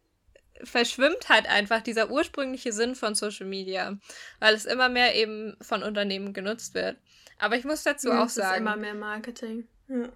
verschwimmt 0.64 1.30
halt 1.30 1.48
einfach 1.48 1.82
dieser 1.82 2.10
ursprüngliche 2.10 2.74
Sinn 2.74 2.96
von 2.96 3.16
Social 3.16 3.46
Media, 3.46 3.98
weil 4.40 4.56
es 4.56 4.66
immer 4.66 4.90
mehr 4.90 5.16
eben 5.16 5.56
von 5.62 5.84
Unternehmen 5.84 6.34
genutzt 6.34 6.74
wird. 6.74 6.98
Aber 7.38 7.56
ich 7.56 7.64
muss 7.64 7.84
dazu 7.84 8.10
ja, 8.10 8.24
auch 8.24 8.30
sagen. 8.30 8.54
Ist 8.56 8.60
immer 8.60 8.76
mehr 8.76 8.96
Marketing. 8.96 9.68
Ja. 9.88 10.10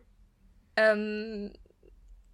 Ähm, 0.76 1.54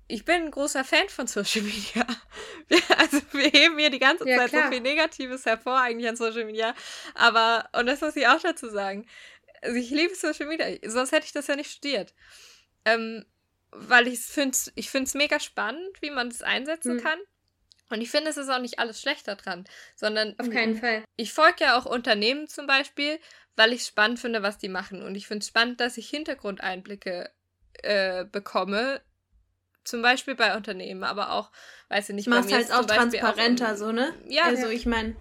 ich 0.08 0.25
bin 0.25 0.36
ein 0.36 0.51
großer 0.51 0.84
Fan 0.84 1.08
von 1.10 1.27
Social 1.27 1.62
Media. 1.62 2.05
Wir, 2.67 2.82
also 2.99 3.19
wir 3.32 3.49
heben 3.49 3.79
hier 3.79 3.89
die 3.89 3.97
ganze 3.97 4.29
ja, 4.29 4.38
Zeit 4.38 4.49
klar. 4.49 4.65
so 4.65 4.71
viel 4.73 4.82
Negatives 4.82 5.43
hervor 5.47 5.79
eigentlich 5.79 6.08
an 6.08 6.15
Social 6.15 6.45
Media. 6.45 6.75
Aber, 7.15 7.67
und 7.73 7.88
das 7.88 8.01
muss 8.01 8.15
ich 8.15 8.27
auch 8.27 8.39
dazu 8.39 8.69
sagen, 8.69 9.08
also 9.63 9.75
ich 9.75 9.89
liebe 9.89 10.13
Social 10.13 10.45
Media, 10.45 10.67
sonst 10.88 11.12
hätte 11.12 11.25
ich 11.25 11.32
das 11.32 11.47
ja 11.47 11.55
nicht 11.55 11.71
studiert. 11.71 12.13
Ähm, 12.86 13.25
weil 13.71 14.08
ich 14.08 14.19
finde 14.19 14.51
es 14.51 14.71
ich 14.75 14.89
find's 14.89 15.13
mega 15.13 15.39
spannend, 15.39 16.01
wie 16.01 16.12
man 16.12 16.27
es 16.27 16.41
einsetzen 16.41 16.95
mhm. 16.95 17.01
kann. 17.01 17.19
Und 17.89 18.01
ich 18.01 18.12
finde, 18.12 18.29
es 18.29 18.38
ist 18.38 18.49
auch 18.49 18.60
nicht 18.60 18.79
alles 18.79 19.01
schlecht 19.01 19.27
daran, 19.27 19.65
sondern. 19.95 20.36
Auf 20.38 20.49
keinen 20.49 20.77
Fall. 20.77 21.03
Ich 21.15 21.34
folge 21.34 21.63
ja 21.63 21.77
auch 21.77 21.86
Unternehmen 21.86 22.47
zum 22.47 22.67
Beispiel, 22.67 23.19
weil 23.55 23.73
ich 23.73 23.84
spannend 23.84 24.19
finde, 24.19 24.43
was 24.43 24.58
die 24.58 24.69
machen. 24.69 25.01
Und 25.01 25.15
ich 25.15 25.27
finde 25.27 25.41
es 25.41 25.47
spannend, 25.47 25.79
dass 25.79 25.97
ich 25.97 26.10
Hintergrundeinblicke 26.10 27.32
äh, 27.82 28.25
bekomme. 28.25 29.01
Zum 29.84 30.03
Beispiel 30.03 30.36
bei 30.36 30.55
Unternehmen, 30.55 31.03
aber 31.03 31.32
auch, 31.32 31.51
weiß 31.88 32.10
ich 32.10 32.15
nicht, 32.15 32.27
Machst 32.27 32.51
halt 32.51 32.71
auch 32.71 32.86
transparenter, 32.86 33.73
auch, 33.73 33.77
so, 33.77 33.91
ne? 33.91 34.13
Ja. 34.27 34.43
Also, 34.43 34.67
ich 34.67 34.86
meine. 34.86 35.15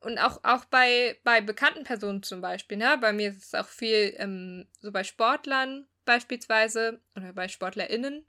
Und 0.00 0.18
auch, 0.18 0.40
auch 0.42 0.64
bei, 0.64 1.20
bei 1.22 1.40
bekannten 1.40 1.84
Personen 1.84 2.24
zum 2.24 2.40
Beispiel, 2.40 2.78
ne? 2.78 2.98
Bei 3.00 3.12
mir 3.12 3.30
ist 3.30 3.44
es 3.44 3.54
auch 3.54 3.68
viel 3.68 4.14
ähm, 4.16 4.66
so 4.80 4.90
bei 4.90 5.04
Sportlern 5.04 5.86
beispielsweise 6.04 7.00
oder 7.16 7.32
bei 7.32 7.48
SportlerInnen. 7.48 8.24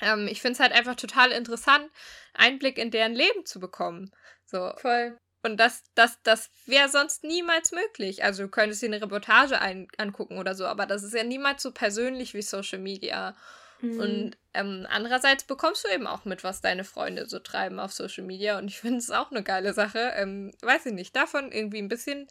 Ähm, 0.00 0.28
ich 0.28 0.40
finde 0.40 0.54
es 0.54 0.60
halt 0.60 0.72
einfach 0.72 0.96
total 0.96 1.30
interessant, 1.32 1.90
Einblick 2.34 2.78
in 2.78 2.90
deren 2.90 3.14
Leben 3.14 3.46
zu 3.46 3.60
bekommen. 3.60 4.10
So. 4.44 4.72
Voll. 4.76 5.18
Und 5.42 5.58
das, 5.58 5.82
das, 5.94 6.18
das 6.22 6.50
wäre 6.64 6.88
sonst 6.88 7.22
niemals 7.22 7.70
möglich. 7.70 8.24
Also 8.24 8.44
du 8.44 8.48
könntest 8.48 8.80
dir 8.80 8.86
eine 8.86 9.02
Reportage 9.02 9.60
ein, 9.60 9.88
angucken 9.98 10.38
oder 10.38 10.54
so, 10.54 10.64
aber 10.64 10.86
das 10.86 11.02
ist 11.02 11.12
ja 11.12 11.22
niemals 11.22 11.62
so 11.62 11.70
persönlich 11.70 12.32
wie 12.32 12.40
Social 12.40 12.78
Media. 12.78 13.36
Mhm. 13.82 14.00
Und 14.00 14.36
ähm, 14.54 14.86
andererseits 14.88 15.44
bekommst 15.44 15.84
du 15.84 15.92
eben 15.92 16.06
auch 16.06 16.24
mit, 16.24 16.44
was 16.44 16.62
deine 16.62 16.84
Freunde 16.84 17.26
so 17.26 17.38
treiben 17.40 17.78
auf 17.78 17.92
Social 17.92 18.24
Media. 18.24 18.58
Und 18.58 18.68
ich 18.68 18.78
finde 18.80 18.98
es 18.98 19.10
auch 19.10 19.30
eine 19.30 19.42
geile 19.42 19.74
Sache. 19.74 20.12
Ähm, 20.16 20.52
weiß 20.62 20.86
ich 20.86 20.94
nicht, 20.94 21.14
davon 21.14 21.52
irgendwie 21.52 21.82
ein 21.82 21.88
bisschen, 21.88 22.26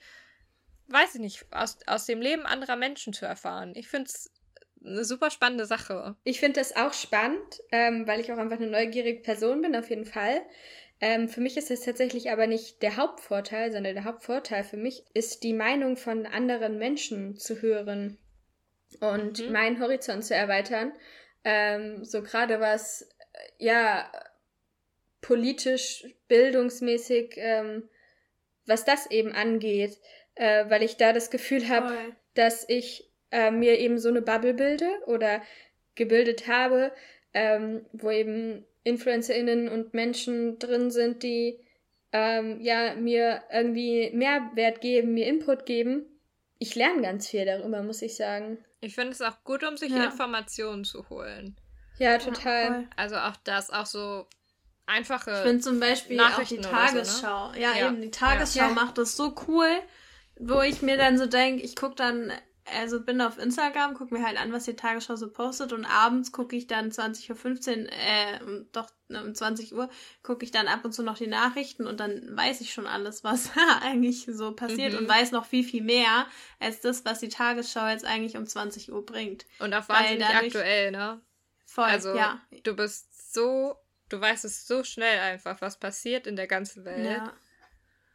weiß 0.87 1.13
ich 1.13 1.21
nicht, 1.21 1.45
aus, 1.51 1.77
aus 1.85 2.07
dem 2.07 2.19
Leben 2.19 2.47
anderer 2.47 2.77
Menschen 2.77 3.13
zu 3.13 3.27
erfahren. 3.27 3.73
Ich 3.75 3.87
finde 3.87 4.09
es 4.09 4.31
eine 4.85 5.05
super 5.05 5.31
spannende 5.31 5.65
Sache. 5.65 6.15
Ich 6.23 6.39
finde 6.39 6.59
das 6.59 6.75
auch 6.75 6.93
spannend, 6.93 7.61
ähm, 7.71 8.07
weil 8.07 8.19
ich 8.19 8.31
auch 8.31 8.37
einfach 8.37 8.57
eine 8.57 8.67
neugierige 8.67 9.21
Person 9.21 9.61
bin, 9.61 9.75
auf 9.75 9.89
jeden 9.89 10.05
Fall. 10.05 10.41
Ähm, 11.01 11.27
für 11.27 11.41
mich 11.41 11.57
ist 11.57 11.69
das 11.69 11.81
tatsächlich 11.81 12.31
aber 12.31 12.47
nicht 12.47 12.81
der 12.81 12.97
Hauptvorteil, 12.97 13.71
sondern 13.71 13.93
der 13.93 14.05
Hauptvorteil 14.05 14.63
für 14.63 14.77
mich 14.77 15.03
ist 15.13 15.43
die 15.43 15.53
Meinung 15.53 15.97
von 15.97 16.25
anderen 16.25 16.77
Menschen 16.77 17.35
zu 17.35 17.61
hören 17.61 18.17
und 18.99 19.39
mhm. 19.39 19.51
meinen 19.51 19.79
Horizont 19.81 20.23
zu 20.23 20.35
erweitern. 20.35 20.93
Ähm, 21.43 22.05
so 22.05 22.21
gerade 22.21 22.59
was, 22.59 23.01
äh, 23.01 23.65
ja, 23.65 24.09
politisch, 25.21 26.05
bildungsmäßig, 26.27 27.33
ähm, 27.37 27.89
was 28.65 28.85
das 28.85 29.09
eben 29.09 29.31
angeht, 29.33 29.97
äh, 30.35 30.69
weil 30.69 30.83
ich 30.83 30.97
da 30.97 31.11
das 31.13 31.31
Gefühl 31.31 31.67
habe, 31.69 31.97
dass 32.33 32.67
ich 32.69 33.12
äh, 33.33 33.49
mir 33.49 33.79
eben 33.79 33.97
so 33.97 34.09
eine 34.09 34.21
Bubble 34.21 34.53
bilde 34.53 34.89
oder 35.07 35.41
gebildet 35.95 36.47
habe, 36.47 36.91
ähm, 37.33 37.83
wo 37.91 38.11
eben 38.11 38.63
InfluencerInnen 38.83 39.69
und 39.69 39.93
Menschen 39.95 40.59
drin 40.59 40.91
sind, 40.91 41.23
die 41.23 41.59
ähm, 42.11 42.61
ja 42.61 42.93
mir 42.93 43.41
irgendwie 43.51 44.11
Mehrwert 44.13 44.81
geben, 44.81 45.15
mir 45.15 45.25
Input 45.25 45.65
geben. 45.65 46.05
Ich 46.59 46.75
lerne 46.75 47.01
ganz 47.01 47.27
viel 47.27 47.45
darüber, 47.45 47.81
muss 47.81 48.03
ich 48.03 48.15
sagen. 48.15 48.63
Ich 48.81 48.93
finde 48.93 49.13
es 49.13 49.21
auch 49.21 49.43
gut, 49.43 49.63
um 49.63 49.77
sich 49.77 49.91
ja. 49.91 50.05
Informationen 50.05 50.83
zu 50.83 51.09
holen. 51.09 51.57
Ja, 51.97 52.19
total. 52.19 52.63
Ja, 52.63 52.83
also 52.95 53.15
auch 53.15 53.35
das, 53.43 53.71
auch 53.71 53.87
so 53.87 54.27
einfache. 54.85 55.31
Ich 55.31 55.37
finde 55.37 55.59
zum 55.59 55.79
Beispiel 55.79 56.19
auch 56.19 56.43
die 56.43 56.57
Tagesschau. 56.57 57.47
So, 57.47 57.53
ne? 57.53 57.61
ja, 57.61 57.73
ja, 57.75 57.87
eben, 57.87 58.01
die 58.01 58.11
Tagesschau 58.11 58.69
macht 58.69 58.99
das 58.99 59.17
so 59.17 59.33
cool, 59.47 59.69
wo 60.37 60.61
ich 60.61 60.83
mir 60.83 60.97
dann 60.97 61.17
so 61.17 61.25
denke, 61.25 61.63
ich 61.63 61.75
gucke 61.75 61.95
dann 61.95 62.31
also 62.65 63.01
bin 63.01 63.21
auf 63.21 63.37
Instagram, 63.37 63.93
gucke 63.93 64.13
mir 64.13 64.25
halt 64.25 64.39
an, 64.39 64.53
was 64.53 64.65
die 64.65 64.75
Tagesschau 64.75 65.15
so 65.15 65.29
postet 65.29 65.73
und 65.73 65.85
abends 65.85 66.31
gucke 66.31 66.55
ich 66.55 66.67
dann 66.67 66.91
20.15 66.91 67.85
Uhr, 67.85 67.91
äh, 67.91 68.63
doch 68.71 68.89
ne, 69.09 69.23
um 69.23 69.35
20 69.35 69.73
Uhr, 69.73 69.89
gucke 70.21 70.45
ich 70.45 70.51
dann 70.51 70.67
ab 70.67 70.85
und 70.85 70.93
zu 70.93 71.03
noch 71.03 71.17
die 71.17 71.27
Nachrichten 71.27 71.85
und 71.87 71.99
dann 71.99 72.35
weiß 72.35 72.61
ich 72.61 72.73
schon 72.73 72.87
alles, 72.87 73.23
was 73.23 73.51
eigentlich 73.81 74.25
so 74.29 74.53
passiert 74.53 74.93
mhm. 74.93 74.99
und 74.99 75.09
weiß 75.09 75.31
noch 75.31 75.45
viel, 75.45 75.63
viel 75.63 75.83
mehr 75.83 76.25
als 76.59 76.79
das, 76.81 77.03
was 77.05 77.19
die 77.19 77.29
Tagesschau 77.29 77.87
jetzt 77.87 78.05
eigentlich 78.05 78.37
um 78.37 78.47
20 78.47 78.91
Uhr 78.91 79.05
bringt. 79.05 79.45
Und 79.59 79.73
auch 79.73 79.87
wahnsinnig 79.89 80.25
dadurch, 80.25 80.55
aktuell, 80.55 80.91
ne? 80.91 81.21
Voll, 81.65 81.85
also, 81.85 82.15
ja. 82.15 82.39
Du 82.63 82.75
bist 82.75 83.33
so, 83.33 83.75
du 84.09 84.21
weißt 84.21 84.45
es 84.45 84.67
so 84.67 84.83
schnell 84.83 85.19
einfach, 85.19 85.59
was 85.61 85.79
passiert 85.79 86.27
in 86.27 86.35
der 86.35 86.47
ganzen 86.47 86.85
Welt. 86.85 87.05
Ja. 87.05 87.33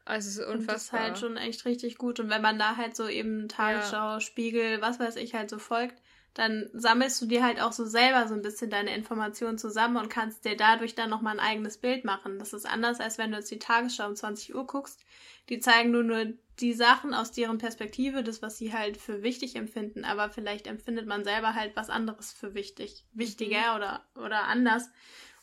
Also 0.09 0.29
es 0.29 0.39
ist 0.39 0.47
unfassbar. 0.47 0.65
Und 0.65 0.69
das 0.69 0.83
ist 0.85 0.93
halt 0.93 1.19
schon 1.19 1.37
echt 1.37 1.65
richtig 1.67 1.99
gut. 1.99 2.19
Und 2.19 2.31
wenn 2.31 2.41
man 2.41 2.59
da 2.59 2.77
halt 2.77 2.97
so 2.97 3.09
eben 3.09 3.49
Tagesschau, 3.49 4.15
ja. 4.15 4.21
Spiegel, 4.21 4.81
was 4.81 4.99
weiß 4.99 5.17
ich 5.17 5.35
halt 5.35 5.51
so 5.51 5.59
folgt, 5.59 6.01
dann 6.33 6.71
sammelst 6.73 7.21
du 7.21 7.27
dir 7.27 7.45
halt 7.45 7.61
auch 7.61 7.73
so 7.73 7.85
selber 7.85 8.27
so 8.27 8.35
ein 8.35 8.43
bisschen 8.43 8.71
deine 8.71 8.95
Informationen 8.95 9.59
zusammen 9.59 9.97
und 9.97 10.09
kannst 10.09 10.45
dir 10.45 10.57
dadurch 10.57 10.95
dann 10.95 11.11
nochmal 11.11 11.35
ein 11.35 11.47
eigenes 11.47 11.79
Bild 11.79 12.05
machen. 12.05 12.39
Das 12.39 12.53
ist 12.53 12.65
anders, 12.65 13.01
als 13.01 13.19
wenn 13.19 13.33
du 13.33 13.39
jetzt 13.39 13.51
die 13.51 13.59
Tagesschau 13.59 14.07
um 14.07 14.17
20 14.17 14.55
Uhr 14.55 14.67
guckst. 14.67 15.05
Die 15.49 15.61
zeigen 15.61 15.91
nur 15.91 16.05
nur 16.05 16.27
die 16.61 16.73
Sachen 16.73 17.13
aus 17.13 17.33
deren 17.33 17.59
Perspektive, 17.59 18.23
das, 18.23 18.41
was 18.41 18.57
sie 18.57 18.73
halt 18.73 18.97
für 18.97 19.23
wichtig 19.23 19.57
empfinden, 19.57 20.05
aber 20.05 20.31
vielleicht 20.31 20.67
empfindet 20.67 21.07
man 21.07 21.25
selber 21.25 21.55
halt 21.55 21.77
was 21.77 21.91
anderes 21.91 22.33
für 22.33 22.55
wichtig, 22.55 23.05
wichtiger 23.13 23.71
mhm. 23.71 23.77
oder, 23.77 24.05
oder 24.15 24.45
anders. 24.45 24.91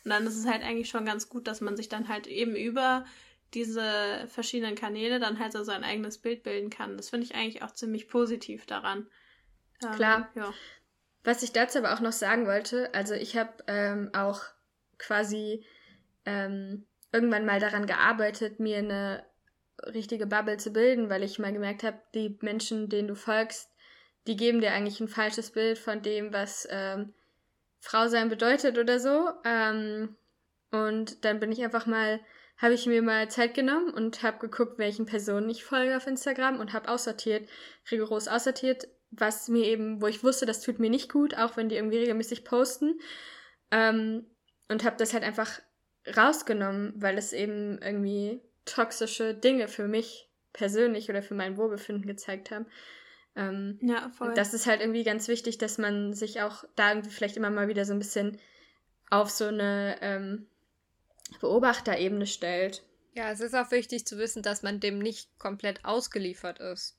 Und 0.04 0.10
dann 0.10 0.26
ist 0.26 0.36
es 0.36 0.46
halt 0.46 0.62
eigentlich 0.62 0.88
schon 0.88 1.04
ganz 1.04 1.28
gut, 1.28 1.46
dass 1.46 1.60
man 1.60 1.76
sich 1.76 1.88
dann 1.88 2.08
halt 2.08 2.26
eben 2.26 2.54
über 2.54 3.04
diese 3.54 4.26
verschiedenen 4.28 4.74
Kanäle 4.74 5.20
dann 5.20 5.38
halt 5.38 5.52
so 5.52 5.62
sein 5.62 5.84
eigenes 5.84 6.18
Bild 6.18 6.42
bilden 6.42 6.70
kann. 6.70 6.96
Das 6.96 7.10
finde 7.10 7.26
ich 7.26 7.34
eigentlich 7.34 7.62
auch 7.62 7.72
ziemlich 7.72 8.08
positiv 8.08 8.66
daran. 8.66 9.06
Ähm, 9.82 9.92
Klar. 9.92 10.30
Ja. 10.34 10.52
Was 11.24 11.42
ich 11.42 11.52
dazu 11.52 11.78
aber 11.78 11.94
auch 11.94 12.00
noch 12.00 12.12
sagen 12.12 12.46
wollte, 12.46 12.94
also 12.94 13.14
ich 13.14 13.36
habe 13.36 13.52
ähm, 13.66 14.10
auch 14.14 14.42
quasi 14.98 15.64
ähm, 16.24 16.86
irgendwann 17.12 17.46
mal 17.46 17.60
daran 17.60 17.86
gearbeitet, 17.86 18.60
mir 18.60 18.78
eine 18.78 19.24
richtige 19.86 20.26
Bubble 20.26 20.56
zu 20.56 20.70
bilden, 20.70 21.10
weil 21.10 21.22
ich 21.22 21.38
mal 21.38 21.52
gemerkt 21.52 21.82
habe, 21.82 22.00
die 22.14 22.38
Menschen, 22.40 22.88
denen 22.88 23.08
du 23.08 23.14
folgst, 23.14 23.70
die 24.26 24.36
geben 24.36 24.60
dir 24.60 24.72
eigentlich 24.72 25.00
ein 25.00 25.08
falsches 25.08 25.50
Bild 25.50 25.78
von 25.78 26.02
dem, 26.02 26.32
was 26.32 26.66
ähm, 26.70 27.14
Frau 27.80 28.08
sein 28.08 28.28
bedeutet 28.28 28.78
oder 28.78 28.98
so. 28.98 29.30
Ähm, 29.44 30.16
und 30.70 31.24
dann 31.24 31.40
bin 31.40 31.52
ich 31.52 31.62
einfach 31.62 31.86
mal 31.86 32.20
habe 32.58 32.74
ich 32.74 32.86
mir 32.86 33.02
mal 33.02 33.30
Zeit 33.30 33.54
genommen 33.54 33.90
und 33.90 34.22
habe 34.22 34.38
geguckt, 34.38 34.78
welchen 34.78 35.06
Personen 35.06 35.48
ich 35.50 35.64
folge 35.64 35.96
auf 35.96 36.06
Instagram 36.06 36.58
und 36.58 36.72
habe 36.72 36.88
aussortiert, 36.88 37.48
rigoros 37.90 38.28
aussortiert, 38.28 38.88
was 39.10 39.48
mir 39.48 39.64
eben, 39.64 40.00
wo 40.00 40.06
ich 40.06 40.24
wusste, 40.24 40.46
das 40.46 40.62
tut 40.62 40.78
mir 40.78 40.90
nicht 40.90 41.10
gut, 41.12 41.36
auch 41.36 41.56
wenn 41.56 41.68
die 41.68 41.76
irgendwie 41.76 41.98
regelmäßig 41.98 42.44
posten. 42.44 42.98
Ähm, 43.70 44.26
und 44.68 44.84
habe 44.84 44.96
das 44.96 45.12
halt 45.12 45.22
einfach 45.22 45.60
rausgenommen, 46.16 46.94
weil 46.96 47.18
es 47.18 47.32
eben 47.32 47.80
irgendwie 47.82 48.40
toxische 48.64 49.34
Dinge 49.34 49.68
für 49.68 49.86
mich 49.86 50.28
persönlich 50.52 51.08
oder 51.10 51.22
für 51.22 51.34
mein 51.34 51.56
Wohlbefinden 51.56 52.06
gezeigt 52.06 52.50
haben. 52.50 52.66
Ähm, 53.36 53.78
ja, 53.82 54.10
voll. 54.10 54.32
Das 54.34 54.54
ist 54.54 54.66
halt 54.66 54.80
irgendwie 54.80 55.04
ganz 55.04 55.28
wichtig, 55.28 55.58
dass 55.58 55.78
man 55.78 56.14
sich 56.14 56.40
auch 56.40 56.64
da 56.74 56.90
irgendwie 56.90 57.10
vielleicht 57.10 57.36
immer 57.36 57.50
mal 57.50 57.68
wieder 57.68 57.84
so 57.84 57.92
ein 57.92 57.98
bisschen 57.98 58.38
auf 59.10 59.30
so 59.30 59.46
eine 59.46 59.96
ähm, 60.00 60.48
Beobachterebene 61.40 62.26
stellt. 62.26 62.82
Ja, 63.14 63.30
es 63.30 63.40
ist 63.40 63.54
auch 63.54 63.70
wichtig 63.70 64.06
zu 64.06 64.18
wissen, 64.18 64.42
dass 64.42 64.62
man 64.62 64.80
dem 64.80 64.98
nicht 64.98 65.38
komplett 65.38 65.84
ausgeliefert 65.84 66.60
ist. 66.60 66.98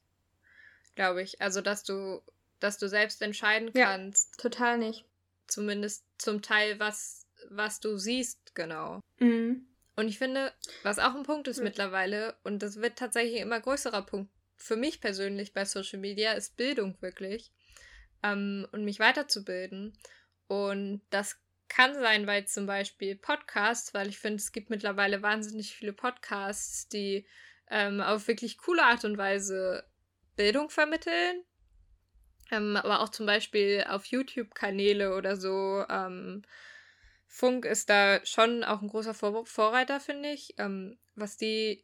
Glaube 0.96 1.22
ich. 1.22 1.42
Also, 1.42 1.62
dass 1.62 1.84
du, 1.84 2.22
dass 2.60 2.78
du 2.78 2.90
selbst 2.90 3.22
entscheiden 3.22 3.72
kannst. 3.74 4.36
Ja, 4.36 4.42
total 4.42 4.78
nicht. 4.80 5.06
Zumindest 5.48 6.04
zum 6.18 6.42
Teil, 6.42 6.80
was, 6.80 7.28
was 7.50 7.80
du 7.80 7.98
siehst, 7.98 8.56
genau. 8.56 9.00
Mhm. 9.20 9.68
Und 9.96 10.08
ich 10.08 10.18
finde, 10.18 10.54
was 10.84 11.00
auch 11.00 11.16
ein 11.16 11.24
Punkt 11.24 11.48
ist 11.48 11.58
mhm. 11.58 11.66
mittlerweile, 11.66 12.36
und 12.44 12.64
das 12.64 12.82
wird 12.82 12.98
tatsächlich 12.98 13.38
ein 13.38 13.48
immer 13.48 13.60
größerer 13.60 14.02
Punkt 14.02 14.32
für 14.56 14.76
mich 14.76 15.00
persönlich 15.02 15.54
bei 15.54 15.66
Social 15.66 16.00
Media, 16.00 16.34
ist 16.34 16.58
Bildung 16.58 16.98
wirklich. 17.00 17.52
Ähm, 18.24 18.68
und 18.72 18.84
mich 18.84 19.00
weiterzubilden. 19.00 19.98
Und 20.48 21.02
das 21.12 21.38
kann 21.70 21.94
sein, 21.94 22.28
weil 22.28 22.46
zum 22.46 22.66
Beispiel 22.66 23.16
Podcasts, 23.16 23.94
weil 23.94 24.08
ich 24.10 24.20
finde, 24.20 24.38
es 24.38 24.52
gibt 24.52 24.70
mittlerweile 24.70 25.22
wahnsinnig 25.22 25.76
viele 25.76 25.94
Podcasts, 25.94 26.88
die 26.88 27.26
ähm, 27.70 28.02
auf 28.02 28.28
wirklich 28.28 28.58
coole 28.58 28.84
Art 28.84 29.06
und 29.06 29.18
Weise 29.18 29.84
Bildung 30.36 30.70
vermitteln. 30.70 31.44
Ähm, 32.52 32.78
aber 32.78 33.02
auch 33.02 33.10
zum 33.10 33.26
Beispiel 33.26 33.86
auf 33.90 34.06
YouTube-Kanäle 34.06 35.16
oder 35.16 35.36
so. 35.36 35.84
Ähm, 35.90 36.44
Funk 37.28 37.66
ist 37.66 37.90
da 37.90 38.26
schon 38.26 38.64
auch 38.64 38.82
ein 38.82 38.88
großer 38.88 39.14
Vor 39.14 39.46
Vorreiter, 39.46 40.00
finde 40.00 40.30
ich. 40.30 40.56
Ähm, 40.58 40.98
was 41.16 41.38
die 41.38 41.84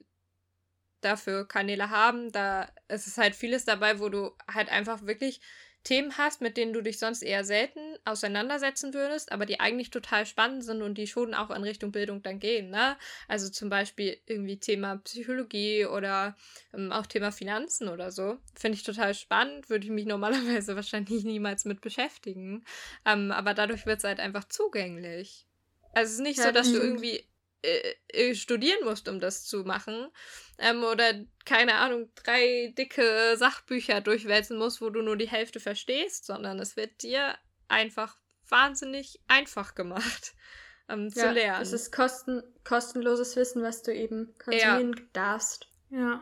dafür 1.01 1.45
Kanäle 1.45 1.89
haben, 1.89 2.31
da 2.31 2.69
ist 2.87 3.07
es 3.07 3.17
halt 3.17 3.35
vieles 3.35 3.65
dabei, 3.65 3.99
wo 3.99 4.07
du 4.07 4.31
halt 4.47 4.69
einfach 4.69 5.05
wirklich 5.05 5.41
Themen 5.83 6.17
hast, 6.17 6.41
mit 6.41 6.55
denen 6.55 6.73
du 6.73 6.81
dich 6.81 6.97
sonst 6.97 7.21
eher 7.23 7.43
selten 7.43 7.79
auseinandersetzen 8.05 8.93
würdest, 8.93 9.31
aber 9.31 9.45
die 9.45 9.59
eigentlich 9.59 9.89
total 9.89 10.25
spannend 10.25 10.63
sind 10.63 10.81
und 10.81 10.97
die 10.97 11.07
schon 11.07 11.33
auch 11.33 11.49
in 11.51 11.63
Richtung 11.63 11.91
Bildung 11.91 12.23
dann 12.23 12.39
gehen, 12.39 12.69
ne? 12.69 12.97
Also 13.27 13.49
zum 13.49 13.69
Beispiel 13.69 14.17
irgendwie 14.25 14.59
Thema 14.59 14.97
Psychologie 14.97 15.85
oder 15.85 16.35
ähm, 16.73 16.91
auch 16.91 17.05
Thema 17.05 17.31
Finanzen 17.31 17.89
oder 17.89 18.11
so. 18.11 18.37
Finde 18.55 18.77
ich 18.77 18.83
total 18.83 19.13
spannend, 19.13 19.69
würde 19.69 19.85
ich 19.85 19.91
mich 19.91 20.05
normalerweise 20.05 20.75
wahrscheinlich 20.75 21.23
niemals 21.23 21.65
mit 21.65 21.81
beschäftigen. 21.81 22.63
Ähm, 23.05 23.31
aber 23.31 23.53
dadurch 23.53 23.85
wird 23.85 23.97
es 23.99 24.03
halt 24.05 24.19
einfach 24.19 24.45
zugänglich. 24.45 25.45
Also 25.93 26.09
es 26.09 26.13
ist 26.13 26.23
nicht 26.23 26.41
so, 26.41 26.51
dass 26.51 26.71
du 26.71 26.79
irgendwie 26.79 27.23
äh, 27.63 27.95
äh, 28.09 28.35
studieren 28.35 28.83
musst, 28.83 29.07
um 29.07 29.19
das 29.19 29.45
zu 29.45 29.63
machen. 29.63 30.09
Ähm, 30.57 30.83
oder, 30.83 31.13
keine 31.45 31.75
Ahnung, 31.75 32.11
drei 32.15 32.73
dicke 32.77 33.35
Sachbücher 33.37 34.01
durchwälzen 34.01 34.57
musst, 34.57 34.81
wo 34.81 34.89
du 34.89 35.01
nur 35.01 35.17
die 35.17 35.29
Hälfte 35.29 35.59
verstehst, 35.59 36.25
sondern 36.25 36.59
es 36.59 36.75
wird 36.75 37.01
dir 37.01 37.37
einfach 37.69 38.17
wahnsinnig 38.49 39.21
einfach 39.27 39.75
gemacht 39.75 40.33
ähm, 40.89 41.09
zu 41.09 41.19
ja, 41.19 41.31
lernen. 41.31 41.61
Es 41.61 41.73
ist 41.73 41.91
kosten 41.91 42.43
kostenloses 42.63 43.35
Wissen, 43.35 43.63
was 43.63 43.81
du 43.81 43.93
eben 43.93 44.35
konsumieren 44.37 44.95
ja. 44.97 45.03
darfst. 45.13 45.67
Ja. 45.89 46.21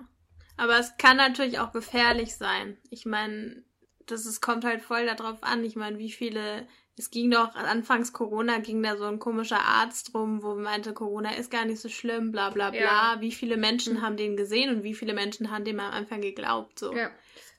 Aber 0.58 0.78
es 0.78 0.96
kann 0.98 1.18
natürlich 1.18 1.60
auch 1.60 1.72
gefährlich 1.72 2.36
sein. 2.36 2.78
Ich 2.90 3.06
meine, 3.06 3.64
das 4.06 4.26
ist, 4.26 4.42
kommt 4.42 4.64
halt 4.64 4.82
voll 4.82 5.06
darauf 5.06 5.42
an. 5.42 5.64
Ich 5.64 5.76
meine, 5.76 5.98
wie 5.98 6.12
viele 6.12 6.68
es 6.98 7.10
ging 7.10 7.32
doch, 7.32 7.56
anfangs 7.56 8.14
Corona 8.14 8.60
ging 8.60 8.84
da 8.84 8.98
so 8.98 9.06
ein 9.06 9.20
komischer 9.20 9.60
Arzt 9.60 10.14
rum, 10.14 10.44
wo 10.44 10.56
meinte, 10.56 10.94
Corona 10.94 11.36
ist 11.36 11.50
gar 11.50 11.66
nicht 11.66 11.80
so 11.80 11.90
schlimm, 11.90 12.32
bla 12.32 12.50
bla 12.50 12.72
bla. 12.72 12.80
Ja. 12.80 13.18
Wie 13.20 13.32
viele 13.32 13.58
Menschen 13.58 13.96
mhm. 13.96 14.02
haben 14.02 14.18
den 14.18 14.38
gesehen 14.38 14.70
und 14.76 14.84
wie 14.84 14.94
viele 14.94 15.14
Menschen 15.14 15.52
haben 15.52 15.66
dem 15.66 15.80
am 15.80 15.92
Anfang 15.92 16.22
geglaubt, 16.22 16.80
so. 16.80 16.94
Ja. 16.94 17.10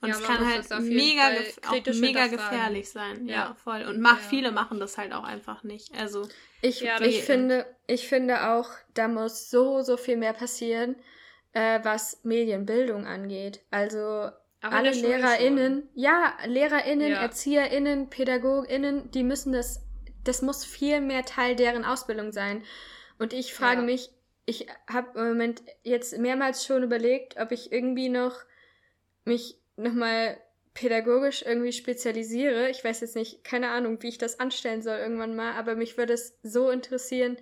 Und 0.01 0.09
ja, 0.09 0.15
es 0.15 0.23
kann 0.23 0.45
halt 0.45 0.69
mega, 0.81 1.29
auch 1.67 1.93
mega 1.93 2.27
gefährlich 2.27 2.89
sein. 2.89 3.25
Ja, 3.25 3.33
ja, 3.33 3.55
voll. 3.63 3.83
Und 3.83 4.01
mach, 4.01 4.19
viele 4.19 4.51
machen 4.51 4.81
das 4.81 4.97
halt 4.97 5.13
auch 5.13 5.23
einfach 5.23 5.63
nicht. 5.63 5.97
Also. 5.97 6.27
Ich, 6.61 6.83
ich 6.83 7.23
finde, 7.23 7.65
ich 7.87 8.07
finde 8.07 8.49
auch, 8.51 8.69
da 8.93 9.07
muss 9.07 9.49
so, 9.49 9.81
so 9.81 9.95
viel 9.95 10.17
mehr 10.17 10.33
passieren, 10.33 10.95
äh, 11.53 11.79
was 11.83 12.19
Medienbildung 12.23 13.05
angeht. 13.05 13.61
Also, 13.71 14.29
Aber 14.63 14.77
alle 14.77 14.91
LehrerInnen, 14.91 15.89
ja, 15.93 16.37
LehrerInnen, 16.45 17.11
ja. 17.11 17.21
ErzieherInnen, 17.21 18.09
PädagogInnen, 18.09 19.11
die 19.11 19.23
müssen 19.23 19.51
das, 19.51 19.81
das 20.23 20.41
muss 20.41 20.63
viel 20.63 21.01
mehr 21.01 21.25
Teil 21.25 21.57
deren 21.57 21.83
Ausbildung 21.83 22.31
sein. 22.31 22.63
Und 23.19 23.33
ich 23.33 23.53
frage 23.53 23.81
ja. 23.81 23.85
mich, 23.85 24.09
ich 24.45 24.67
habe 24.87 25.19
im 25.19 25.27
Moment 25.27 25.63
jetzt 25.83 26.17
mehrmals 26.17 26.65
schon 26.65 26.81
überlegt, 26.81 27.37
ob 27.37 27.51
ich 27.51 27.73
irgendwie 27.73 28.07
noch 28.07 28.37
mich 29.25 29.59
nochmal 29.75 30.37
pädagogisch 30.73 31.43
irgendwie 31.43 31.73
spezialisiere. 31.73 32.69
Ich 32.69 32.85
weiß 32.85 33.01
jetzt 33.01 33.17
nicht, 33.17 33.43
keine 33.43 33.69
Ahnung, 33.69 34.01
wie 34.01 34.09
ich 34.09 34.17
das 34.17 34.39
anstellen 34.39 34.81
soll 34.81 34.97
irgendwann 34.97 35.35
mal, 35.35 35.53
aber 35.53 35.75
mich 35.75 35.97
würde 35.97 36.13
es 36.13 36.37
so 36.41 36.69
interessieren, 36.69 37.37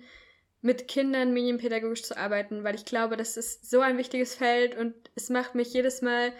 mit 0.60 0.88
Kindern 0.88 1.32
medienpädagogisch 1.32 2.02
zu 2.02 2.16
arbeiten, 2.16 2.64
weil 2.64 2.74
ich 2.74 2.84
glaube, 2.84 3.16
das 3.16 3.36
ist 3.36 3.70
so 3.70 3.80
ein 3.80 3.96
wichtiges 3.96 4.34
Feld 4.34 4.76
und 4.76 4.94
es 5.14 5.28
macht 5.28 5.54
mich 5.54 5.72
jedes 5.72 6.02
Mal 6.02 6.32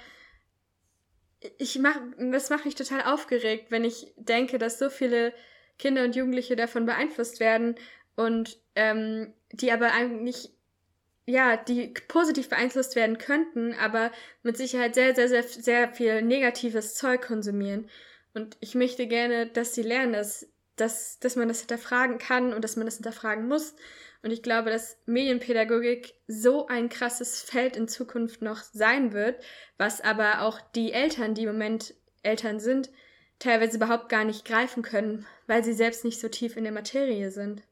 ich 1.59 1.79
mach, 1.79 1.99
das 2.19 2.51
macht 2.51 2.65
mich 2.65 2.75
total 2.75 3.03
aufgeregt, 3.03 3.71
wenn 3.71 3.85
ich 3.85 4.13
denke, 4.17 4.59
dass 4.59 4.79
so 4.79 4.91
viele 4.91 5.33
Kinder 5.79 6.05
und 6.05 6.17
Jugendliche 6.17 6.57
davon 6.57 6.87
beeinflusst 6.87 7.41
werden 7.41 7.77
und 8.15 8.59
ähm, 8.75 9.33
die 9.53 9.73
aber 9.73 9.93
eigentlich 9.93 10.51
ja, 11.25 11.57
die 11.57 11.95
positiv 12.09 12.49
beeinflusst 12.49 12.97
werden 12.97 13.19
könnten, 13.19 13.75
aber 13.75 14.11
mit 14.43 14.57
Sicherheit 14.57 14.95
sehr, 14.95 15.15
sehr, 15.15 15.29
sehr, 15.29 15.45
sehr 15.45 15.93
viel 15.93 16.23
negatives 16.23 16.95
Zeug 16.95 17.23
konsumieren. 17.23 17.89
Und 18.35 18.57
ich 18.61 18.75
möchte 18.75 19.07
gerne, 19.07 19.47
dass 19.47 19.75
sie 19.75 19.83
lernen, 19.83 20.15
dass, 20.15 20.49
dass, 20.77 21.19
dass 21.21 21.37
man 21.37 21.49
das 21.49 21.61
hinterfragen 21.61 22.19
kann 22.19 22.53
und 22.53 22.65
dass 22.65 22.77
man 22.77 22.87
das 22.87 22.97
hinterfragen 22.97 23.47
muss. 23.47 23.77
Und 24.23 24.31
ich 24.31 24.43
glaube, 24.43 24.71
dass 24.71 24.99
Medienpädagogik 25.07 26.15
so 26.29 26.69
ein 26.69 26.89
krasses 26.89 27.43
Feld 27.43 27.77
in 27.77 27.89
Zukunft 27.89 28.41
noch 28.41 28.59
sein 28.59 29.13
wird, 29.13 29.43
was 29.79 30.01
aber 30.01 30.43
auch 30.43 30.61
die 30.61 30.93
Eltern, 30.93 31.35
die 31.35 31.43
im 31.43 31.53
Moment 31.53 31.95
Eltern 32.23 32.61
sind, 32.61 32.91
teilweise 33.41 33.77
überhaupt 33.77 34.09
gar 34.09 34.25
nicht 34.25 34.45
greifen 34.45 34.83
können, 34.83 35.27
weil 35.49 35.65
sie 35.65 35.73
selbst 35.73 36.05
nicht 36.05 36.21
so 36.21 36.29
tief 36.29 36.57
in 36.57 36.63
der 36.63 36.73
Materie 36.73 37.33
sind. 37.33 37.63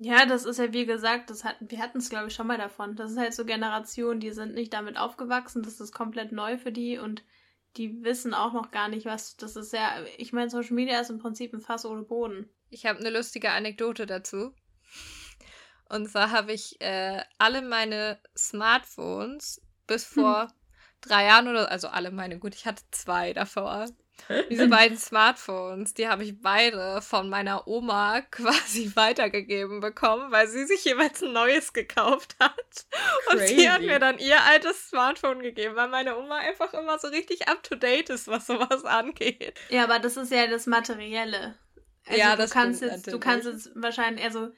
Ja, 0.00 0.26
das 0.26 0.44
ist 0.44 0.58
ja 0.58 0.72
wie 0.72 0.86
gesagt, 0.86 1.28
das 1.28 1.42
hatten, 1.42 1.68
wir 1.68 1.80
hatten 1.80 1.98
es 1.98 2.08
glaube 2.08 2.28
ich 2.28 2.34
schon 2.34 2.46
mal 2.46 2.58
davon. 2.58 2.94
Das 2.94 3.10
ist 3.10 3.18
halt 3.18 3.34
so 3.34 3.44
Generationen, 3.44 4.20
die 4.20 4.30
sind 4.30 4.54
nicht 4.54 4.72
damit 4.72 4.96
aufgewachsen, 4.96 5.64
das 5.64 5.80
ist 5.80 5.92
komplett 5.92 6.30
neu 6.30 6.56
für 6.56 6.70
die 6.70 6.98
und 6.98 7.24
die 7.76 8.04
wissen 8.04 8.32
auch 8.32 8.52
noch 8.52 8.70
gar 8.70 8.88
nicht, 8.88 9.06
was 9.06 9.36
das 9.36 9.56
ist. 9.56 9.72
Ja, 9.72 10.04
ich 10.16 10.32
meine, 10.32 10.50
Social 10.50 10.74
Media 10.74 11.00
ist 11.00 11.10
im 11.10 11.18
Prinzip 11.18 11.52
ein 11.52 11.60
Fass 11.60 11.84
ohne 11.84 12.02
Boden. 12.02 12.48
Ich 12.70 12.86
habe 12.86 13.00
eine 13.00 13.10
lustige 13.10 13.50
Anekdote 13.50 14.06
dazu. 14.06 14.52
Und 15.88 16.08
zwar 16.08 16.30
habe 16.30 16.52
ich 16.52 16.80
äh, 16.80 17.22
alle 17.38 17.62
meine 17.62 18.18
Smartphones 18.36 19.60
bis 19.86 20.04
vor 20.04 20.42
hm. 20.42 20.48
drei 21.00 21.24
Jahren 21.26 21.48
oder 21.48 21.70
also 21.70 21.88
alle 21.88 22.10
meine, 22.10 22.38
gut, 22.38 22.54
ich 22.54 22.66
hatte 22.66 22.82
zwei 22.90 23.32
davor. 23.32 23.86
Diese 24.50 24.68
beiden 24.68 24.98
Smartphones, 24.98 25.94
die 25.94 26.08
habe 26.08 26.24
ich 26.24 26.40
beide 26.40 27.00
von 27.00 27.28
meiner 27.28 27.66
Oma 27.66 28.20
quasi 28.30 28.92
weitergegeben 28.94 29.80
bekommen, 29.80 30.30
weil 30.30 30.48
sie 30.48 30.66
sich 30.66 30.84
jeweils 30.84 31.22
ein 31.22 31.32
neues 31.32 31.72
gekauft 31.72 32.36
hat. 32.40 32.86
Und 33.30 33.38
Crazy. 33.38 33.56
sie 33.56 33.70
hat 33.70 33.80
mir 33.80 33.98
dann 33.98 34.18
ihr 34.18 34.42
altes 34.44 34.90
Smartphone 34.90 35.40
gegeben, 35.40 35.76
weil 35.76 35.88
meine 35.88 36.18
Oma 36.18 36.36
einfach 36.36 36.74
immer 36.74 36.98
so 36.98 37.08
richtig 37.08 37.48
up 37.48 37.62
to 37.62 37.76
date 37.76 38.10
ist, 38.10 38.28
was 38.28 38.46
sowas 38.46 38.84
angeht. 38.84 39.58
Ja, 39.70 39.84
aber 39.84 39.98
das 39.98 40.16
ist 40.16 40.32
ja 40.32 40.46
das 40.46 40.66
Materielle. 40.66 41.54
Also 42.06 42.20
ja, 42.20 42.36
das 42.36 42.50
du 42.50 42.54
kannst 42.54 42.82
jetzt, 42.82 42.90
natürlich. 42.90 43.12
du 43.12 43.20
kannst 43.20 43.46
jetzt 43.46 43.70
wahrscheinlich, 43.74 44.24
also 44.24 44.50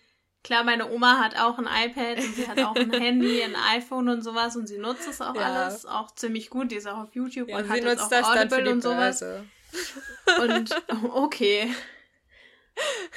klar, 0.43 0.65
meine 0.65 0.91
Oma 0.91 1.19
hat 1.19 1.39
auch 1.39 1.59
ein 1.59 1.67
iPad 1.67 2.19
und 2.19 2.35
sie 2.35 2.49
hat 2.49 2.59
auch 2.61 2.77
ein 2.77 2.93
Handy, 3.01 3.43
ein 3.43 3.57
iPhone 3.77 4.09
und 4.09 4.23
sowas 4.23 4.57
und 4.57 4.67
sie 4.67 4.79
nutzt 4.79 5.09
es 5.09 5.21
auch 5.21 5.35
ja. 5.35 5.43
alles 5.43 5.87
auch 5.87 6.15
ziemlich 6.15 6.51
gut. 6.51 6.71
Die 6.71 6.77
ist 6.77 6.87
auch 6.87 6.99
auf 6.99 7.15
YouTube 7.15 7.49
ja, 7.49 7.59
und 7.59 7.69
hat 7.69 7.83
jetzt 7.83 8.13
auch 8.13 8.37
Audible 8.37 8.73
und 8.73 8.83
sowas. 8.83 9.23
Und 10.43 10.83
okay. 11.15 11.73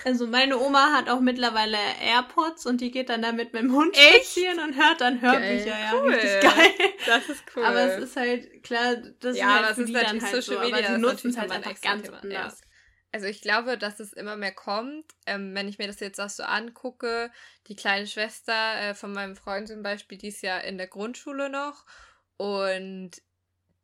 Also 0.04 0.28
meine 0.28 0.60
Oma 0.60 0.92
hat 0.92 1.10
auch 1.10 1.22
mittlerweile 1.22 1.78
AirPods 2.02 2.66
und 2.66 2.82
die 2.82 2.92
geht 2.92 3.10
dann 3.10 3.22
damit 3.22 3.54
mit 3.54 3.62
dem 3.62 3.72
Hund 3.72 3.96
Echt? 3.96 4.26
spazieren 4.26 4.60
und 4.60 4.76
hört 4.76 5.00
dann 5.00 5.22
Hörbücher. 5.22 5.66
Geil. 5.66 5.68
Ja, 5.68 5.94
cool. 5.94 6.14
richtig 6.14 6.42
geil. 6.42 6.90
Das 7.06 7.30
ist 7.30 7.44
cool. 7.56 7.64
Aber 7.64 7.80
es 7.80 8.04
ist 8.04 8.16
halt 8.18 8.64
klar, 8.64 8.96
das 9.20 9.38
ja, 9.38 9.60
ist 9.60 9.66
halt 9.66 9.76
für 9.76 9.86
die 9.86 9.94
dann 9.94 10.22
halt 10.22 10.22
Social 10.22 10.42
so, 10.42 10.60
Media, 10.60 10.78
aber 10.78 10.96
sie 10.96 11.02
nutzen 11.02 11.30
es 11.30 11.38
halt 11.38 11.52
einfach 11.52 11.80
ganz 11.82 12.04
Thema. 12.04 12.20
anders. 12.22 12.62
Also 13.14 13.28
ich 13.28 13.42
glaube, 13.42 13.78
dass 13.78 14.00
es 14.00 14.12
immer 14.12 14.36
mehr 14.36 14.52
kommt. 14.52 15.06
Ähm, 15.28 15.54
wenn 15.54 15.68
ich 15.68 15.78
mir 15.78 15.86
das 15.86 16.00
jetzt 16.00 16.20
auch 16.20 16.30
so 16.30 16.42
angucke, 16.44 17.32
die 17.68 17.76
kleine 17.76 18.08
Schwester 18.08 18.82
äh, 18.82 18.96
von 18.96 19.14
meinem 19.14 19.36
Freund 19.36 19.68
zum 19.68 19.84
Beispiel, 19.84 20.18
die 20.18 20.30
ist 20.30 20.42
ja 20.42 20.58
in 20.58 20.80
der 20.80 20.88
Grundschule 20.88 21.50
noch. 21.50 21.86
Und 22.38 23.12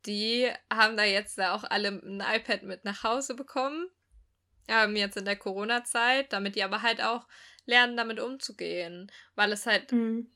die 0.04 0.50
haben 0.68 0.96
da 0.96 1.04
jetzt 1.04 1.38
da 1.38 1.54
auch 1.54 1.62
alle 1.62 1.88
ein 1.88 2.20
iPad 2.20 2.64
mit 2.64 2.84
nach 2.84 3.04
Hause 3.04 3.36
bekommen. 3.36 3.88
Ähm, 4.66 4.96
jetzt 4.96 5.16
in 5.16 5.24
der 5.24 5.36
Corona-Zeit, 5.36 6.32
damit 6.32 6.56
die 6.56 6.64
aber 6.64 6.82
halt 6.82 7.00
auch 7.00 7.28
lernen, 7.66 7.96
damit 7.96 8.18
umzugehen. 8.18 9.12
Weil 9.36 9.52
es 9.52 9.64
halt 9.64 9.92
mhm 9.92 10.28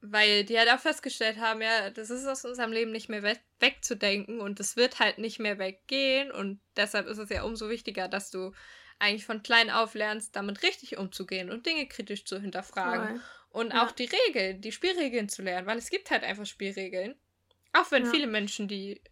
weil 0.00 0.44
die 0.44 0.58
halt 0.58 0.70
auch 0.70 0.78
festgestellt 0.78 1.38
haben, 1.38 1.60
ja, 1.60 1.90
das 1.90 2.10
ist 2.10 2.26
aus 2.26 2.44
unserem 2.44 2.72
Leben 2.72 2.92
nicht 2.92 3.08
mehr 3.08 3.22
we 3.22 3.36
wegzudenken 3.60 4.40
und 4.40 4.60
es 4.60 4.76
wird 4.76 5.00
halt 5.00 5.18
nicht 5.18 5.40
mehr 5.40 5.58
weggehen 5.58 6.30
und 6.30 6.60
deshalb 6.76 7.08
ist 7.08 7.18
es 7.18 7.28
ja 7.28 7.42
umso 7.42 7.68
wichtiger, 7.68 8.06
dass 8.06 8.30
du 8.30 8.52
eigentlich 9.00 9.26
von 9.26 9.42
klein 9.42 9.70
auf 9.70 9.94
lernst, 9.94 10.36
damit 10.36 10.62
richtig 10.62 10.96
umzugehen 10.96 11.50
und 11.50 11.66
Dinge 11.66 11.86
kritisch 11.86 12.24
zu 12.24 12.40
hinterfragen 12.40 13.08
Voll. 13.08 13.20
und 13.62 13.72
ja. 13.72 13.84
auch 13.84 13.90
die 13.90 14.08
Regeln, 14.28 14.60
die 14.60 14.72
Spielregeln 14.72 15.28
zu 15.28 15.42
lernen, 15.42 15.66
weil 15.66 15.78
es 15.78 15.90
gibt 15.90 16.10
halt 16.10 16.22
einfach 16.22 16.46
Spielregeln. 16.46 17.16
Auch 17.72 17.90
wenn 17.90 18.04
ja. 18.04 18.10
viele 18.10 18.26
Menschen 18.28 18.68
die 18.68 19.02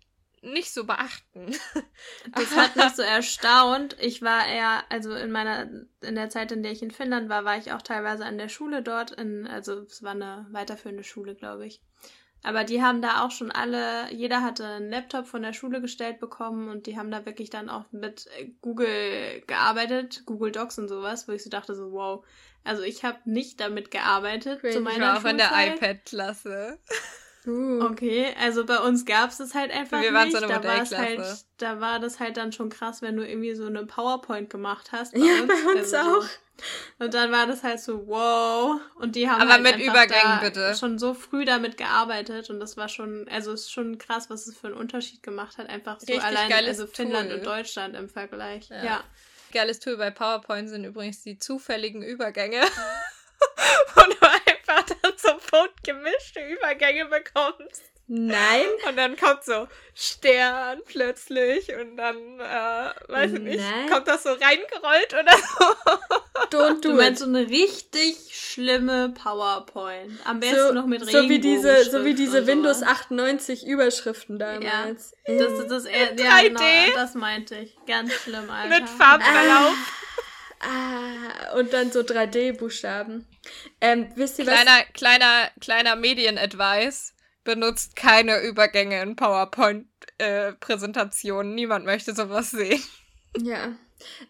nicht 0.47 0.73
so 0.73 0.85
beachten. 0.85 1.55
Das 2.35 2.57
hat 2.57 2.77
mich 2.77 2.95
so 2.95 3.03
erstaunt. 3.03 3.97
Ich 4.01 4.21
war 4.23 4.47
eher, 4.47 4.85
also 4.91 5.15
in 5.15 5.31
meiner, 5.31 5.71
in 6.03 6.15
der 6.15 6.29
Zeit, 6.29 6.53
in 6.53 6.63
der 6.63 6.73
ich 6.73 6.83
in 6.83 6.91
Finnland 6.91 7.29
war, 7.29 7.45
war 7.45 7.57
ich 7.57 7.73
auch 7.73 7.83
teilweise 7.83 8.25
an 8.25 8.39
der 8.39 8.49
Schule 8.49 8.83
dort, 8.83 9.13
in, 9.13 9.47
also 9.47 9.81
es 9.83 10.03
war 10.03 10.13
eine 10.13 10.47
weiterführende 10.51 11.05
Schule, 11.05 11.35
glaube 11.35 11.67
ich. 11.67 11.81
Aber 12.43 12.65
die 12.65 12.83
haben 12.83 13.03
da 13.03 13.25
auch 13.25 13.31
schon 13.31 13.51
alle, 13.51 14.13
jeder 14.13 14.43
hatte 14.43 14.65
einen 14.67 14.91
Laptop 14.91 15.27
von 15.27 15.43
der 15.43 15.53
Schule 15.53 15.81
gestellt 15.81 16.21
bekommen 16.21 16.69
und 16.69 16.87
die 16.87 16.97
haben 16.97 17.11
da 17.11 17.27
wirklich 17.27 17.51
dann 17.51 17.69
auch 17.69 17.85
mit 17.91 18.29
Google 18.61 19.43
gearbeitet, 19.47 20.23
Google 20.27 20.53
Docs 20.53 20.79
und 20.79 20.89
sowas, 20.89 21.27
wo 21.27 21.33
ich 21.33 21.43
so 21.43 21.51
dachte 21.51 21.75
so, 21.75 21.93
wow. 21.93 22.25
Also 22.63 22.83
ich 22.83 23.05
habe 23.05 23.19
nicht 23.25 23.61
damit 23.61 23.91
gearbeitet 23.91 24.61
Crazy. 24.61 24.77
zu 24.77 24.81
meiner 24.81 24.97
ich 24.97 25.03
war 25.03 25.17
auch 25.17 25.23
Schulzeit. 25.23 25.33
in 25.33 25.37
der 25.39 25.77
iPad-Klasse. 25.77 26.79
Uh. 27.47 27.81
Okay, 27.85 28.35
also 28.41 28.67
bei 28.67 28.79
uns 28.79 29.05
gab 29.05 29.31
es 29.31 29.39
das 29.39 29.55
halt 29.55 29.71
einfach 29.71 30.03
Wir 30.03 30.13
waren 30.13 30.29
nicht. 30.29 30.37
So 30.37 30.45
eine 30.45 30.53
da, 30.53 30.65
war 30.65 30.99
halt, 30.99 31.45
da 31.59 31.81
war 31.81 32.01
das 32.01 32.19
halt 32.19 32.37
dann 32.37 32.53
schon 32.53 32.71
krass, 32.71 33.03
wenn 33.03 33.17
du 33.17 33.27
irgendwie 33.27 33.55
so 33.55 33.67
eine 33.67 33.87
PowerPoint 33.87 34.51
gemacht 34.51 34.91
hast. 34.93 35.15
Bei 35.15 35.21
ja, 35.21 35.43
uns. 35.43 35.49
bei 35.49 35.71
uns 35.71 35.95
also 35.95 36.19
auch. 36.19 36.23
So. 36.23 36.29
Und 36.99 37.15
dann 37.15 37.31
war 37.31 37.47
das 37.47 37.63
halt 37.63 37.81
so, 37.81 38.07
wow. 38.07 38.81
Und 38.97 39.15
die 39.15 39.29
haben 39.29 39.43
Aber 39.43 39.53
halt 39.53 39.63
mit 39.63 39.79
Übergängen 39.79 40.41
bitte. 40.41 40.75
schon 40.75 40.99
so 40.99 41.15
früh 41.15 41.45
damit 41.45 41.77
gearbeitet 41.77 42.51
und 42.51 42.61
das 42.61 42.77
war 42.77 42.89
schon, 42.89 43.29
also 43.29 43.53
es 43.53 43.63
ist 43.63 43.73
schon 43.73 43.99
krass, 43.99 44.31
was 44.31 44.47
es 44.47 44.57
für 44.57 44.69
einen 44.69 44.77
Unterschied 44.77 45.23
gemacht 45.23 45.59
hat. 45.59 45.69
Einfach 45.69 46.01
so 46.01 46.07
Richtig 46.07 46.25
allein, 46.25 46.51
also 46.53 46.87
Finnland 46.87 47.29
Tool. 47.29 47.39
und 47.39 47.47
Deutschland 47.47 47.95
im 47.95 48.09
Vergleich. 48.09 48.69
Ja. 48.71 48.85
ja. 48.85 49.05
Geiles 49.53 49.81
Tool 49.81 49.97
bei 49.97 50.11
PowerPoint 50.11 50.69
sind 50.69 50.85
übrigens 50.85 51.23
die 51.23 51.39
zufälligen 51.39 52.03
Übergänge. 52.03 52.61
Wo 53.95 54.03
du 54.03 54.27
einfach 54.67 54.85
dann 55.03 55.13
sofort 55.17 55.73
gemischte 55.83 56.41
Übergänge 56.41 57.07
bekommst. 57.07 57.83
Nein. 58.09 58.67
Und 58.89 58.97
dann 58.97 59.17
kommt 59.17 59.43
so 59.43 59.67
Stern 59.93 60.81
plötzlich 60.87 61.75
und 61.75 61.97
dann, 61.97 62.17
äh, 62.39 62.91
weiß 63.09 63.33
ich 63.33 63.41
nicht, 63.41 63.65
kommt 63.91 64.07
das 64.07 64.23
so 64.23 64.29
reingerollt 64.29 65.13
oder 65.13 65.37
so. 65.37 66.57
Don't 66.57 66.75
do 66.83 66.91
du 66.91 66.95
meinst 66.95 67.21
so 67.23 67.27
eine 67.27 67.49
richtig 67.49 68.17
schlimme 68.31 69.13
PowerPoint. 69.21 70.21
Am 70.25 70.39
besten 70.39 70.69
so, 70.69 70.73
noch 70.73 70.87
mit 70.87 71.05
so 71.05 71.29
wie 71.29 71.41
diese 71.41 71.83
So 71.91 72.05
wie 72.05 72.15
diese 72.15 72.47
Windows 72.47 72.85
98 72.85 73.67
Überschriften 73.67 74.39
damals. 74.39 75.17
Ja, 75.27 75.39
das 75.39 75.53
ist 75.59 75.71
das, 75.73 75.85
eher, 75.87 76.15
ja, 76.15 76.43
genau, 76.43 76.61
das 76.95 77.15
meinte 77.15 77.57
ich. 77.57 77.77
Ganz 77.89 78.13
schlimm, 78.13 78.49
Alter. 78.49 78.69
Mit 78.69 78.89
Farbverlauf. 78.89 79.75
Ah. 79.75 80.07
Ah, 80.61 81.59
und 81.59 81.73
dann 81.73 81.93
so 81.93 82.01
3D-Buchstaben. 82.01 83.27
Ähm, 83.81 84.13
wisst 84.15 84.39
ihr 84.39 84.45
kleiner, 84.45 84.71
was? 84.71 84.93
Kleiner, 84.95 85.51
kleiner 85.61 85.97
Medien-Advice. 85.97 87.15
Benutzt 87.45 87.97
keine 87.97 88.41
Übergänge 88.43 89.03
in 89.03 89.17
PowerPoint-Präsentationen. 89.17 91.53
Äh, 91.53 91.55
Niemand 91.55 91.85
möchte 91.85 92.15
sowas 92.15 92.51
sehen. 92.51 92.83
Ja. 93.41 93.77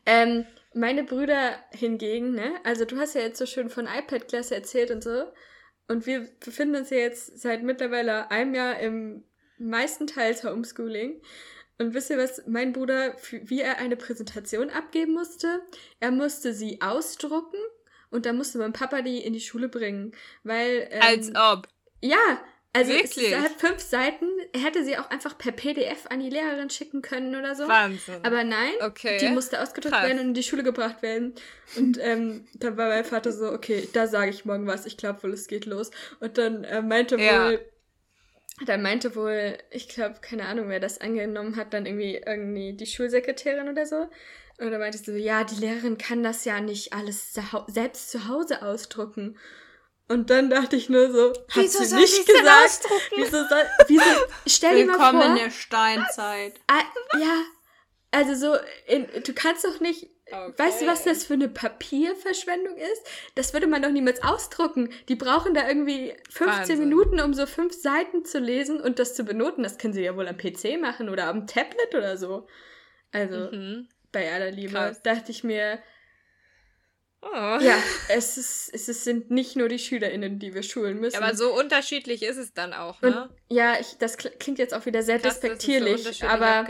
Ähm, 0.04 0.44
meine 0.74 1.04
Brüder 1.04 1.56
hingegen, 1.70 2.34
ne? 2.34 2.52
Also 2.64 2.84
du 2.84 2.98
hast 2.98 3.14
ja 3.14 3.22
jetzt 3.22 3.38
so 3.38 3.46
schön 3.46 3.70
von 3.70 3.86
iPad-Klasse 3.86 4.54
erzählt 4.54 4.90
und 4.90 5.02
so. 5.02 5.24
Und 5.88 6.06
wir 6.06 6.28
befinden 6.44 6.76
uns 6.76 6.90
ja 6.90 6.98
jetzt 6.98 7.40
seit 7.40 7.62
mittlerweile 7.62 8.30
einem 8.30 8.54
Jahr 8.54 8.78
im 8.80 9.24
meisten 9.58 10.06
Teils 10.06 10.44
Homeschooling. 10.44 11.22
Und 11.78 11.94
wisst 11.94 12.10
ihr 12.10 12.18
was, 12.18 12.42
mein 12.46 12.72
Bruder, 12.72 13.16
wie 13.30 13.60
er 13.60 13.78
eine 13.78 13.96
Präsentation 13.96 14.70
abgeben 14.70 15.14
musste? 15.14 15.62
Er 16.00 16.10
musste 16.10 16.52
sie 16.52 16.80
ausdrucken 16.80 17.58
und 18.16 18.26
dann 18.26 18.36
musste 18.36 18.58
mein 18.58 18.72
Papa 18.72 19.02
die 19.02 19.18
in 19.18 19.32
die 19.32 19.40
Schule 19.40 19.68
bringen. 19.68 20.12
Weil. 20.42 20.88
Ähm, 20.90 21.02
Als 21.02 21.28
ob. 21.36 21.68
Ja, 22.02 22.40
Also 22.76 22.92
es 22.92 23.16
ist 23.16 23.34
halt 23.34 23.52
fünf 23.58 23.80
Seiten, 23.80 24.26
er 24.52 24.60
hätte 24.60 24.84
sie 24.84 24.98
auch 24.98 25.08
einfach 25.10 25.38
per 25.38 25.52
PDF 25.52 26.06
an 26.10 26.20
die 26.20 26.28
Lehrerin 26.28 26.68
schicken 26.68 27.00
können 27.00 27.34
oder 27.34 27.54
so. 27.54 27.66
Wahnsinn. 27.66 28.22
Aber 28.22 28.44
nein, 28.44 28.72
okay. 28.80 29.16
die 29.18 29.28
musste 29.28 29.62
ausgedruckt 29.62 29.94
Krass. 29.94 30.06
werden 30.06 30.18
und 30.18 30.26
in 30.28 30.34
die 30.34 30.42
Schule 30.42 30.62
gebracht 30.62 31.00
werden. 31.00 31.34
Und 31.76 31.98
ähm, 32.02 32.46
dann 32.54 32.76
war 32.76 32.88
mein 32.88 33.04
Vater 33.04 33.32
so, 33.32 33.50
okay, 33.50 33.88
da 33.94 34.06
sage 34.06 34.30
ich 34.30 34.44
morgen 34.44 34.66
was, 34.66 34.84
ich 34.84 34.98
glaube 34.98 35.22
wohl, 35.22 35.32
es 35.32 35.46
geht 35.46 35.64
los. 35.64 35.90
Und 36.20 36.36
dann 36.36 36.64
äh, 36.64 36.82
meinte 36.82 37.16
ja. 37.16 37.46
wohl, 37.46 37.60
dann 38.66 38.82
meinte 38.82 39.16
wohl, 39.16 39.56
ich 39.70 39.88
glaube, 39.88 40.16
keine 40.20 40.46
Ahnung, 40.46 40.68
wer 40.68 40.80
das 40.80 41.00
angenommen 41.00 41.56
hat, 41.56 41.72
dann 41.72 41.86
irgendwie 41.86 42.22
irgendwie 42.26 42.74
die 42.74 42.86
Schulsekretärin 42.86 43.68
oder 43.68 43.86
so. 43.86 44.08
Und 44.58 44.70
dann 44.70 44.80
meinte 44.80 44.98
ich 44.98 45.04
so, 45.04 45.12
ja, 45.12 45.44
die 45.44 45.56
Lehrerin 45.56 45.98
kann 45.98 46.22
das 46.22 46.44
ja 46.44 46.60
nicht 46.60 46.92
alles 46.92 47.34
selbst 47.66 48.10
zu 48.10 48.28
Hause 48.28 48.62
ausdrucken. 48.62 49.38
Und 50.08 50.30
dann 50.30 50.50
dachte 50.50 50.76
ich 50.76 50.88
nur 50.88 51.10
so, 51.10 51.30
hat 51.30 51.56
wieso 51.56 51.82
sie 51.82 51.96
nicht 51.96 52.26
gesagt? 52.26 52.86
Wieso 53.16 53.44
soll, 53.48 53.64
wieso, 53.88 54.04
stell 54.46 54.76
dir 54.76 54.86
mal 54.86 54.94
vor. 54.94 55.12
Willkommen 55.12 55.36
in 55.36 55.44
der 55.44 55.50
Steinzeit. 55.50 56.54
Ah, 56.68 56.84
ja, 57.18 57.42
also 58.12 58.34
so, 58.34 58.58
in, 58.86 59.06
du 59.24 59.34
kannst 59.34 59.64
doch 59.64 59.80
nicht, 59.80 60.08
okay. 60.30 60.52
weißt 60.56 60.82
du, 60.82 60.86
was 60.86 61.04
das 61.04 61.24
für 61.24 61.34
eine 61.34 61.48
Papierverschwendung 61.48 62.76
ist? 62.76 63.02
Das 63.34 63.52
würde 63.52 63.66
man 63.66 63.82
doch 63.82 63.90
niemals 63.90 64.22
ausdrucken. 64.22 64.90
Die 65.08 65.16
brauchen 65.16 65.54
da 65.54 65.68
irgendwie 65.68 66.14
15 66.30 66.46
Wahnsinn. 66.46 66.78
Minuten, 66.78 67.20
um 67.20 67.34
so 67.34 67.44
fünf 67.44 67.74
Seiten 67.74 68.24
zu 68.24 68.38
lesen 68.38 68.80
und 68.80 68.98
das 69.00 69.14
zu 69.14 69.24
benoten. 69.24 69.64
Das 69.64 69.76
können 69.76 69.92
sie 69.92 70.02
ja 70.02 70.16
wohl 70.16 70.28
am 70.28 70.38
PC 70.38 70.80
machen 70.80 71.08
oder 71.08 71.26
am 71.26 71.46
Tablet 71.46 71.94
oder 71.94 72.16
so. 72.16 72.46
Also, 73.12 73.50
mhm. 73.50 73.88
Bei 74.16 74.32
aller 74.32 74.50
Liebe, 74.50 74.72
Krass. 74.72 75.02
dachte 75.02 75.30
ich 75.30 75.44
mir, 75.44 75.78
Oh. 77.22 77.58
Ja, 77.60 77.76
es, 78.08 78.36
ist, 78.36 78.70
es 78.72 78.88
ist, 78.88 79.02
sind 79.02 79.30
nicht 79.32 79.56
nur 79.56 79.68
die 79.68 79.80
SchülerInnen, 79.80 80.38
die 80.38 80.54
wir 80.54 80.62
schulen 80.62 81.00
müssen. 81.00 81.16
Aber 81.16 81.34
so 81.34 81.52
unterschiedlich 81.58 82.22
ist 82.22 82.36
es 82.36 82.54
dann 82.54 82.72
auch, 82.72 83.02
ne? 83.02 83.24
Und, 83.24 83.30
ja, 83.48 83.80
ich, 83.80 83.96
das 83.98 84.16
klingt 84.16 84.58
jetzt 84.58 84.72
auch 84.72 84.86
wieder 84.86 85.02
sehr 85.02 85.18
Krass, 85.18 85.40
despektierlich, 85.40 86.04
so 86.04 86.26
aber 86.26 86.64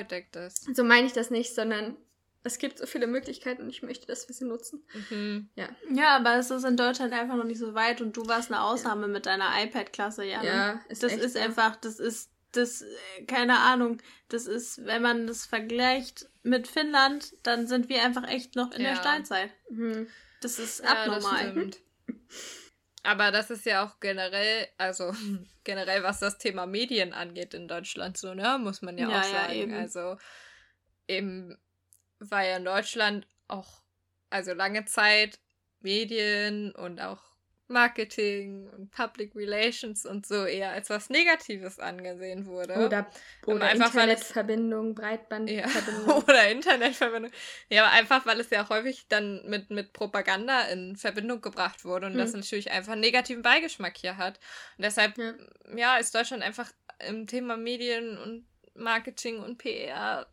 so 0.72 0.82
meine 0.82 1.06
ich 1.06 1.12
das 1.12 1.30
nicht, 1.30 1.54
sondern 1.54 1.96
es 2.42 2.58
gibt 2.58 2.78
so 2.78 2.86
viele 2.86 3.06
Möglichkeiten 3.06 3.62
und 3.62 3.70
ich 3.70 3.82
möchte, 3.82 4.06
dass 4.06 4.28
wir 4.28 4.34
sie 4.34 4.46
nutzen. 4.46 4.82
Mhm. 5.10 5.50
Ja. 5.56 5.68
ja, 5.92 6.16
aber 6.16 6.36
es 6.36 6.50
ist 6.50 6.64
in 6.64 6.76
Deutschland 6.76 7.12
einfach 7.12 7.36
noch 7.36 7.44
nicht 7.44 7.58
so 7.58 7.74
weit 7.74 8.00
und 8.00 8.16
du 8.16 8.26
warst 8.26 8.50
eine 8.50 8.62
Ausnahme 8.62 9.02
ja. 9.02 9.08
mit 9.08 9.26
deiner 9.26 9.50
iPad-Klasse, 9.62 10.24
ja. 10.24 10.42
Ne? 10.42 10.48
Ja, 10.48 10.80
ist 10.88 11.02
Das 11.02 11.12
ist 11.12 11.36
einfach, 11.36 11.76
das 11.76 11.98
ist, 11.98 12.30
das, 12.52 12.84
keine 13.26 13.58
Ahnung, 13.58 13.98
das 14.28 14.46
ist, 14.46 14.84
wenn 14.86 15.02
man 15.02 15.26
das 15.26 15.46
vergleicht 15.46 16.28
mit 16.42 16.68
Finnland, 16.68 17.34
dann 17.42 17.66
sind 17.66 17.88
wir 17.88 18.02
einfach 18.02 18.26
echt 18.28 18.56
noch 18.56 18.72
in 18.72 18.82
ja. 18.82 18.90
der 18.90 18.96
Steinzeit. 18.96 19.50
Mhm. 19.70 20.08
Das 20.40 20.58
ist 20.58 20.82
ja, 20.82 20.90
abnormal. 20.90 21.70
Das 21.70 21.80
Aber 23.02 23.30
das 23.30 23.50
ist 23.50 23.66
ja 23.66 23.84
auch 23.84 24.00
generell, 24.00 24.68
also 24.78 25.12
generell 25.64 26.02
was 26.02 26.20
das 26.20 26.38
Thema 26.38 26.66
Medien 26.66 27.12
angeht 27.12 27.54
in 27.54 27.68
Deutschland 27.68 28.16
so, 28.16 28.34
ne, 28.34 28.58
muss 28.58 28.82
man 28.82 28.98
ja, 28.98 29.08
ja 29.08 29.20
auch 29.20 29.24
sagen. 29.24 29.52
Eben. 29.52 29.74
Also 29.74 30.16
eben 31.08 31.58
war 32.18 32.44
ja 32.44 32.56
in 32.56 32.64
Deutschland 32.64 33.26
auch, 33.48 33.82
also 34.30 34.54
lange 34.54 34.84
Zeit 34.86 35.38
Medien 35.80 36.72
und 36.72 37.00
auch 37.00 37.25
Marketing 37.68 38.68
und 38.68 38.90
Public 38.90 39.34
Relations 39.34 40.06
und 40.06 40.26
so 40.26 40.44
eher 40.44 40.70
als 40.70 40.88
was 40.88 41.10
Negatives 41.10 41.78
angesehen 41.80 42.46
wurde. 42.46 42.74
Oder, 42.74 43.10
oder 43.46 43.72
Internetverbindung, 43.72 44.94
Breitbandverbindung. 44.94 46.06
Ja, 46.06 46.16
oder 46.28 46.48
Internetverbindung. 46.50 47.32
Ja, 47.68 47.84
aber 47.84 47.92
einfach, 47.92 48.24
weil 48.26 48.38
es 48.40 48.50
ja 48.50 48.64
auch 48.64 48.70
häufig 48.70 49.06
dann 49.08 49.42
mit, 49.48 49.70
mit 49.70 49.92
Propaganda 49.92 50.62
in 50.62 50.96
Verbindung 50.96 51.40
gebracht 51.40 51.84
wurde 51.84 52.06
und 52.06 52.12
hm. 52.12 52.18
das 52.18 52.32
natürlich 52.32 52.70
einfach 52.70 52.92
einen 52.92 53.00
negativen 53.00 53.42
Beigeschmack 53.42 53.96
hier 53.96 54.16
hat. 54.16 54.38
Und 54.78 54.84
deshalb, 54.84 55.18
ja. 55.18 55.34
ja, 55.74 55.96
ist 55.96 56.14
Deutschland 56.14 56.42
einfach 56.42 56.70
im 57.08 57.26
Thema 57.26 57.56
Medien 57.56 58.16
und 58.16 58.46
Marketing 58.74 59.40
und 59.40 59.58
PR 59.58 60.26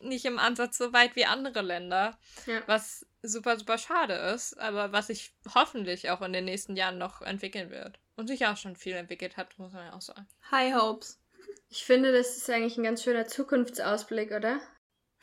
nicht 0.00 0.24
im 0.24 0.38
Ansatz 0.38 0.78
so 0.78 0.92
weit 0.92 1.16
wie 1.16 1.24
andere 1.24 1.62
Länder. 1.62 2.18
Ja. 2.46 2.62
Was 2.66 3.06
super, 3.22 3.58
super 3.58 3.78
schade 3.78 4.14
ist, 4.14 4.58
aber 4.58 4.92
was 4.92 5.08
sich 5.08 5.34
hoffentlich 5.54 6.10
auch 6.10 6.22
in 6.22 6.32
den 6.32 6.44
nächsten 6.44 6.76
Jahren 6.76 6.98
noch 6.98 7.22
entwickeln 7.22 7.70
wird. 7.70 7.98
Und 8.16 8.26
sich 8.26 8.46
auch 8.46 8.56
schon 8.56 8.76
viel 8.76 8.94
entwickelt 8.94 9.36
hat, 9.36 9.58
muss 9.58 9.72
man 9.72 9.86
ja 9.86 9.92
auch 9.92 10.00
sagen. 10.00 10.26
High 10.50 10.74
Hopes. 10.74 11.20
Ich 11.68 11.84
finde, 11.84 12.12
das 12.12 12.36
ist 12.36 12.50
eigentlich 12.50 12.76
ein 12.76 12.84
ganz 12.84 13.04
schöner 13.04 13.26
Zukunftsausblick, 13.26 14.32
oder? 14.32 14.60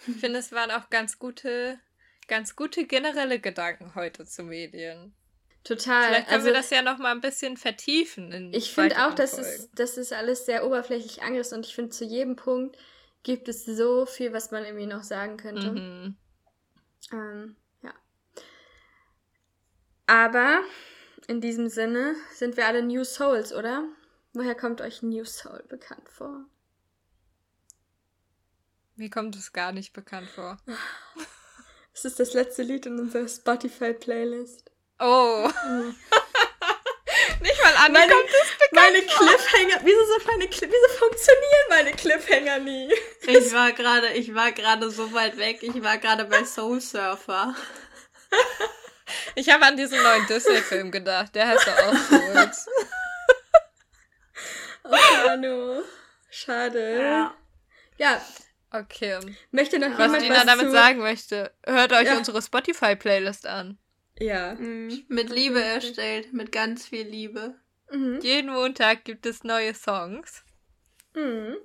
Ich 0.07 0.15
finde, 0.17 0.39
es 0.39 0.51
waren 0.51 0.71
auch 0.71 0.89
ganz 0.89 1.19
gute, 1.19 1.79
ganz 2.27 2.55
gute 2.55 2.85
generelle 2.85 3.39
Gedanken 3.39 3.95
heute 3.95 4.25
zu 4.25 4.43
Medien. 4.43 5.15
Total. 5.63 6.07
Vielleicht 6.07 6.27
können 6.27 6.35
also, 6.35 6.45
wir 6.47 6.53
das 6.53 6.69
ja 6.69 6.83
noch 6.83 6.99
mal 6.99 7.11
ein 7.11 7.21
bisschen 7.21 7.57
vertiefen. 7.57 8.53
ich 8.53 8.71
finde 8.71 9.05
auch, 9.05 9.15
dass 9.15 9.37
es, 9.37 9.69
das 9.73 9.97
ist 9.97 10.13
alles 10.13 10.45
sehr 10.45 10.65
oberflächlich 10.65 11.23
angerissen 11.23 11.57
und 11.57 11.65
ich 11.65 11.73
finde, 11.73 11.89
zu 11.89 12.05
jedem 12.05 12.35
Punkt 12.35 12.77
gibt 13.25 13.49
es 13.49 13.65
so 13.65 14.05
viel, 14.05 14.31
was 14.31 14.51
man 14.51 14.63
irgendwie 14.63 14.85
noch 14.85 15.03
sagen 15.03 15.35
könnte. 15.35 15.71
Mhm. 15.71 16.15
Ähm, 17.11 17.55
aber 20.07 20.61
in 21.27 21.41
diesem 21.41 21.67
Sinne 21.67 22.15
sind 22.31 22.57
wir 22.57 22.67
alle 22.67 22.83
New 22.83 23.03
Souls, 23.03 23.51
oder? 23.51 23.83
Woher 24.33 24.55
kommt 24.55 24.79
euch 24.81 25.01
New 25.01 25.25
Soul 25.25 25.63
bekannt 25.67 26.07
vor? 26.09 26.45
Mir 28.95 29.09
kommt 29.09 29.35
es 29.35 29.51
gar 29.51 29.71
nicht 29.71 29.93
bekannt 29.93 30.29
vor. 30.29 30.57
Es 31.93 32.05
ist 32.05 32.19
das 32.19 32.33
letzte 32.33 32.61
Lied 32.61 32.85
in 32.85 32.99
unserer 32.99 33.27
Spotify-Playlist. 33.27 34.71
Oh. 34.99 35.49
Mhm. 35.67 35.95
mal 37.65 37.85
an, 37.85 37.91
meine, 37.91 38.11
kommt 38.11 38.25
bekannt 38.25 38.71
Meine 38.71 39.01
Cliffhanger, 39.01 39.79
wieso, 39.83 40.05
so 40.05 40.25
meine, 40.27 40.45
wieso 40.49 40.97
funktionieren 40.99 41.65
meine 41.69 41.91
Cliffhanger 41.91 42.59
nie? 42.59 42.93
Ich 43.27 43.53
war 43.53 43.71
gerade, 43.71 44.09
ich 44.13 44.33
war 44.35 44.51
gerade 44.51 44.89
so 44.91 45.13
weit 45.13 45.37
weg, 45.37 45.59
ich 45.61 45.83
war 45.83 45.97
gerade 45.97 46.25
bei 46.25 46.45
Soul 46.45 46.81
Surfer. 46.81 47.55
Ich 49.35 49.49
habe 49.49 49.65
an 49.65 49.77
diesen 49.77 50.01
neuen 50.01 50.25
Disney-Film 50.27 50.91
gedacht. 50.91 51.35
Der 51.35 51.47
heißt 51.47 51.67
doch 51.67 51.77
auch 51.77 51.95
Souls. 51.95 52.67
oh, 54.83 55.27
Manu. 55.27 55.83
Schade. 56.29 56.99
Ja. 56.99 57.35
ja. 57.97 58.21
Okay. 58.71 59.19
Möchte 59.51 59.79
noch 59.79 59.97
was 59.97 60.11
Dina 60.19 60.37
was 60.37 60.45
damit 60.45 60.65
zu... 60.65 60.71
sagen 60.71 60.99
möchte, 60.99 61.53
hört 61.65 61.93
euch 61.93 62.07
ja. 62.07 62.17
unsere 62.17 62.41
Spotify-Playlist 62.41 63.45
an. 63.45 63.77
Ja. 64.19 64.55
Mhm. 64.55 65.03
Mit 65.07 65.29
Liebe 65.29 65.61
erstellt, 65.61 66.33
mit 66.33 66.51
ganz 66.51 66.87
viel 66.87 67.07
Liebe. 67.07 67.55
Mhm. 67.91 68.19
Jeden 68.21 68.51
Montag 68.51 69.03
gibt 69.03 69.25
es 69.25 69.43
neue 69.43 69.73
Songs, 69.73 70.43
mhm. 71.13 71.55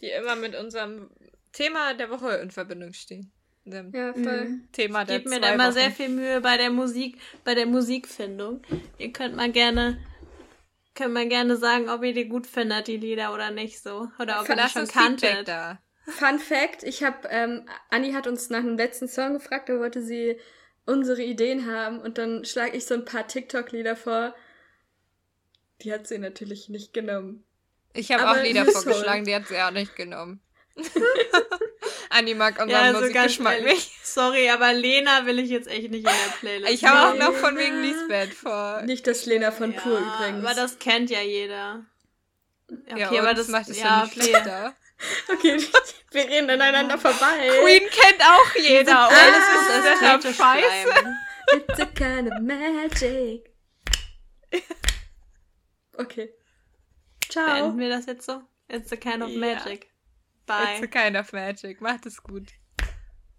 die 0.00 0.10
immer 0.10 0.36
mit 0.36 0.54
unserem 0.54 1.10
Thema 1.52 1.94
der 1.94 2.10
Woche 2.10 2.34
in 2.36 2.50
Verbindung 2.50 2.92
stehen 2.92 3.32
dem 3.66 3.92
ja, 3.92 4.12
voll. 4.12 4.44
Mhm. 4.44 4.68
Thema 4.72 5.04
der 5.04 5.16
Ich 5.16 5.24
gebe 5.24 5.34
mir 5.34 5.40
da 5.40 5.52
immer 5.52 5.72
sehr 5.72 5.90
viel 5.90 6.08
Mühe 6.08 6.40
bei 6.40 6.56
der 6.56 6.70
Musik, 6.70 7.20
bei 7.44 7.54
der 7.54 7.66
Musikfindung. 7.66 8.62
Ihr 8.98 9.12
könnt 9.12 9.36
mal 9.36 9.50
gerne, 9.50 9.98
könnt 10.94 11.12
mal 11.12 11.28
gerne 11.28 11.56
sagen, 11.56 11.88
ob 11.88 12.02
ihr 12.02 12.14
die 12.14 12.28
gut 12.28 12.46
findet, 12.46 12.86
die 12.86 12.96
Lieder 12.96 13.34
oder 13.34 13.50
nicht 13.50 13.82
so. 13.82 14.08
Oder 14.18 14.40
ob 14.40 14.48
ihr 14.48 14.56
das 14.56 14.72
schon 14.72 14.86
kanntet. 14.86 15.48
Da. 15.48 15.80
Fun 16.06 16.38
Fact, 16.38 16.84
ich 16.84 17.02
habe, 17.02 17.28
ähm, 17.30 17.68
Anni 17.90 18.12
hat 18.12 18.26
uns 18.26 18.48
nach 18.48 18.62
dem 18.62 18.76
letzten 18.76 19.08
Song 19.08 19.34
gefragt, 19.34 19.68
da 19.68 19.78
wollte 19.78 20.02
sie 20.02 20.38
unsere 20.86 21.22
Ideen 21.22 21.70
haben 21.70 22.00
und 22.00 22.18
dann 22.18 22.44
schlage 22.44 22.76
ich 22.76 22.86
so 22.86 22.94
ein 22.94 23.04
paar 23.04 23.26
TikTok-Lieder 23.26 23.96
vor. 23.96 24.34
Die 25.82 25.92
hat 25.92 26.06
sie 26.06 26.18
natürlich 26.18 26.68
nicht 26.68 26.94
genommen. 26.94 27.44
Ich 27.92 28.12
habe 28.12 28.30
auch 28.30 28.42
Lieder 28.42 28.64
vorgeschlagen, 28.72 29.24
die 29.24 29.34
hat 29.34 29.48
sie 29.48 29.60
auch 29.60 29.72
nicht 29.72 29.96
genommen. 29.96 30.40
Anni 32.10 32.34
mag 32.34 32.54
unseren 32.54 32.70
ja, 32.70 32.80
also 32.82 33.00
Musikgeschmack 33.00 33.62
nicht. 33.62 33.90
Sorry, 34.06 34.48
aber 34.48 34.72
Lena 34.72 35.26
will 35.26 35.38
ich 35.38 35.50
jetzt 35.50 35.68
echt 35.68 35.90
nicht 35.90 36.04
in 36.04 36.04
der 36.04 36.36
Playlist. 36.38 36.72
Ich 36.72 36.84
habe 36.84 37.10
auch 37.10 37.18
noch 37.18 37.34
von 37.36 37.56
wegen 37.56 37.82
Lisbeth 37.82 38.32
vor. 38.32 38.82
Nicht 38.82 39.06
das 39.06 39.26
Lena 39.26 39.50
von 39.50 39.72
ja, 39.72 39.80
Pur 39.80 39.98
übrigens. 39.98 40.44
Aber 40.44 40.54
das 40.54 40.78
kennt 40.78 41.10
ja 41.10 41.20
jeder. 41.20 41.84
Okay, 42.90 43.00
ja, 43.00 43.20
aber 43.20 43.34
das 43.34 43.48
macht 43.48 43.68
es 43.68 43.78
ja, 43.78 43.84
ja 43.84 44.04
nicht 44.04 44.16
okay. 44.16 44.28
schlechter. 44.28 44.76
Okay, 45.28 45.58
wir 46.12 46.24
reden 46.24 46.50
aneinander 46.50 46.98
vorbei. 46.98 47.50
Queen 47.62 47.88
kennt 47.90 48.22
auch 48.22 48.54
jeder. 48.54 49.08
Das 49.10 50.24
ist 50.24 50.36
scheiße. 50.36 51.16
It's 51.52 51.78
a 51.80 51.86
kind 51.86 52.32
of 52.32 52.40
magic. 52.40 53.54
Okay. 55.96 56.30
Ciao. 57.28 57.46
Beenden 57.46 57.78
wir 57.78 57.88
das 57.88 58.06
jetzt 58.06 58.26
so? 58.26 58.42
It's 58.68 58.92
a 58.92 58.96
kind 58.96 59.22
of 59.22 59.30
magic. 59.30 59.90
Bye. 60.46 60.74
It's 60.74 60.82
a 60.82 60.86
kind 60.86 61.16
of 61.16 61.32
magic. 61.32 61.80
Macht 61.80 62.06
es 62.06 62.22
gut. 62.22 62.52